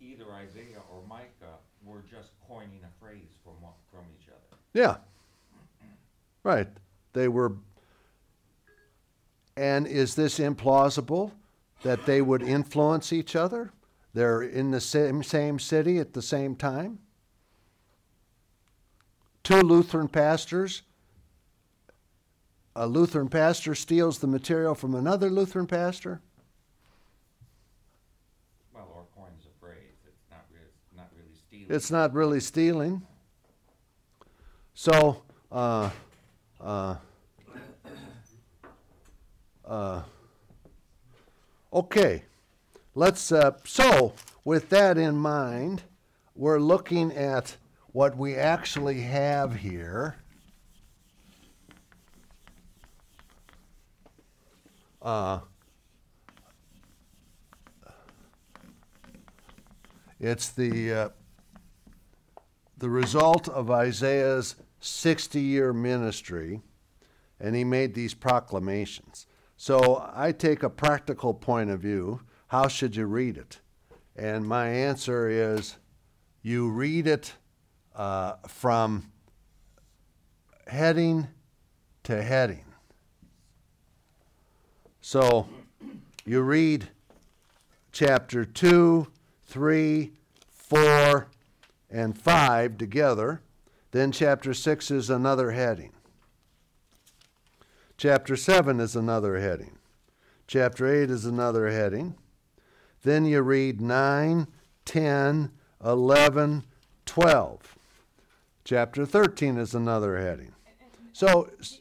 either 0.00 0.32
Isaiah 0.32 0.82
or 0.90 1.02
Micah 1.08 1.58
were 1.84 2.02
just 2.10 2.30
coining 2.48 2.80
a 2.84 3.04
phrase 3.04 3.36
from 3.44 3.60
one, 3.60 3.72
from 3.90 4.04
each 4.18 4.28
other. 4.28 4.58
Yeah. 4.72 4.96
Right. 6.42 6.68
They 7.12 7.28
were. 7.28 7.52
And 9.56 9.86
is 9.86 10.14
this 10.14 10.38
implausible 10.38 11.32
that 11.82 12.06
they 12.06 12.22
would 12.22 12.42
influence 12.42 13.12
each 13.12 13.36
other? 13.36 13.70
They're 14.14 14.42
in 14.42 14.70
the 14.70 14.80
same, 14.80 15.22
same 15.22 15.58
city 15.58 15.98
at 15.98 16.14
the 16.14 16.22
same 16.22 16.56
time? 16.56 16.98
Two 19.42 19.60
Lutheran 19.60 20.08
pastors. 20.08 20.82
A 22.74 22.86
Lutheran 22.86 23.28
pastor 23.28 23.74
steals 23.74 24.18
the 24.18 24.26
material 24.26 24.74
from 24.74 24.94
another 24.94 25.28
Lutheran 25.28 25.66
pastor. 25.66 26.20
Well, 28.72 28.88
or 28.94 29.04
coins 29.14 29.44
a 29.44 29.60
phrase, 29.60 29.76
it's 30.06 30.30
not 30.30 30.46
really, 30.50 30.70
not 30.96 31.10
really 31.14 31.34
stealing. 31.34 31.66
It's 31.68 31.90
not 31.90 32.14
really 32.14 32.40
stealing. 32.40 33.02
So, 34.74 35.22
uh, 35.50 35.90
uh, 36.60 36.96
uh, 39.66 40.02
okay, 41.72 42.22
let's. 42.94 43.32
Uh, 43.32 43.52
so, 43.64 44.14
with 44.44 44.70
that 44.70 44.96
in 44.96 45.16
mind, 45.16 45.82
we're 46.34 46.58
looking 46.58 47.12
at 47.12 47.56
what 47.92 48.16
we 48.16 48.34
actually 48.34 49.02
have 49.02 49.56
here. 49.56 50.16
Uh, 55.00 55.40
it's 60.18 60.48
the 60.50 60.92
uh, 60.92 61.08
the 62.78 62.88
result 62.88 63.48
of 63.48 63.70
Isaiah's 63.70 64.56
60 64.80 65.40
year 65.40 65.72
ministry, 65.72 66.60
and 67.38 67.54
he 67.54 67.64
made 67.64 67.94
these 67.94 68.14
proclamations. 68.14 69.26
So 69.56 70.10
I 70.14 70.32
take 70.32 70.62
a 70.62 70.70
practical 70.70 71.34
point 71.34 71.70
of 71.70 71.80
view. 71.80 72.22
How 72.48 72.68
should 72.68 72.96
you 72.96 73.06
read 73.06 73.36
it? 73.36 73.60
And 74.16 74.46
my 74.46 74.68
answer 74.68 75.28
is 75.28 75.76
you 76.42 76.68
read 76.70 77.06
it 77.06 77.34
uh, 77.94 78.34
from 78.48 79.10
heading 80.66 81.28
to 82.04 82.22
heading. 82.22 82.64
So 85.00 85.48
you 86.24 86.40
read 86.40 86.88
chapter 87.90 88.44
2, 88.44 89.06
3, 89.44 90.12
4, 90.48 91.28
and 91.90 92.18
5 92.18 92.78
together. 92.78 93.42
Then 93.90 94.12
chapter 94.12 94.54
6 94.54 94.90
is 94.90 95.10
another 95.10 95.50
heading. 95.50 95.92
Chapter 97.98 98.36
7 98.36 98.80
is 98.80 98.96
another 98.96 99.38
heading. 99.38 99.78
Chapter 100.46 100.86
8 100.86 101.10
is 101.10 101.24
another 101.24 101.70
heading. 101.70 102.14
Then 103.02 103.24
you 103.24 103.42
read 103.42 103.80
9, 103.80 104.46
10, 104.84 105.50
11, 105.84 106.64
12. 107.04 107.78
Chapter 108.64 109.04
13 109.04 109.56
is 109.58 109.74
another 109.74 110.18
heading. 110.18 110.52
So 111.12 111.48
These 111.58 111.80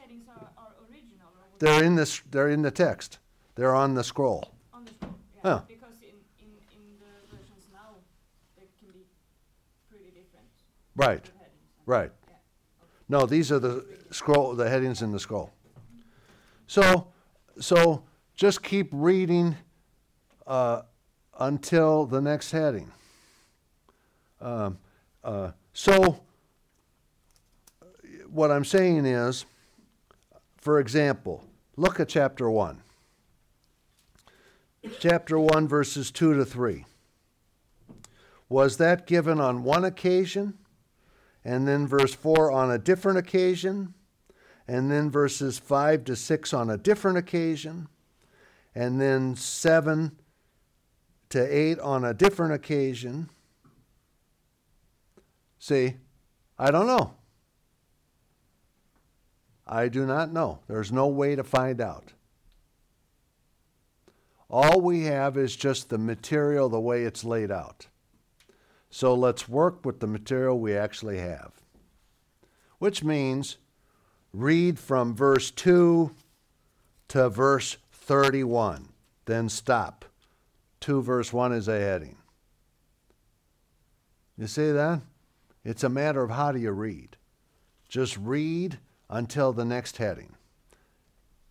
headings 0.00 0.24
are, 0.28 0.48
are 0.56 0.72
original 0.88 1.28
or 1.28 1.58
they're 1.58 1.82
in 1.84 1.94
this 1.96 2.22
they're 2.30 2.48
in 2.48 2.62
the 2.62 2.70
text. 2.70 3.18
They're 3.54 3.74
on 3.74 3.94
the 3.94 4.04
scroll. 4.04 4.52
on 4.72 4.84
the 4.84 4.92
scroll, 4.92 5.14
yeah, 5.44 5.50
Yeah. 5.50 5.60
because 5.68 6.00
in, 6.00 6.14
in, 6.38 6.50
in 6.74 6.98
the 6.98 7.36
versions 7.36 7.66
now, 7.72 7.96
they 8.56 8.66
can 8.80 8.92
be 8.92 9.04
pretty 9.90 10.06
different. 10.06 10.46
Right. 10.96 11.28
Right. 11.86 12.12
Yeah. 12.28 12.34
No, 13.08 13.26
these 13.26 13.50
are 13.52 13.58
the 13.58 13.84
scroll 14.10 14.54
the 14.54 14.68
headings 14.70 15.02
in 15.02 15.10
the 15.12 15.20
scroll. 15.20 15.52
So 16.66 17.08
so 17.60 18.04
just 18.34 18.62
keep 18.62 18.88
reading 18.92 19.56
uh, 20.46 20.82
until 21.38 22.06
the 22.06 22.20
next 22.20 22.52
heading. 22.52 22.90
Um, 24.40 24.78
uh, 25.22 25.50
so 25.72 26.20
what 28.28 28.50
I'm 28.50 28.64
saying 28.64 29.06
is, 29.06 29.44
for 30.56 30.78
example, 30.78 31.44
look 31.76 32.00
at 32.00 32.08
chapter 32.08 32.50
one. 32.50 32.82
Chapter 34.98 35.38
one, 35.38 35.68
verses 35.68 36.10
two 36.10 36.34
to 36.34 36.44
three. 36.44 36.84
Was 38.48 38.76
that 38.78 39.06
given 39.06 39.40
on 39.40 39.62
one 39.64 39.84
occasion? 39.84 40.58
and 41.44 41.66
then 41.66 41.86
verse 41.86 42.14
4 42.14 42.52
on 42.52 42.70
a 42.70 42.78
different 42.78 43.18
occasion, 43.18 43.94
and 44.68 44.90
then 44.90 45.10
verses 45.10 45.58
5 45.58 46.04
to 46.04 46.16
6 46.16 46.52
on 46.52 46.70
a 46.70 46.76
different 46.76 47.18
occasion, 47.18 47.88
and 48.74 49.00
then 49.00 49.34
7 49.34 50.12
to 51.30 51.56
8 51.56 51.78
on 51.80 52.04
a 52.04 52.14
different 52.14 52.52
occasion. 52.52 53.28
See, 55.62 55.94
I 56.58 56.72
don't 56.72 56.88
know. 56.88 57.14
I 59.64 59.86
do 59.86 60.04
not 60.04 60.32
know. 60.32 60.58
There's 60.66 60.90
no 60.90 61.06
way 61.06 61.36
to 61.36 61.44
find 61.44 61.80
out. 61.80 62.14
All 64.50 64.80
we 64.80 65.04
have 65.04 65.36
is 65.36 65.54
just 65.54 65.88
the 65.88 65.98
material 65.98 66.68
the 66.68 66.80
way 66.80 67.04
it's 67.04 67.22
laid 67.22 67.52
out. 67.52 67.86
So 68.90 69.14
let's 69.14 69.48
work 69.48 69.86
with 69.86 70.00
the 70.00 70.08
material 70.08 70.58
we 70.58 70.76
actually 70.76 71.18
have. 71.18 71.52
Which 72.80 73.04
means 73.04 73.58
read 74.32 74.80
from 74.80 75.14
verse 75.14 75.52
2 75.52 76.12
to 77.06 77.28
verse 77.28 77.76
31, 77.92 78.88
then 79.26 79.48
stop. 79.48 80.06
2 80.80 81.02
verse 81.02 81.32
1 81.32 81.52
is 81.52 81.68
a 81.68 81.78
heading. 81.78 82.16
You 84.36 84.48
see 84.48 84.72
that? 84.72 85.02
It's 85.64 85.84
a 85.84 85.88
matter 85.88 86.22
of 86.22 86.30
how 86.30 86.52
do 86.52 86.58
you 86.58 86.72
read. 86.72 87.16
Just 87.88 88.16
read 88.16 88.78
until 89.08 89.52
the 89.52 89.64
next 89.64 89.98
heading. 89.98 90.34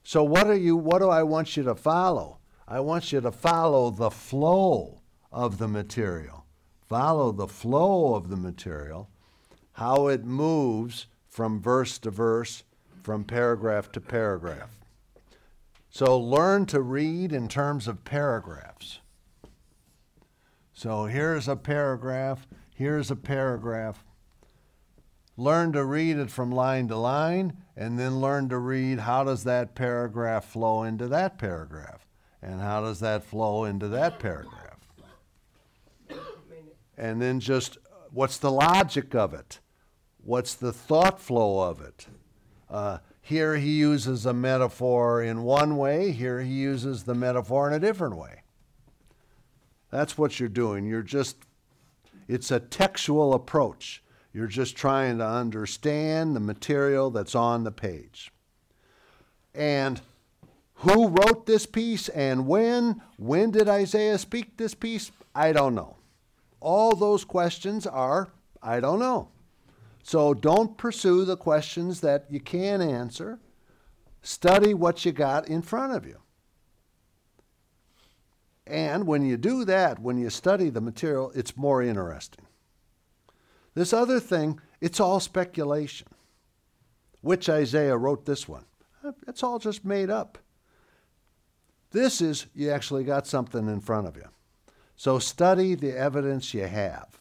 So 0.03 0.23
what 0.23 0.47
are 0.47 0.57
you 0.57 0.75
what 0.75 0.99
do 0.99 1.09
I 1.09 1.23
want 1.23 1.55
you 1.55 1.63
to 1.63 1.75
follow? 1.75 2.39
I 2.67 2.79
want 2.79 3.11
you 3.11 3.21
to 3.21 3.31
follow 3.31 3.91
the 3.91 4.09
flow 4.09 5.01
of 5.31 5.57
the 5.57 5.67
material 5.67 6.41
follow 6.91 7.31
the 7.31 7.47
flow 7.47 8.15
of 8.15 8.27
the 8.27 8.35
material, 8.35 9.09
how 9.71 10.07
it 10.07 10.25
moves 10.25 11.07
from 11.29 11.61
verse 11.61 11.97
to 11.97 12.11
verse, 12.11 12.65
from 13.01 13.23
paragraph 13.23 13.89
to 13.93 14.01
paragraph. 14.01 14.77
So 15.89 16.19
learn 16.19 16.65
to 16.65 16.81
read 16.81 17.31
in 17.31 17.47
terms 17.47 17.87
of 17.87 18.03
paragraphs. 18.03 18.99
So 20.73 21.05
here's 21.05 21.47
a 21.47 21.55
paragraph, 21.55 22.45
here's 22.81 23.11
a 23.11 23.15
paragraph. 23.15 24.03
Learn 25.37 25.71
to 25.73 25.85
read 25.85 26.17
it 26.17 26.31
from 26.31 26.51
line 26.51 26.87
to 26.87 26.97
line, 26.97 27.53
and 27.77 27.99
then 27.99 28.19
learn 28.19 28.49
to 28.49 28.57
read 28.57 28.97
how 28.99 29.23
does 29.23 29.43
that 29.43 29.75
paragraph 29.75 30.45
flow 30.45 30.81
into 30.81 31.07
that 31.07 31.37
paragraph, 31.37 32.07
and 32.41 32.59
how 32.59 32.81
does 32.81 32.99
that 32.99 33.23
flow 33.23 33.65
into 33.65 33.87
that 33.87 34.17
paragraph. 34.17 34.79
And 36.97 37.21
then 37.21 37.39
just 37.39 37.77
what's 38.11 38.39
the 38.39 38.51
logic 38.51 39.13
of 39.13 39.35
it? 39.35 39.59
What's 40.23 40.55
the 40.55 40.73
thought 40.73 41.21
flow 41.21 41.69
of 41.69 41.81
it? 41.81 42.07
Uh, 42.67 42.97
here 43.21 43.57
he 43.57 43.77
uses 43.77 44.25
a 44.25 44.33
metaphor 44.33 45.21
in 45.21 45.43
one 45.43 45.77
way, 45.77 46.11
here 46.11 46.41
he 46.41 46.53
uses 46.53 47.03
the 47.03 47.15
metaphor 47.15 47.67
in 47.67 47.75
a 47.75 47.79
different 47.79 48.17
way. 48.17 48.41
That's 49.91 50.17
what 50.17 50.39
you're 50.39 50.49
doing. 50.49 50.87
You're 50.87 51.03
just, 51.03 51.37
it's 52.31 52.49
a 52.49 52.61
textual 52.61 53.33
approach. 53.33 54.01
You're 54.31 54.47
just 54.47 54.77
trying 54.77 55.17
to 55.17 55.27
understand 55.27 56.33
the 56.33 56.39
material 56.39 57.11
that's 57.11 57.35
on 57.35 57.65
the 57.65 57.73
page. 57.73 58.31
And 59.53 59.99
who 60.75 61.09
wrote 61.09 61.45
this 61.45 61.65
piece 61.65 62.07
and 62.07 62.47
when? 62.47 63.01
When 63.17 63.51
did 63.51 63.67
Isaiah 63.67 64.17
speak 64.17 64.55
this 64.55 64.73
piece? 64.73 65.11
I 65.35 65.51
don't 65.51 65.75
know. 65.75 65.97
All 66.61 66.95
those 66.95 67.25
questions 67.25 67.85
are, 67.85 68.29
I 68.63 68.79
don't 68.79 68.99
know. 68.99 69.27
So 70.01 70.33
don't 70.33 70.77
pursue 70.77 71.25
the 71.25 71.35
questions 71.35 71.99
that 71.99 72.27
you 72.29 72.39
can 72.39 72.79
answer. 72.79 73.39
Study 74.21 74.73
what 74.73 75.03
you 75.03 75.11
got 75.11 75.49
in 75.49 75.61
front 75.61 75.91
of 75.93 76.05
you. 76.05 76.19
And 78.71 79.05
when 79.05 79.25
you 79.25 79.35
do 79.35 79.65
that, 79.65 79.99
when 79.99 80.17
you 80.17 80.29
study 80.29 80.69
the 80.69 80.79
material, 80.79 81.33
it's 81.35 81.57
more 81.57 81.83
interesting. 81.83 82.45
This 83.73 83.91
other 83.91 84.17
thing, 84.21 84.61
it's 84.79 85.01
all 85.01 85.19
speculation. 85.19 86.07
Which 87.19 87.49
Isaiah 87.49 87.97
wrote 87.97 88.25
this 88.25 88.47
one? 88.47 88.63
It's 89.27 89.43
all 89.43 89.59
just 89.59 89.83
made 89.83 90.09
up. 90.09 90.37
This 91.91 92.21
is, 92.21 92.45
you 92.55 92.71
actually 92.71 93.03
got 93.03 93.27
something 93.27 93.67
in 93.67 93.81
front 93.81 94.07
of 94.07 94.15
you. 94.15 94.29
So 94.95 95.19
study 95.19 95.75
the 95.75 95.97
evidence 95.97 96.53
you 96.53 96.65
have. 96.65 97.19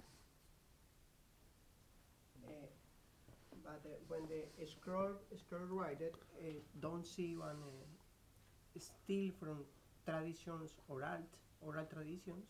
But 3.64 3.82
uh, 3.84 3.88
when 4.06 4.20
the 4.28 4.66
scroll 4.66 5.14
scroll 5.36 5.66
writer 5.68 6.12
uh, 6.38 6.52
don't 6.80 7.04
see 7.04 7.34
one 7.34 7.56
uh, 7.56 8.78
steal 8.78 9.32
from 9.40 9.64
traditions 10.06 10.74
oral 10.88 11.24
oral 11.60 11.84
traditions, 11.92 12.46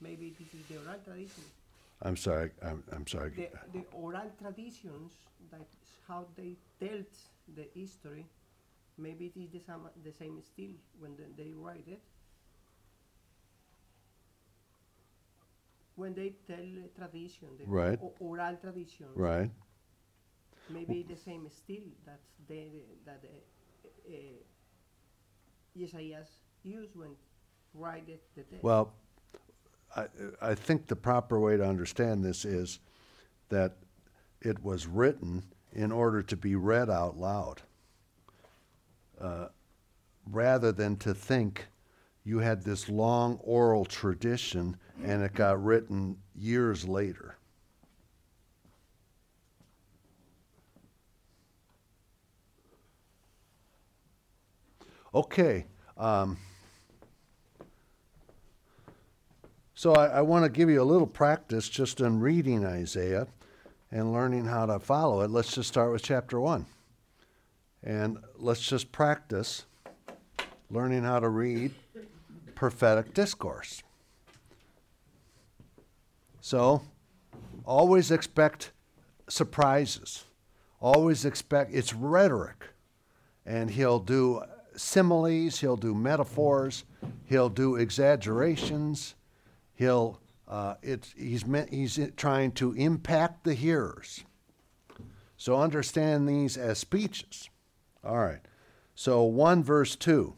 maybe 0.00 0.34
this 0.38 0.48
is 0.54 0.66
the 0.68 0.76
oral 0.76 1.00
tradition. 1.04 1.44
I'm 2.02 2.16
sorry, 2.16 2.50
I'm, 2.62 2.82
I'm 2.92 3.06
sorry. 3.06 3.30
The, 3.30 3.48
the 3.72 3.84
oral 3.92 4.30
traditions 4.40 5.12
that 5.50 5.60
is 5.60 5.90
how 6.08 6.26
they 6.36 6.56
tell 6.80 6.98
the 7.54 7.66
history. 7.74 8.26
Maybe 8.98 9.26
it 9.34 9.38
is 9.40 9.50
the 9.50 9.60
same 9.60 9.88
the 10.04 10.12
same 10.12 10.40
still 10.42 10.72
when 10.98 11.16
the, 11.16 11.24
they 11.36 11.52
write 11.52 11.86
it. 11.86 12.02
When 15.94 16.14
they 16.14 16.34
tell 16.46 16.66
tradition, 16.96 17.48
the 17.58 17.66
Right. 17.66 17.98
oral 18.18 18.56
tradition. 18.56 19.06
Right. 19.14 19.50
maybe 20.68 21.02
the 21.02 21.16
same 21.16 21.48
still 21.50 21.84
that 22.06 22.20
they 22.48 22.70
that 23.04 23.22
uh, 23.24 23.28
uh, 24.08 24.38
Isaiah 25.82 26.24
used 26.62 26.94
when 26.96 27.16
it 28.08 28.22
the 28.34 28.42
text. 28.42 28.64
Well, 28.64 28.92
I, 29.96 30.06
I 30.40 30.54
think 30.54 30.86
the 30.86 30.96
proper 30.96 31.38
way 31.40 31.56
to 31.56 31.66
understand 31.66 32.24
this 32.24 32.44
is 32.44 32.80
that 33.48 33.76
it 34.40 34.62
was 34.62 34.86
written 34.86 35.42
in 35.72 35.92
order 35.92 36.22
to 36.22 36.36
be 36.36 36.54
read 36.54 36.90
out 36.90 37.18
loud, 37.18 37.62
uh, 39.20 39.48
rather 40.30 40.72
than 40.72 40.96
to 40.96 41.14
think 41.14 41.66
you 42.24 42.38
had 42.38 42.62
this 42.62 42.88
long 42.88 43.38
oral 43.42 43.84
tradition 43.84 44.76
and 45.04 45.22
it 45.22 45.34
got 45.34 45.62
written 45.62 46.16
years 46.34 46.86
later. 46.86 47.36
Okay. 55.14 55.66
Um, 55.96 56.38
So 59.82 59.94
I, 59.94 60.06
I 60.06 60.20
want 60.20 60.44
to 60.44 60.48
give 60.48 60.70
you 60.70 60.80
a 60.80 60.84
little 60.84 61.08
practice 61.08 61.68
just 61.68 62.00
in 62.00 62.20
reading 62.20 62.64
Isaiah 62.64 63.26
and 63.90 64.12
learning 64.12 64.44
how 64.44 64.66
to 64.66 64.78
follow 64.78 65.22
it. 65.22 65.30
Let's 65.32 65.56
just 65.56 65.68
start 65.68 65.90
with 65.90 66.04
chapter 66.04 66.38
one. 66.38 66.66
And 67.82 68.18
let's 68.36 68.60
just 68.60 68.92
practice 68.92 69.64
learning 70.70 71.02
how 71.02 71.18
to 71.18 71.28
read 71.28 71.74
prophetic 72.54 73.12
discourse. 73.12 73.82
So 76.40 76.82
always 77.66 78.12
expect 78.12 78.70
surprises. 79.28 80.26
Always 80.80 81.24
expect 81.24 81.74
it's 81.74 81.92
rhetoric. 81.92 82.66
And 83.44 83.68
he'll 83.68 83.98
do 83.98 84.44
similes, 84.76 85.58
he'll 85.58 85.76
do 85.76 85.92
metaphors, 85.92 86.84
he'll 87.24 87.48
do 87.48 87.74
exaggerations 87.74 89.16
he'll 89.82 90.22
uh, 90.52 90.74
it's, 90.82 91.14
he's 91.16 91.46
meant, 91.46 91.72
he's 91.72 91.98
trying 92.16 92.52
to 92.52 92.74
impact 92.74 93.44
the 93.44 93.54
hearers. 93.54 94.22
So 95.38 95.58
understand 95.58 96.28
these 96.28 96.58
as 96.58 96.78
speeches. 96.78 97.48
All 98.04 98.18
right. 98.18 98.40
So 98.94 99.22
1 99.22 99.64
verse 99.64 99.96
2. 99.96 100.34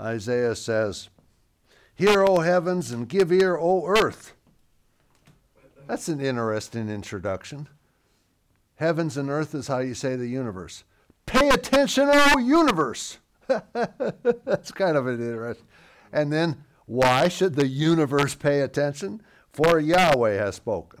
Isaiah 0.00 0.54
says, 0.54 1.08
Hear, 1.94 2.24
O 2.24 2.40
heavens, 2.40 2.90
and 2.90 3.08
give 3.08 3.32
ear, 3.32 3.56
O 3.56 3.86
earth. 3.86 4.34
That's 5.86 6.08
an 6.08 6.20
interesting 6.20 6.90
introduction. 6.90 7.68
Heavens 8.76 9.16
and 9.16 9.30
earth 9.30 9.54
is 9.54 9.68
how 9.68 9.78
you 9.78 9.94
say 9.94 10.14
the 10.14 10.26
universe. 10.26 10.84
Pay 11.24 11.48
attention, 11.48 12.10
O 12.12 12.38
universe. 12.38 13.18
That's 13.46 14.72
kind 14.72 14.96
of 14.96 15.06
an 15.06 15.20
interesting. 15.20 15.66
And 16.12 16.32
then 16.32 16.64
why 16.86 17.28
should 17.28 17.54
the 17.54 17.66
universe 17.66 18.34
pay 18.34 18.60
attention? 18.60 19.22
For 19.52 19.78
Yahweh 19.78 20.34
has 20.34 20.56
spoken. 20.56 21.00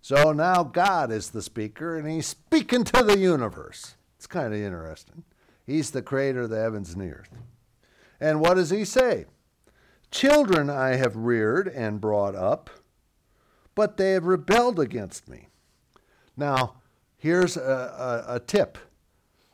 So 0.00 0.32
now 0.32 0.62
God 0.62 1.10
is 1.10 1.30
the 1.30 1.42
speaker, 1.42 1.96
and 1.96 2.08
he's 2.08 2.26
speaking 2.26 2.84
to 2.84 3.02
the 3.02 3.18
universe. 3.18 3.96
It's 4.16 4.26
kind 4.26 4.54
of 4.54 4.60
interesting. 4.60 5.24
He's 5.66 5.90
the 5.90 6.02
creator 6.02 6.42
of 6.42 6.50
the 6.50 6.60
heavens 6.60 6.92
and 6.92 7.02
the 7.02 7.12
earth. 7.14 7.30
And 8.20 8.40
what 8.40 8.54
does 8.54 8.70
he 8.70 8.84
say? 8.84 9.26
Children 10.10 10.70
I 10.70 10.96
have 10.96 11.16
reared 11.16 11.68
and 11.68 12.00
brought 12.00 12.34
up, 12.34 12.70
but 13.74 13.96
they 13.96 14.12
have 14.12 14.24
rebelled 14.24 14.80
against 14.80 15.28
me. 15.28 15.48
Now, 16.36 16.76
here's 17.16 17.56
a, 17.56 18.24
a, 18.28 18.36
a 18.36 18.40
tip 18.40 18.78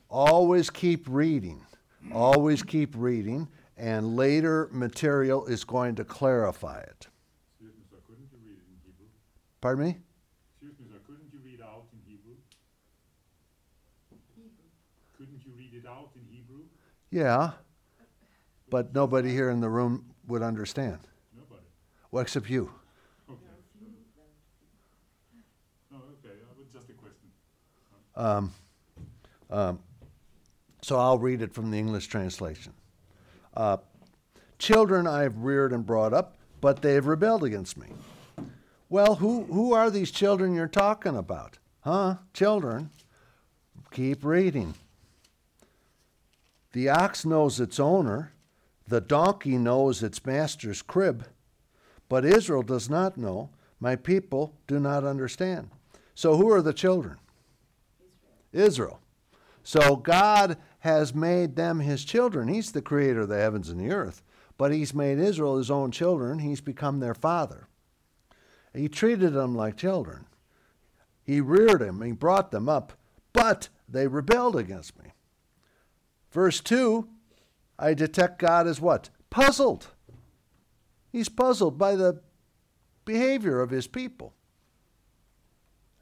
always 0.09 0.71
keep 0.71 1.07
reading. 1.09 1.67
Always 2.12 2.62
keep 2.62 2.95
reading 2.97 3.49
and 3.77 4.16
later 4.16 4.68
material 4.72 5.47
is 5.47 5.64
going 5.64 5.95
to 5.97 6.05
clarify 6.05 6.81
it. 6.81 7.09
Excuse 7.53 7.75
me, 7.77 7.85
sir, 7.91 7.97
couldn't 8.07 8.29
you 8.31 8.39
read 8.45 8.59
it 8.59 8.66
in 8.68 8.77
Hebrew? 8.85 9.07
Pardon 9.61 9.85
me? 9.85 9.99
Excuse 10.61 10.79
me, 10.79 10.87
sir, 10.93 11.01
couldn't 11.07 11.33
you 11.33 11.41
read 11.45 11.61
out 11.62 11.87
in 11.93 11.99
Hebrew? 12.07 12.35
Couldn't 15.16 15.45
you 15.45 15.53
read 15.57 15.72
it 15.75 15.89
out 15.89 16.11
in 16.14 16.22
Hebrew? 16.31 16.64
Yeah, 17.11 17.53
but 18.68 18.95
nobody 18.95 19.31
here 19.31 19.51
in 19.51 19.61
the 19.61 19.68
room 19.68 20.05
would 20.27 20.43
understand. 20.43 20.99
Nobody. 21.35 21.66
Well, 22.11 22.22
except 22.22 22.51
you. 22.51 22.70
Okay. 23.31 23.41
No, 25.91 25.99
okay, 25.99 26.35
uh, 26.43 26.62
just 26.72 26.91
a 26.91 26.93
question. 26.93 27.31
Um, 28.16 28.53
um, 29.51 29.79
so 30.83 30.99
I'll 30.99 31.18
read 31.18 31.41
it 31.41 31.55
from 31.55 31.70
the 31.70 31.79
English 31.79 32.09
translation. 32.09 32.74
Uh, 33.55 33.78
Children 34.59 35.07
I 35.07 35.22
have 35.22 35.38
reared 35.38 35.72
and 35.72 35.84
brought 35.84 36.14
up, 36.14 36.36
but 36.61 36.80
they 36.80 36.94
have 36.94 37.07
rebelled 37.07 37.44
against 37.44 37.76
me. 37.76 37.88
Well, 38.88 39.16
who, 39.16 39.44
who 39.44 39.74
are 39.74 39.90
these 39.90 40.11
children 40.11 40.55
you're 40.55 40.68
talking 40.68 41.16
about? 41.16 41.59
Huh? 41.80 42.16
Children. 42.32 42.90
Keep 43.90 44.24
reading. 44.24 44.74
The 46.72 46.88
ox 46.88 47.24
knows 47.24 47.61
its 47.61 47.78
owner, 47.78 48.32
the 48.88 49.00
donkey 49.00 49.59
knows 49.59 50.02
its 50.02 50.24
master's 50.24 50.82
crib, 50.82 51.26
but 52.09 52.24
Israel 52.24 52.62
does 52.62 52.88
not 52.88 53.16
know, 53.16 53.50
My 53.80 53.96
people 53.96 54.55
do 54.66 54.80
not 54.80 55.05
understand. 55.05 55.70
So, 56.14 56.36
who 56.36 56.50
are 56.50 56.62
the 56.62 56.72
children? 56.72 57.18
Israel. 58.52 59.00
So, 59.62 59.96
God 59.96 60.57
has 60.85 61.14
made 61.14 61.57
them 61.57 61.80
his 61.80 62.05
children. 62.05 62.47
He's 62.47 62.72
the 62.72 62.82
creator 62.82 63.20
of 63.20 63.30
the 63.30 63.39
heavens 63.39 63.70
and 63.70 63.80
the 63.80 63.91
earth, 63.91 64.22
but 64.59 64.70
he's 64.70 64.93
made 64.93 65.18
Israel 65.18 65.57
his 65.57 65.70
own 65.70 65.91
children. 65.91 66.41
He's 66.41 66.61
become 66.61 67.01
their 67.01 67.14
father. 67.14 67.68
He 68.74 68.91
treated 68.91 69.32
them 69.32 69.55
like 69.55 69.78
children. 69.78 70.26
He 71.22 71.41
reared 71.41 71.80
them, 71.80 72.03
he 72.03 72.12
brought 72.12 72.51
them 72.51 72.68
up, 72.68 72.93
but 73.32 73.70
they 73.89 74.07
rebelled 74.07 74.57
against 74.57 75.03
me. 75.03 75.12
Verse 76.30 76.61
2 76.61 77.09
I 77.78 77.95
detect 77.95 78.39
God 78.39 78.66
as 78.66 78.78
what? 78.78 79.09
Puzzled. 79.30 79.87
He's 81.11 81.30
puzzled 81.30 81.78
by 81.78 81.97
the 81.97 82.20
behavior 83.07 83.62
of 83.62 83.70
his 83.70 83.87
people. 83.87 84.35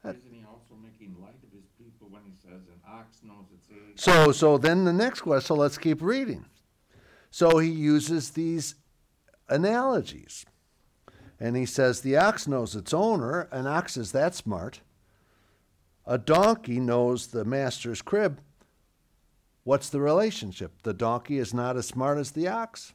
Isn't 0.05 0.21
he 0.33 0.45
also 0.45 0.75
making 0.83 1.15
light 1.23 1.39
of 1.45 1.53
his 1.53 1.69
people 1.79 2.09
when 2.11 2.23
he 2.25 2.33
says 2.37 2.67
an 2.67 2.81
ox 2.85 3.19
knows 3.23 3.47
its 3.55 3.69
age? 3.71 3.82
So, 3.97 4.33
so 4.33 4.59
then 4.59 4.85
the 4.85 4.93
next 4.93 5.21
question, 5.21 5.47
so 5.47 5.55
let's 5.55 5.79
keep 5.79 6.03
reading. 6.03 6.47
So 7.31 7.59
he 7.59 7.71
uses 7.71 8.31
these 8.31 8.75
analogies. 9.49 10.45
And 11.41 11.57
he 11.57 11.67
says 11.67 12.01
the 12.01 12.17
ox 12.17 12.47
knows 12.47 12.77
its 12.77 12.95
owner. 12.95 13.49
An 13.51 13.67
ox 13.67 13.97
is 13.97 14.13
that 14.13 14.35
smart. 14.35 14.81
A 16.07 16.19
donkey 16.19 16.79
knows 16.79 17.29
the 17.29 17.45
master's 17.45 18.03
crib. 18.03 18.41
What's 19.65 19.89
the 19.89 20.01
relationship? 20.01 20.83
The 20.83 20.95
donkey 20.95 21.39
is 21.39 21.55
not 21.55 21.77
as 21.77 21.87
smart 21.87 22.19
as 22.19 22.33
the 22.33 22.49
ox. 22.49 22.93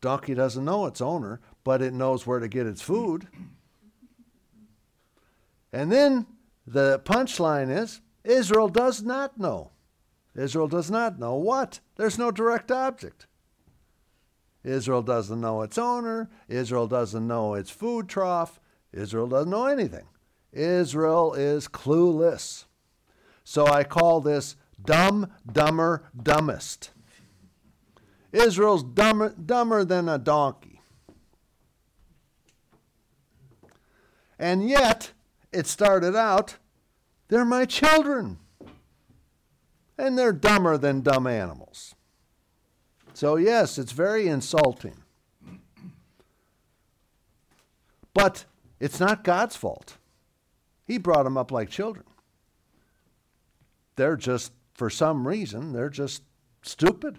Donkey 0.00 0.34
doesn't 0.34 0.64
know 0.64 0.86
its 0.86 1.00
owner, 1.00 1.40
but 1.64 1.82
it 1.82 1.92
knows 1.92 2.26
where 2.26 2.40
to 2.40 2.48
get 2.48 2.66
its 2.66 2.82
food. 2.82 3.28
And 5.72 5.90
then 5.90 6.26
the 6.66 7.00
punchline 7.04 7.70
is 7.70 8.00
Israel 8.24 8.68
does 8.68 9.02
not 9.02 9.38
know. 9.38 9.70
Israel 10.34 10.68
does 10.68 10.90
not 10.90 11.18
know 11.18 11.34
what? 11.34 11.80
There's 11.96 12.18
no 12.18 12.30
direct 12.30 12.70
object. 12.70 13.26
Israel 14.64 15.02
doesn't 15.02 15.40
know 15.40 15.62
its 15.62 15.76
owner. 15.76 16.30
Israel 16.48 16.86
doesn't 16.86 17.26
know 17.26 17.54
its 17.54 17.70
food 17.70 18.08
trough. 18.08 18.60
Israel 18.92 19.26
doesn't 19.26 19.50
know 19.50 19.66
anything. 19.66 20.06
Israel 20.52 21.34
is 21.34 21.68
clueless. 21.68 22.64
So 23.44 23.66
I 23.66 23.84
call 23.84 24.20
this 24.20 24.56
dumb, 24.84 25.32
dumber, 25.50 26.10
dumbest. 26.20 26.90
Israel's 28.32 28.82
dumber, 28.82 29.30
dumber 29.30 29.84
than 29.84 30.08
a 30.08 30.18
donkey. 30.18 30.80
And 34.38 34.68
yet, 34.68 35.12
it 35.52 35.66
started 35.66 36.16
out, 36.16 36.56
they're 37.28 37.44
my 37.44 37.64
children. 37.64 38.38
And 39.98 40.18
they're 40.18 40.32
dumber 40.32 40.78
than 40.78 41.02
dumb 41.02 41.26
animals. 41.26 41.94
So, 43.14 43.36
yes, 43.36 43.78
it's 43.78 43.92
very 43.92 44.26
insulting. 44.26 44.96
But 48.14 48.44
it's 48.80 49.00
not 49.00 49.24
God's 49.24 49.56
fault. 49.56 49.96
He 50.84 50.98
brought 50.98 51.22
them 51.24 51.36
up 51.36 51.50
like 51.50 51.70
children. 51.70 52.04
They're 53.96 54.16
just, 54.16 54.52
for 54.74 54.90
some 54.90 55.28
reason, 55.28 55.72
they're 55.72 55.90
just 55.90 56.22
stupid. 56.62 57.18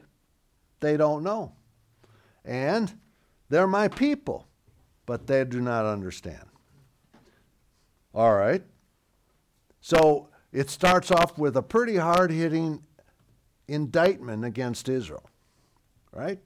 They 0.80 0.98
don't 0.98 1.24
know. 1.24 1.54
And 2.44 2.94
they're 3.50 3.68
my 3.68 3.88
people, 3.88 4.48
but 5.06 5.28
they 5.28 5.46
do 5.46 5.62
not 5.62 5.86
understand. 5.86 6.46
All 8.14 8.34
right. 8.34 8.64
So 9.80 10.30
it 10.54 10.70
starts 10.70 11.12
off 11.12 11.38
with 11.38 11.58
a 11.58 11.64
pretty 11.64 11.98
hard 11.98 12.32
hitting 12.32 12.84
indictment 13.68 14.46
against 14.46 14.88
Israel, 14.88 15.28
right? 16.12 16.40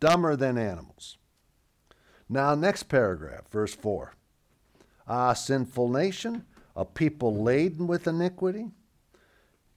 Dumber 0.00 0.34
than 0.36 0.58
animals. 0.58 1.16
Now, 2.28 2.54
next 2.54 2.84
paragraph, 2.84 3.48
verse 3.50 3.74
4. 3.74 4.14
Ah, 5.06 5.32
sinful 5.32 5.88
nation, 5.90 6.44
a 6.74 6.84
people 6.84 7.42
laden 7.42 7.86
with 7.86 8.08
iniquity. 8.08 8.70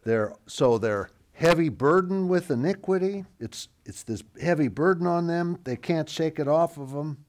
They're, 0.03 0.33
so 0.47 0.77
they're 0.77 1.11
heavy 1.33 1.69
burden 1.69 2.27
with 2.27 2.49
iniquity. 2.49 3.25
It's, 3.39 3.67
it's 3.85 4.03
this 4.03 4.23
heavy 4.41 4.69
burden 4.69 5.05
on 5.05 5.27
them. 5.27 5.59
They 5.63 5.75
can't 5.75 6.09
shake 6.09 6.39
it 6.39 6.47
off 6.47 6.77
of 6.77 6.91
them. 6.91 7.25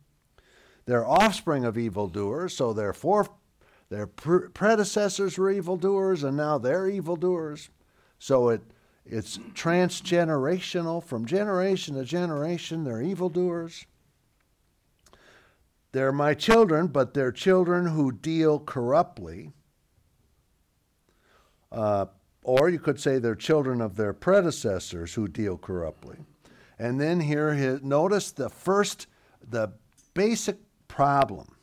They're 0.86 1.06
offspring 1.06 1.66
of 1.66 1.76
evildoers, 1.76 2.56
so 2.56 2.72
their, 2.72 2.94
fore, 2.94 3.26
their 3.90 4.06
pre- 4.06 4.48
predecessors 4.48 5.38
were 5.38 5.50
evildoers, 5.50 6.22
and 6.22 6.36
now 6.36 6.58
they're 6.58 6.88
evildoers. 6.88 7.70
So 8.18 8.50
it, 8.50 8.62
it's 9.06 9.38
transgenerational. 9.38 11.02
From 11.02 11.24
generation 11.24 11.94
to 11.94 12.04
generation, 12.04 12.84
they're 12.84 13.02
evildoers. 13.02 13.86
They're 15.92 16.12
my 16.12 16.34
children, 16.34 16.88
but 16.88 17.14
they're 17.14 17.32
children 17.32 17.86
who 17.86 18.12
deal 18.12 18.58
corruptly. 18.58 19.52
Uh, 21.72 22.06
or 22.42 22.68
you 22.68 22.78
could 22.78 23.00
say 23.00 23.18
they're 23.18 23.34
children 23.34 23.80
of 23.80 23.96
their 23.96 24.12
predecessors 24.12 25.14
who 25.14 25.28
deal 25.28 25.56
corruptly. 25.56 26.16
And 26.78 27.00
then 27.00 27.20
here, 27.20 27.80
notice 27.82 28.30
the 28.30 28.48
first, 28.48 29.06
the 29.46 29.72
basic 30.14 30.58
problem. 30.88 31.57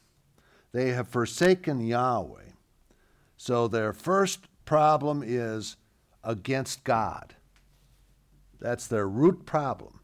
They 0.76 0.90
have 0.90 1.08
forsaken 1.08 1.80
Yahweh. 1.80 2.52
So 3.38 3.70
their 3.70 3.94
first 3.94 4.42
problem 4.66 5.24
is 5.26 5.78
against 6.22 6.84
God. 6.84 7.34
That's 8.60 8.86
their 8.86 9.08
root 9.08 9.46
problem. 9.46 10.02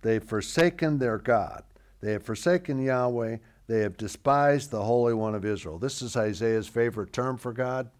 They've 0.00 0.24
forsaken 0.24 1.00
their 1.00 1.18
God. 1.18 1.64
They 2.00 2.12
have 2.12 2.22
forsaken 2.22 2.82
Yahweh. 2.82 3.36
They 3.66 3.80
have 3.80 3.98
despised 3.98 4.70
the 4.70 4.84
Holy 4.84 5.12
One 5.12 5.34
of 5.34 5.44
Israel. 5.44 5.78
This 5.78 6.00
is 6.00 6.16
Isaiah's 6.16 6.66
favorite 6.66 7.12
term 7.12 7.36
for 7.36 7.52
God, 7.52 7.90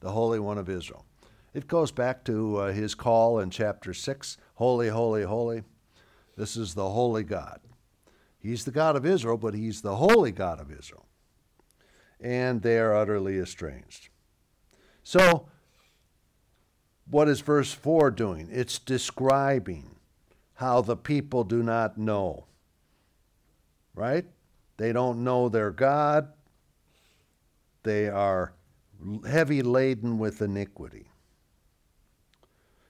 the 0.00 0.12
Holy 0.12 0.38
One 0.38 0.58
of 0.58 0.68
Israel. 0.68 1.06
It 1.54 1.68
goes 1.68 1.90
back 1.90 2.22
to 2.24 2.58
uh, 2.58 2.72
his 2.74 2.94
call 2.94 3.38
in 3.38 3.48
chapter 3.48 3.94
6 3.94 4.36
Holy, 4.56 4.90
holy, 4.90 5.22
holy. 5.22 5.62
This 6.36 6.54
is 6.58 6.74
the 6.74 6.90
holy 6.90 7.24
God. 7.24 7.60
He's 8.38 8.66
the 8.66 8.72
God 8.72 8.94
of 8.94 9.06
Israel, 9.06 9.38
but 9.38 9.54
he's 9.54 9.80
the 9.80 9.96
holy 9.96 10.32
God 10.32 10.60
of 10.60 10.70
Israel. 10.70 11.05
And 12.20 12.62
they 12.62 12.78
are 12.78 12.94
utterly 12.94 13.38
estranged. 13.38 14.08
So, 15.02 15.48
what 17.08 17.28
is 17.28 17.40
verse 17.40 17.72
4 17.72 18.10
doing? 18.10 18.48
It's 18.50 18.78
describing 18.78 19.96
how 20.54 20.80
the 20.80 20.96
people 20.96 21.44
do 21.44 21.62
not 21.62 21.98
know. 21.98 22.46
Right? 23.94 24.26
They 24.76 24.92
don't 24.92 25.24
know 25.24 25.48
their 25.48 25.70
God. 25.70 26.28
They 27.82 28.08
are 28.08 28.52
heavy 29.26 29.62
laden 29.62 30.18
with 30.18 30.42
iniquity. 30.42 31.06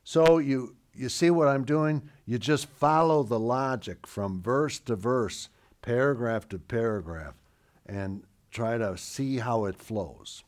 So 0.05 0.39
you 0.39 0.77
you 0.95 1.09
see 1.11 1.31
what 1.31 1.49
I'm 1.49 1.65
doing? 1.65 2.09
You 2.25 2.39
just 2.39 2.67
follow 2.67 3.23
the 3.23 3.39
logic 3.39 4.07
from 4.07 4.41
verse 4.41 4.79
to 4.81 4.97
verse, 4.97 5.51
paragraph 5.83 6.49
to 6.49 6.59
paragraph, 6.59 7.35
and 7.85 8.23
try 8.57 8.79
to 8.79 8.97
see 8.97 9.37
how 9.37 9.67
it 9.67 9.77
flows. 9.77 10.43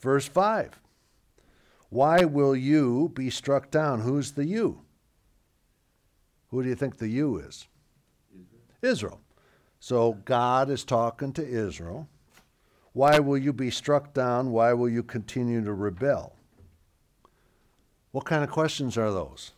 Verse 0.00 0.26
5 0.26 0.80
Why 1.88 2.24
will 2.24 2.56
you 2.56 3.12
be 3.14 3.30
struck 3.30 3.70
down? 3.70 4.00
Who's 4.00 4.32
the 4.32 4.44
you? 4.44 4.82
Who 6.48 6.62
do 6.62 6.68
you 6.68 6.74
think 6.74 6.98
the 6.98 7.08
you 7.08 7.38
is? 7.38 7.68
Israel. 8.82 8.92
Israel. 8.92 9.20
So 9.78 10.18
God 10.24 10.68
is 10.70 10.84
talking 10.84 11.32
to 11.34 11.46
Israel. 11.46 12.08
Why 12.92 13.20
will 13.20 13.38
you 13.38 13.52
be 13.52 13.70
struck 13.70 14.12
down? 14.12 14.50
Why 14.50 14.72
will 14.74 14.88
you 14.88 15.02
continue 15.02 15.64
to 15.64 15.72
rebel? 15.72 16.34
What 18.10 18.26
kind 18.26 18.44
of 18.44 18.50
questions 18.50 18.98
are 18.98 19.10
those? 19.10 19.52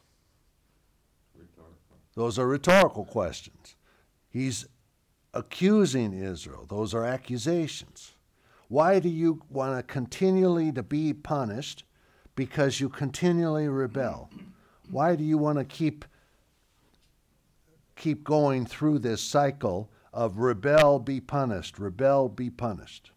Rhetorical. 1.34 1.96
Those 2.14 2.38
are 2.38 2.46
rhetorical 2.46 3.04
questions. 3.04 3.74
He's 4.28 4.66
accusing 5.34 6.14
Israel. 6.14 6.64
Those 6.68 6.94
are 6.94 7.04
accusations. 7.04 8.12
Why 8.68 8.98
do 8.98 9.08
you 9.08 9.42
want 9.50 9.76
to 9.76 9.82
continually 9.82 10.72
to 10.72 10.82
be 10.82 11.12
punished? 11.12 11.84
Because 12.34 12.80
you 12.80 12.88
continually 12.88 13.68
rebel. 13.68 14.30
Why 14.90 15.16
do 15.16 15.24
you 15.24 15.38
want 15.38 15.58
to 15.58 15.64
keep 15.64 16.04
keep 17.96 18.24
going 18.24 18.66
through 18.66 18.98
this 18.98 19.22
cycle 19.22 19.88
of 20.12 20.38
rebel 20.38 20.98
be 20.98 21.20
punished, 21.20 21.78
rebel 21.78 22.28
be 22.28 22.50
punished? 22.50 23.12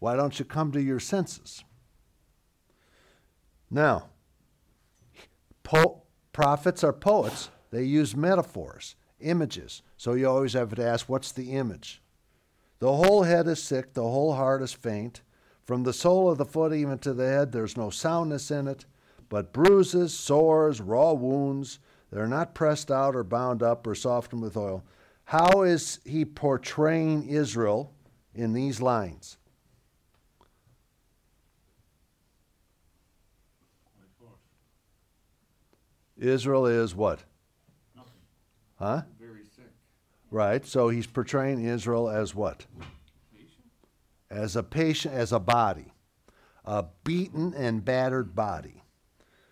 Why 0.00 0.16
don't 0.16 0.38
you 0.38 0.44
come 0.44 0.72
to 0.72 0.82
your 0.82 0.98
senses? 0.98 1.62
Now, 3.70 4.08
po- 5.62 6.02
prophets 6.32 6.82
are 6.82 6.92
poets. 6.92 7.50
They 7.70 7.84
use 7.84 8.16
metaphors, 8.16 8.96
images. 9.20 9.82
So 9.96 10.14
you 10.14 10.28
always 10.28 10.52
have 10.54 10.74
to 10.74 10.86
ask, 10.86 11.08
what's 11.08 11.32
the 11.32 11.52
image? 11.52 12.02
The 12.78 12.92
whole 12.92 13.24
head 13.24 13.46
is 13.46 13.62
sick, 13.62 13.92
the 13.92 14.02
whole 14.02 14.34
heart 14.34 14.62
is 14.62 14.72
faint. 14.72 15.20
From 15.64 15.82
the 15.82 15.92
sole 15.92 16.30
of 16.30 16.38
the 16.38 16.44
foot 16.44 16.72
even 16.72 16.98
to 16.98 17.12
the 17.12 17.28
head, 17.28 17.52
there's 17.52 17.76
no 17.76 17.90
soundness 17.90 18.50
in 18.50 18.66
it, 18.66 18.86
but 19.28 19.52
bruises, 19.52 20.12
sores, 20.12 20.80
raw 20.80 21.12
wounds. 21.12 21.78
They're 22.10 22.26
not 22.26 22.54
pressed 22.54 22.90
out 22.90 23.14
or 23.14 23.22
bound 23.22 23.62
up 23.62 23.86
or 23.86 23.94
softened 23.94 24.42
with 24.42 24.56
oil. 24.56 24.82
How 25.24 25.62
is 25.62 26.00
he 26.04 26.24
portraying 26.24 27.28
Israel 27.28 27.92
in 28.34 28.52
these 28.52 28.80
lines? 28.80 29.36
Israel 36.18 36.66
is 36.66 36.94
what? 36.94 37.24
Huh? 38.80 39.02
Very 39.20 39.44
sick. 39.44 39.70
Right. 40.30 40.64
So 40.64 40.88
he's 40.88 41.06
portraying 41.06 41.64
Israel 41.64 42.08
as 42.08 42.34
what? 42.34 42.66
As 44.30 44.56
a 44.56 44.62
patient, 44.62 45.14
as 45.14 45.32
a 45.32 45.40
body, 45.40 45.92
a 46.64 46.86
beaten 47.04 47.52
and 47.54 47.84
battered 47.84 48.34
body. 48.34 48.82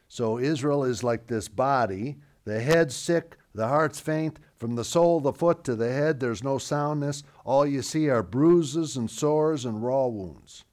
So 0.08 0.38
Israel 0.38 0.84
is 0.84 1.04
like 1.04 1.26
this 1.26 1.48
body, 1.48 2.16
the 2.44 2.60
head's 2.60 2.96
sick, 2.96 3.36
the 3.54 3.68
heart's 3.68 4.00
faint, 4.00 4.38
from 4.56 4.74
the 4.74 4.84
sole 4.84 5.18
of 5.18 5.22
the 5.24 5.32
foot 5.32 5.62
to 5.64 5.76
the 5.76 5.92
head, 5.92 6.18
there's 6.18 6.42
no 6.42 6.58
soundness. 6.58 7.22
All 7.44 7.66
you 7.66 7.82
see 7.82 8.08
are 8.08 8.22
bruises 8.22 8.96
and 8.96 9.10
sores 9.10 9.64
and 9.64 9.84
raw 9.84 10.06
wounds. 10.06 10.64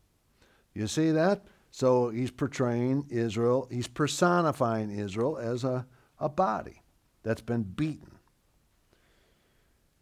You 0.73 0.87
see 0.87 1.11
that? 1.11 1.45
So 1.71 2.09
he's 2.09 2.31
portraying 2.31 3.05
Israel, 3.09 3.67
he's 3.69 3.87
personifying 3.87 4.91
Israel 4.91 5.37
as 5.37 5.63
a, 5.63 5.85
a 6.19 6.29
body 6.29 6.81
that's 7.21 7.41
been 7.41 7.63
beaten. 7.63 8.14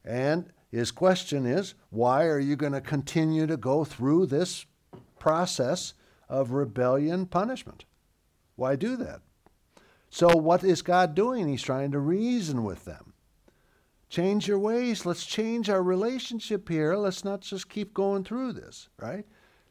And 0.06 0.52
his 0.72 0.92
question 0.92 1.46
is 1.46 1.76
why 1.90 2.26
are 2.26 2.40
you 2.40 2.56
going 2.56 2.74
to 2.74 2.82
continue 2.82 3.48
to 3.48 3.58
go 3.58 3.84
through 3.86 4.26
this 4.26 4.66
process 5.20 5.94
of 6.28 6.52
rebellion 6.52 7.26
punishment? 7.26 7.86
Why 8.56 8.76
do 8.76 8.96
that? 8.98 9.22
So, 10.10 10.36
what 10.36 10.64
is 10.64 10.82
God 10.82 11.16
doing? 11.16 11.48
He's 11.48 11.64
trying 11.64 11.92
to 11.92 12.00
reason 12.00 12.64
with 12.64 12.86
them. 12.86 13.14
Change 14.10 14.48
your 14.48 14.60
ways. 14.60 15.08
Let's 15.08 15.26
change 15.26 15.72
our 15.72 15.82
relationship 15.82 16.70
here. 16.70 16.96
Let's 16.96 17.24
not 17.24 17.42
just 17.42 17.68
keep 17.68 17.96
going 17.96 18.24
through 18.24 18.54
this, 18.54 18.90
right? 19.00 19.26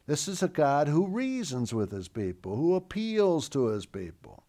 This 0.05 0.27
is 0.27 0.43
a 0.43 0.49
God 0.49 0.89
who 0.89 1.07
reasons 1.07 1.73
with 1.73 1.91
his 1.91 2.09
people, 2.09 2.57
who 2.57 2.75
appeals 2.75 3.47
to 3.49 3.67
his 3.67 3.85
people. 3.85 4.43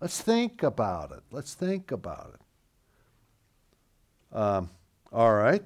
Let's 0.00 0.22
think 0.22 0.62
about 0.62 1.12
it. 1.12 1.24
Let's 1.30 1.52
think 1.52 1.90
about 1.92 2.36
it. 4.32 4.36
Um, 4.36 4.70
all 5.12 5.34
right. 5.34 5.62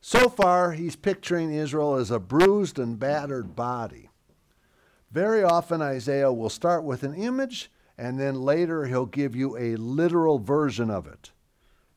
So 0.00 0.28
far, 0.28 0.72
he's 0.72 0.96
picturing 0.96 1.52
Israel 1.52 1.96
as 1.96 2.10
a 2.10 2.18
bruised 2.18 2.78
and 2.78 2.98
battered 2.98 3.54
body. 3.54 4.08
Very 5.10 5.42
often, 5.42 5.82
Isaiah 5.82 6.32
will 6.32 6.48
start 6.48 6.84
with 6.84 7.02
an 7.02 7.14
image, 7.14 7.70
and 7.98 8.18
then 8.18 8.42
later 8.42 8.86
he'll 8.86 9.06
give 9.06 9.36
you 9.36 9.58
a 9.58 9.76
literal 9.76 10.38
version 10.38 10.90
of 10.90 11.06
it. 11.06 11.32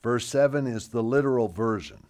Verse 0.02 0.26
7 0.28 0.68
is 0.68 0.90
the 0.90 1.04
literal 1.04 1.48
version. 1.48 2.08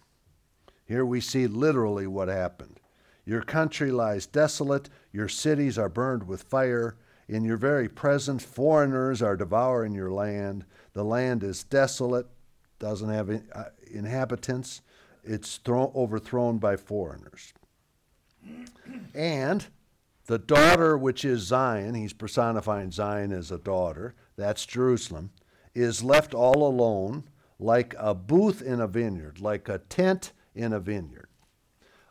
Here 0.84 1.06
we 1.06 1.20
see 1.20 1.46
literally 1.46 2.06
what 2.06 2.28
happened. 2.28 2.80
Your 3.24 3.42
country 3.42 3.90
lies 3.90 4.26
desolate, 4.26 4.90
your 5.12 5.28
cities 5.28 5.78
are 5.78 5.88
burned 5.88 6.26
with 6.26 6.42
fire. 6.42 6.96
In 7.26 7.42
your 7.44 7.56
very 7.56 7.88
presence, 7.88 8.44
foreigners 8.44 9.22
are 9.22 9.36
devouring 9.36 9.94
your 9.94 10.10
land. 10.10 10.66
The 10.92 11.04
land 11.04 11.42
is 11.42 11.64
desolate, 11.64 12.26
doesn't 12.78 13.08
have 13.08 13.30
uh, 13.30 13.64
inhabitants, 13.94 14.82
it's 15.22 15.56
thrown, 15.58 15.92
overthrown 15.94 16.58
by 16.58 16.76
foreigners. 16.76 17.52
And 19.14 19.66
the 20.26 20.38
daughter, 20.38 20.96
which 20.96 21.24
is 21.24 21.42
Zion, 21.42 21.94
he's 21.94 22.12
personifying 22.12 22.90
Zion 22.90 23.32
as 23.32 23.50
a 23.50 23.58
daughter, 23.58 24.14
that's 24.36 24.66
Jerusalem, 24.66 25.30
is 25.74 26.02
left 26.02 26.34
all 26.34 26.66
alone 26.66 27.24
like 27.58 27.94
a 27.98 28.14
booth 28.14 28.62
in 28.62 28.80
a 28.80 28.86
vineyard, 28.86 29.40
like 29.40 29.68
a 29.68 29.78
tent 29.78 30.32
in 30.54 30.72
a 30.72 30.80
vineyard. 30.80 31.28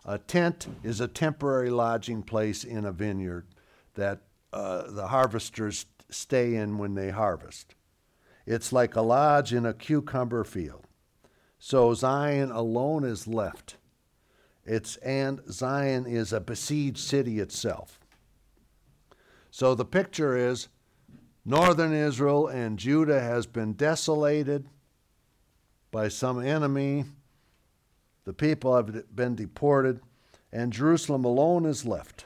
A 0.05 0.17
tent 0.17 0.67
is 0.83 0.99
a 0.99 1.07
temporary 1.07 1.69
lodging 1.69 2.23
place 2.23 2.63
in 2.63 2.85
a 2.85 2.91
vineyard 2.91 3.47
that 3.95 4.21
uh, 4.51 4.91
the 4.91 5.07
harvesters 5.07 5.85
stay 6.09 6.55
in 6.55 6.77
when 6.77 6.95
they 6.95 7.09
harvest. 7.09 7.75
It's 8.45 8.73
like 8.73 8.95
a 8.95 9.01
lodge 9.01 9.53
in 9.53 9.65
a 9.65 9.73
cucumber 9.73 10.43
field. 10.43 10.82
So 11.65 11.93
Zion 11.93 12.51
alone 12.51 13.05
is 13.05 13.25
left. 13.25 13.77
It's 14.65 14.97
and 14.97 15.39
Zion 15.49 16.05
is 16.05 16.33
a 16.33 16.41
besieged 16.41 16.97
city 16.97 17.39
itself. 17.39 18.01
So 19.49 19.73
the 19.73 19.85
picture 19.85 20.35
is 20.35 20.67
northern 21.45 21.93
Israel 21.93 22.49
and 22.49 22.77
Judah 22.77 23.21
has 23.21 23.45
been 23.45 23.75
desolated 23.75 24.67
by 25.89 26.09
some 26.09 26.45
enemy. 26.45 27.05
The 28.25 28.33
people 28.33 28.75
have 28.75 29.15
been 29.15 29.35
deported, 29.35 30.01
and 30.51 30.73
Jerusalem 30.73 31.23
alone 31.23 31.65
is 31.65 31.85
left. 31.85 32.25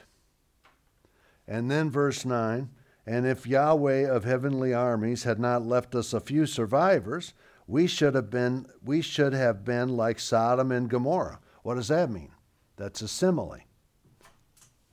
And 1.46 1.70
then 1.70 1.90
verse 1.90 2.24
9 2.24 2.70
And 3.06 3.24
if 3.24 3.46
Yahweh 3.46 4.10
of 4.10 4.24
heavenly 4.24 4.74
armies 4.74 5.22
had 5.22 5.38
not 5.38 5.64
left 5.64 5.94
us 5.94 6.12
a 6.12 6.18
few 6.18 6.44
survivors, 6.44 7.34
we 7.68 7.86
should 7.86 8.14
have 8.14 8.30
been, 8.30 8.66
we 8.82 9.02
should 9.02 9.34
have 9.34 9.64
been 9.64 9.90
like 9.96 10.18
Sodom 10.18 10.72
and 10.72 10.88
Gomorrah. 10.88 11.38
What 11.62 11.74
does 11.76 11.88
that 11.88 12.10
mean? 12.10 12.32
That's 12.76 13.02
a 13.02 13.08
simile. 13.08 13.58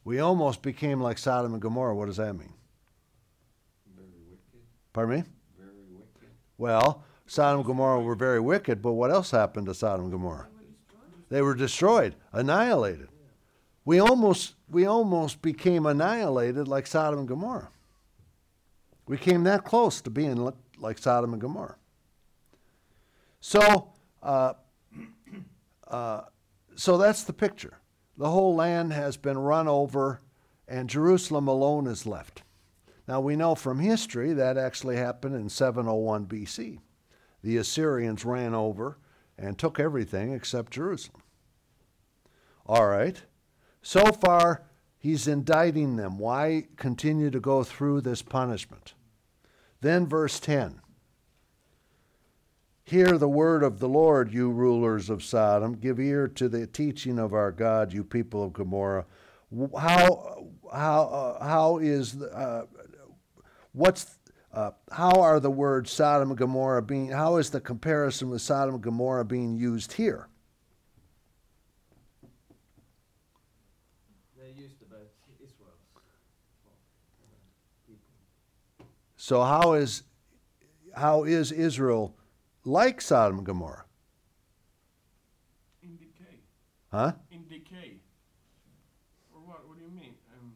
We 0.03 0.19
almost 0.19 0.61
became 0.61 1.01
like 1.01 1.17
Sodom 1.17 1.53
and 1.53 1.61
Gomorrah. 1.61 1.95
What 1.95 2.07
does 2.07 2.17
that 2.17 2.33
mean? 2.33 2.53
Very 3.95 4.07
wicked, 4.29 4.61
Pardon 4.93 5.15
me? 5.15 5.23
very 5.57 5.71
wicked. 5.89 6.29
Well, 6.57 7.03
Sodom 7.25 7.59
and 7.61 7.65
Gomorrah 7.65 8.01
were 8.01 8.13
very 8.15 8.39
wicked, 8.41 8.81
but 8.81 8.93
what 8.93 9.09
else 9.09 9.31
happened 9.31 9.65
to 9.67 9.73
Sodom 9.73 10.05
and 10.05 10.11
Gomorrah? 10.11 10.47
They 11.29 11.41
were 11.41 11.55
destroyed. 11.55 12.15
annihilated. 12.33 13.07
We 13.83 13.99
almost 13.99 14.55
we 14.69 14.85
almost 14.85 15.41
became 15.41 15.85
annihilated 15.85 16.67
like 16.67 16.87
Sodom 16.87 17.19
and 17.19 17.27
Gomorrah. 17.27 17.69
We 19.07 19.17
came 19.17 19.43
that 19.43 19.63
close 19.63 20.01
to 20.01 20.09
being 20.09 20.51
like 20.79 20.97
Sodom 20.97 21.33
and 21.33 21.41
Gomorrah. 21.41 21.77
So, 23.47 23.89
uh, 24.23 24.53
uh, 25.87 26.21
so 26.73 26.97
that's 26.97 27.25
the 27.25 27.31
picture. 27.31 27.77
The 28.17 28.31
whole 28.31 28.55
land 28.55 28.91
has 28.91 29.17
been 29.17 29.37
run 29.37 29.67
over, 29.67 30.21
and 30.67 30.89
Jerusalem 30.89 31.47
alone 31.47 31.85
is 31.85 32.07
left. 32.07 32.41
Now 33.07 33.21
we 33.21 33.35
know 33.35 33.53
from 33.53 33.77
history 33.77 34.33
that 34.33 34.57
actually 34.57 34.95
happened 34.95 35.35
in 35.35 35.49
701 35.49 36.25
BC. 36.25 36.79
The 37.43 37.57
Assyrians 37.57 38.25
ran 38.25 38.55
over 38.55 38.97
and 39.37 39.59
took 39.59 39.79
everything 39.79 40.33
except 40.33 40.73
Jerusalem. 40.73 41.21
All 42.65 42.87
right. 42.87 43.21
So 43.83 44.11
far, 44.11 44.63
he's 44.97 45.27
indicting 45.27 45.97
them. 45.97 46.17
Why 46.17 46.65
continue 46.77 47.29
to 47.29 47.39
go 47.39 47.63
through 47.63 48.01
this 48.01 48.23
punishment? 48.23 48.95
Then, 49.81 50.07
verse 50.07 50.39
10 50.39 50.81
Hear 52.87 53.17
the 53.17 53.27
word 53.27 53.63
of 53.63 53.79
the 53.79 53.89
Lord, 53.89 54.31
you 54.31 54.51
rulers 54.51 55.09
of 55.09 55.23
Sodom. 55.23 55.73
Give 55.73 55.99
ear 55.99 56.27
to 56.27 56.47
the 56.47 56.67
teaching 56.67 57.17
of 57.17 57.33
our 57.33 57.51
God, 57.51 57.91
you 57.91 58.03
people 58.03 58.43
of 58.43 58.53
Gomorrah. 58.53 59.05
How, 59.75 60.45
how, 60.71 61.03
uh, 61.03 61.43
how 61.43 61.77
is, 61.79 62.21
uh, 62.21 62.65
what's, 63.71 64.19
uh, 64.53 64.71
how 64.91 65.19
are 65.19 65.39
the 65.39 65.49
words 65.49 65.91
Sodom 65.91 66.29
and 66.29 66.37
Gomorrah 66.37 66.83
being, 66.83 67.09
how 67.09 67.37
is 67.37 67.49
the 67.49 67.59
comparison 67.59 68.29
with 68.29 68.43
Sodom 68.43 68.75
and 68.75 68.83
Gomorrah 68.83 69.25
being 69.25 69.55
used 69.57 69.93
here? 69.93 70.27
They 74.39 74.51
used 74.51 74.79
about 74.83 75.07
Israel. 75.43 75.73
So 79.17 79.41
how 79.41 79.73
is 79.73 80.03
how 80.95 81.23
is 81.23 81.51
Israel 81.51 82.15
like 82.65 82.99
Sodom 83.01 83.37
and 83.37 83.45
Gomorrah? 83.45 83.85
In 85.83 85.95
decay. 85.97 86.39
Huh? 86.91 87.13
In 87.31 87.47
decay. 87.47 87.97
Or 89.33 89.39
what? 89.41 89.67
What 89.67 89.77
do 89.77 89.83
you 89.83 89.91
mean? 89.91 90.15
Um, 90.33 90.53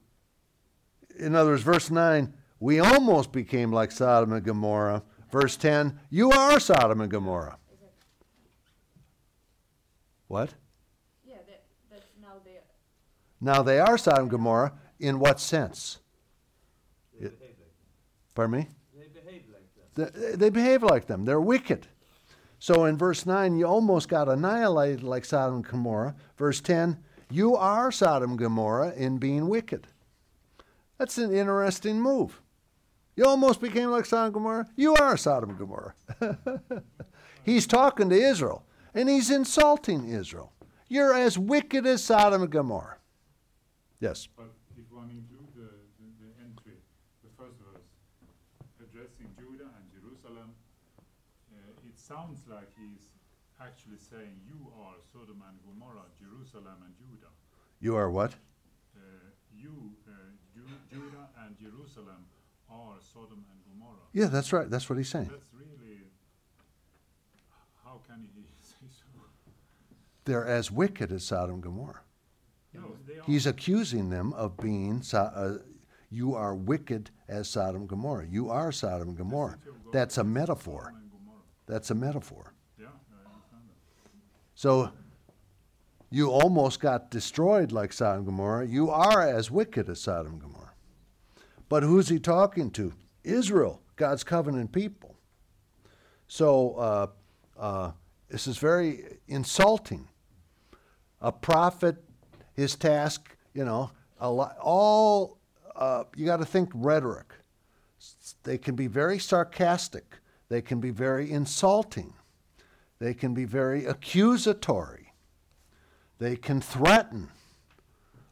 In 1.26 1.36
other 1.36 1.51
words, 1.51 1.64
verse 1.64 1.89
nine, 1.91 2.34
we 2.60 2.80
almost 2.80 3.32
became 3.32 3.72
like 3.72 3.91
Sodom 3.91 4.34
and 4.34 4.43
Gomorrah. 4.43 5.03
Verse 5.32 5.55
ten, 5.55 5.99
you 6.10 6.32
are 6.32 6.60
Sodom 6.60 7.01
and 7.01 7.12
Gomorrah. 7.12 7.57
What? 10.28 10.53
Yeah, 11.26 11.38
that, 11.47 11.64
that's 11.91 12.05
now 12.22 12.34
they 12.43 12.51
are. 12.51 12.64
Now 13.41 13.64
they 13.64 13.80
are 13.80 13.97
Sodom 13.97 14.24
and 14.24 14.32
Gomorrah. 14.32 14.74
In 14.99 15.18
what 15.20 15.39
sense? 15.39 15.99
They 17.20 17.28
It- 17.28 17.39
behave 17.39 17.55
like 17.60 17.68
them. 17.68 17.88
Pardon 18.36 18.57
me? 18.60 18.68
They 18.95 19.07
behave 19.22 19.43
like 19.53 20.14
them. 20.14 20.22
They, 20.30 20.36
they 20.36 20.49
behave 20.49 20.84
like 20.84 21.07
them. 21.07 21.26
They're 21.26 21.39
wicked. 21.41 21.88
So 22.60 22.86
in 22.86 22.97
verse 22.97 23.26
9, 23.26 23.57
you 23.57 23.66
almost 23.66 24.10
got 24.10 24.28
annihilated 24.28 25.01
like 25.01 25.26
Sodom 25.26 25.55
and 25.55 25.66
Gomorrah. 25.66 26.16
Verse 26.38 26.60
10, 26.62 26.97
You 27.32 27.55
are 27.55 27.91
Sodom 27.91 28.32
and 28.32 28.39
Gomorrah 28.39 28.93
in 28.95 29.18
being 29.18 29.47
wicked. 29.47 29.88
That's 30.97 31.18
an 31.18 31.34
interesting 31.34 32.01
move. 32.01 32.41
You 33.16 33.26
almost 33.26 33.62
became 33.62 33.89
like 33.89 34.05
Sodom 34.05 34.26
and 34.26 34.34
Gomorrah. 34.34 34.68
You 34.76 34.93
are 34.95 35.16
Sodom 35.16 35.51
and 35.51 35.60
Gomorrah. 35.60 35.95
he's 37.43 37.66
talking 37.66 38.10
to 38.10 38.16
Israel, 38.16 38.66
and 38.93 39.10
he's 39.10 39.32
insulting 39.32 40.10
Israel. 40.10 40.51
You're 40.89 41.14
as 41.14 41.38
wicked 41.38 41.86
as 41.86 42.03
Sodom 42.03 42.41
and 42.41 42.51
Gomorrah. 42.51 42.97
Yes. 43.99 44.28
But 44.36 44.51
if 44.78 44.91
one 44.91 45.10
include 45.12 45.47
the, 45.55 45.70
the, 45.99 46.07
the 46.20 46.32
entry, 46.43 46.80
the 47.24 47.30
first 47.38 47.55
verse, 47.60 47.84
addressing 48.82 49.28
Judah 49.38 49.68
and 49.68 49.86
Jerusalem, 49.91 50.51
uh, 51.53 51.88
it 51.88 51.99
sounds 51.99 52.39
actually 53.89 54.17
saying, 54.17 54.35
You 54.47 54.67
are 54.81 54.95
Sodom 55.11 55.43
and 55.47 55.57
Gomorrah, 55.65 56.05
Jerusalem 56.19 56.77
and 56.85 56.93
Judah. 56.97 57.31
You 57.79 57.95
are 57.95 58.09
what? 58.09 58.33
Uh, 58.95 58.99
you, 59.55 59.91
uh, 60.07 60.11
Ju- 60.53 60.61
Judah 60.91 61.29
and 61.45 61.57
Jerusalem, 61.57 62.25
are 62.69 62.95
Sodom 63.01 63.43
and 63.51 63.59
Gomorrah. 63.65 63.97
Yeah, 64.13 64.27
that's 64.27 64.53
right. 64.53 64.69
That's 64.69 64.89
what 64.89 64.97
he's 64.97 65.09
saying. 65.09 65.29
That's 65.31 65.49
really. 65.53 66.03
How 67.83 68.01
can 68.07 68.27
he 68.35 68.43
say 68.61 68.85
so? 68.89 69.05
They're 70.25 70.45
as 70.45 70.71
wicked 70.71 71.11
as 71.11 71.23
Sodom 71.23 71.55
and 71.55 71.63
Gomorrah. 71.63 72.01
No, 72.73 72.81
they 73.07 73.17
are. 73.17 73.23
He's 73.25 73.47
accusing 73.47 74.09
them 74.11 74.33
of 74.33 74.57
being, 74.57 75.01
uh, 75.13 75.57
you 76.11 76.35
are 76.35 76.53
wicked 76.53 77.09
as 77.27 77.47
Sodom 77.49 77.81
and 77.81 77.89
Gomorrah. 77.89 78.27
You 78.29 78.49
are 78.51 78.71
Sodom 78.71 79.09
and 79.09 79.17
Gomorrah. 79.17 79.57
city 79.57 79.69
of 79.69 79.83
God 79.85 79.93
That's 79.93 80.17
a 80.19 80.23
metaphor. 80.23 80.83
Sodom 80.83 81.01
and 81.01 81.11
Gomorrah. 81.11 81.41
That's 81.65 81.89
a 81.89 81.95
metaphor. 81.95 82.53
Yeah, 82.79 82.85
I 82.85 82.89
understand 83.33 83.63
that. 83.69 84.49
So 84.60 84.91
you 86.12 86.32
almost 86.32 86.82
got 86.82 87.12
destroyed 87.12 87.72
like 87.72 87.93
Sodom 87.93 88.18
and 88.18 88.26
Gomorrah. 88.26 88.68
You 88.68 88.89
are 88.89 89.26
as 89.26 89.49
wicked 89.49 89.88
as 89.88 90.01
Sodom 90.01 90.34
and 90.34 90.41
Gomorrah. 90.41 90.74
But 91.70 91.84
who's 91.84 92.10
he 92.10 92.20
talking 92.20 92.70
to? 92.72 92.91
Israel, 93.24 93.82
God's 93.95 94.26
covenant 94.26 94.74
people. 94.74 95.16
So 96.28 96.74
uh, 96.74 97.07
uh, 97.57 97.91
this 98.28 98.47
is 98.47 98.57
very 98.57 99.20
insulting. 99.30 100.10
A 101.22 101.32
prophet, 101.32 101.95
his 102.53 102.76
task, 102.76 103.38
you 103.53 103.64
know, 103.64 103.91
lot, 104.22 104.57
all, 104.62 105.38
uh, 105.74 106.03
you 106.18 106.26
got 106.26 106.41
to 106.41 106.45
think 106.45 106.70
rhetoric. 106.74 107.32
They 108.43 108.57
can 108.57 108.76
be 108.76 108.88
very 108.88 109.20
sarcastic, 109.20 110.18
they 110.49 110.62
can 110.62 110.82
be 110.82 110.91
very 110.91 111.32
insulting. 111.32 112.14
They 112.99 113.13
can 113.13 113.33
be 113.33 113.45
very 113.45 113.85
accusatory. 113.85 115.13
They 116.17 116.35
can 116.35 116.59
threaten. 116.61 117.29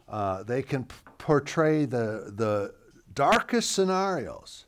Uh, 0.09 0.43
they 0.43 0.61
can 0.61 0.83
p- 0.83 0.95
portray 1.17 1.85
the, 1.85 2.33
the 2.35 2.73
darkest 3.13 3.71
scenarios. 3.71 4.65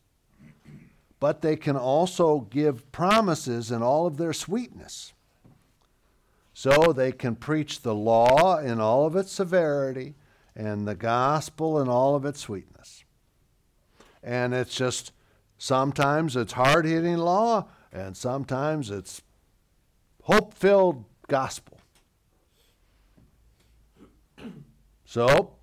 But 1.19 1.41
they 1.41 1.57
can 1.57 1.75
also 1.75 2.41
give 2.49 2.89
promises 2.93 3.71
in 3.71 3.83
all 3.83 4.07
of 4.07 4.15
their 4.15 4.31
sweetness. 4.31 5.13
So 6.53 6.93
they 6.93 7.11
can 7.11 7.35
preach 7.35 7.81
the 7.81 7.95
law 7.95 8.57
in 8.57 8.79
all 8.79 9.05
of 9.05 9.15
its 9.15 9.31
severity 9.31 10.15
and 10.55 10.87
the 10.87 10.95
gospel 10.95 11.79
in 11.79 11.87
all 11.87 12.15
of 12.15 12.25
its 12.25 12.39
sweetness. 12.41 13.03
And 14.23 14.53
it's 14.53 14.75
just 14.75 15.11
sometimes 15.57 16.35
it's 16.35 16.53
hard 16.53 16.85
hitting 16.85 17.17
law, 17.17 17.67
and 17.91 18.15
sometimes 18.15 18.91
it's 18.91 19.21
hope 20.29 20.53
filled 20.53 21.05
gospel. 21.27 21.79
So, 25.03 25.55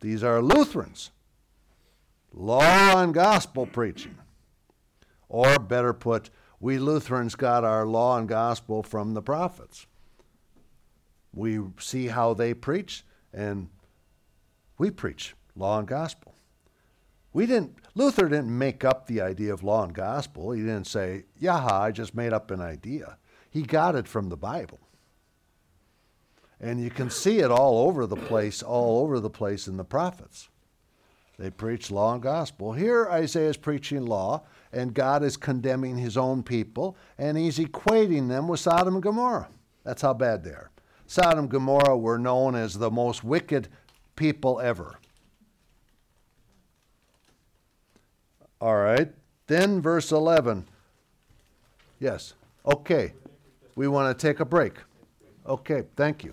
these 0.00 0.22
are 0.22 0.40
Lutherans. 0.40 1.10
Law 2.32 3.02
and 3.02 3.12
gospel 3.12 3.66
preaching. 3.66 4.16
Or, 5.28 5.58
better 5.58 5.92
put, 5.92 6.30
we 6.60 6.78
Lutherans 6.78 7.34
got 7.34 7.64
our 7.64 7.84
law 7.84 8.16
and 8.16 8.28
gospel 8.28 8.84
from 8.84 9.14
the 9.14 9.22
prophets. 9.22 9.86
We 11.34 11.58
see 11.80 12.06
how 12.06 12.34
they 12.34 12.54
preach, 12.54 13.04
and 13.32 13.70
we 14.78 14.92
preach 14.92 15.34
law 15.56 15.80
and 15.80 15.88
gospel. 15.88 16.36
We 17.32 17.46
didn't, 17.46 17.76
Luther 17.96 18.28
didn't 18.28 18.56
make 18.56 18.84
up 18.84 19.08
the 19.08 19.20
idea 19.20 19.52
of 19.52 19.64
law 19.64 19.82
and 19.82 19.92
gospel. 19.92 20.52
He 20.52 20.60
didn't 20.60 20.86
say, 20.86 21.24
Yaha, 21.42 21.72
I 21.72 21.90
just 21.90 22.14
made 22.14 22.32
up 22.32 22.52
an 22.52 22.60
idea. 22.60 23.16
He 23.50 23.62
got 23.62 23.94
it 23.94 24.08
from 24.08 24.28
the 24.28 24.36
Bible. 24.36 24.78
And 26.60 26.82
you 26.82 26.90
can 26.90 27.10
see 27.10 27.38
it 27.38 27.50
all 27.50 27.86
over 27.86 28.06
the 28.06 28.16
place, 28.16 28.62
all 28.62 29.02
over 29.02 29.18
the 29.18 29.30
place 29.30 29.66
in 29.66 29.76
the 29.76 29.84
prophets. 29.84 30.48
They 31.38 31.50
preach 31.50 31.90
law 31.90 32.12
and 32.12 32.22
gospel. 32.22 32.74
Here, 32.74 33.08
Isaiah 33.10 33.48
is 33.48 33.56
preaching 33.56 34.04
law, 34.04 34.42
and 34.72 34.92
God 34.92 35.22
is 35.22 35.38
condemning 35.38 35.96
his 35.96 36.18
own 36.18 36.42
people, 36.42 36.98
and 37.16 37.38
he's 37.38 37.58
equating 37.58 38.28
them 38.28 38.46
with 38.46 38.60
Sodom 38.60 38.94
and 38.94 39.02
Gomorrah. 39.02 39.48
That's 39.82 40.02
how 40.02 40.12
bad 40.12 40.44
they 40.44 40.50
are. 40.50 40.70
Sodom 41.06 41.40
and 41.40 41.50
Gomorrah 41.50 41.96
were 41.96 42.18
known 42.18 42.54
as 42.54 42.74
the 42.74 42.90
most 42.90 43.24
wicked 43.24 43.68
people 44.16 44.60
ever. 44.60 44.98
All 48.60 48.76
right. 48.76 49.10
Then, 49.46 49.80
verse 49.80 50.12
11. 50.12 50.68
Yes. 51.98 52.34
Okay. 52.66 53.14
We 53.76 53.88
want 53.88 54.16
to 54.16 54.26
take 54.26 54.40
a 54.40 54.44
break. 54.44 54.74
Okay, 55.46 55.84
thank 55.96 56.24
you. 56.24 56.32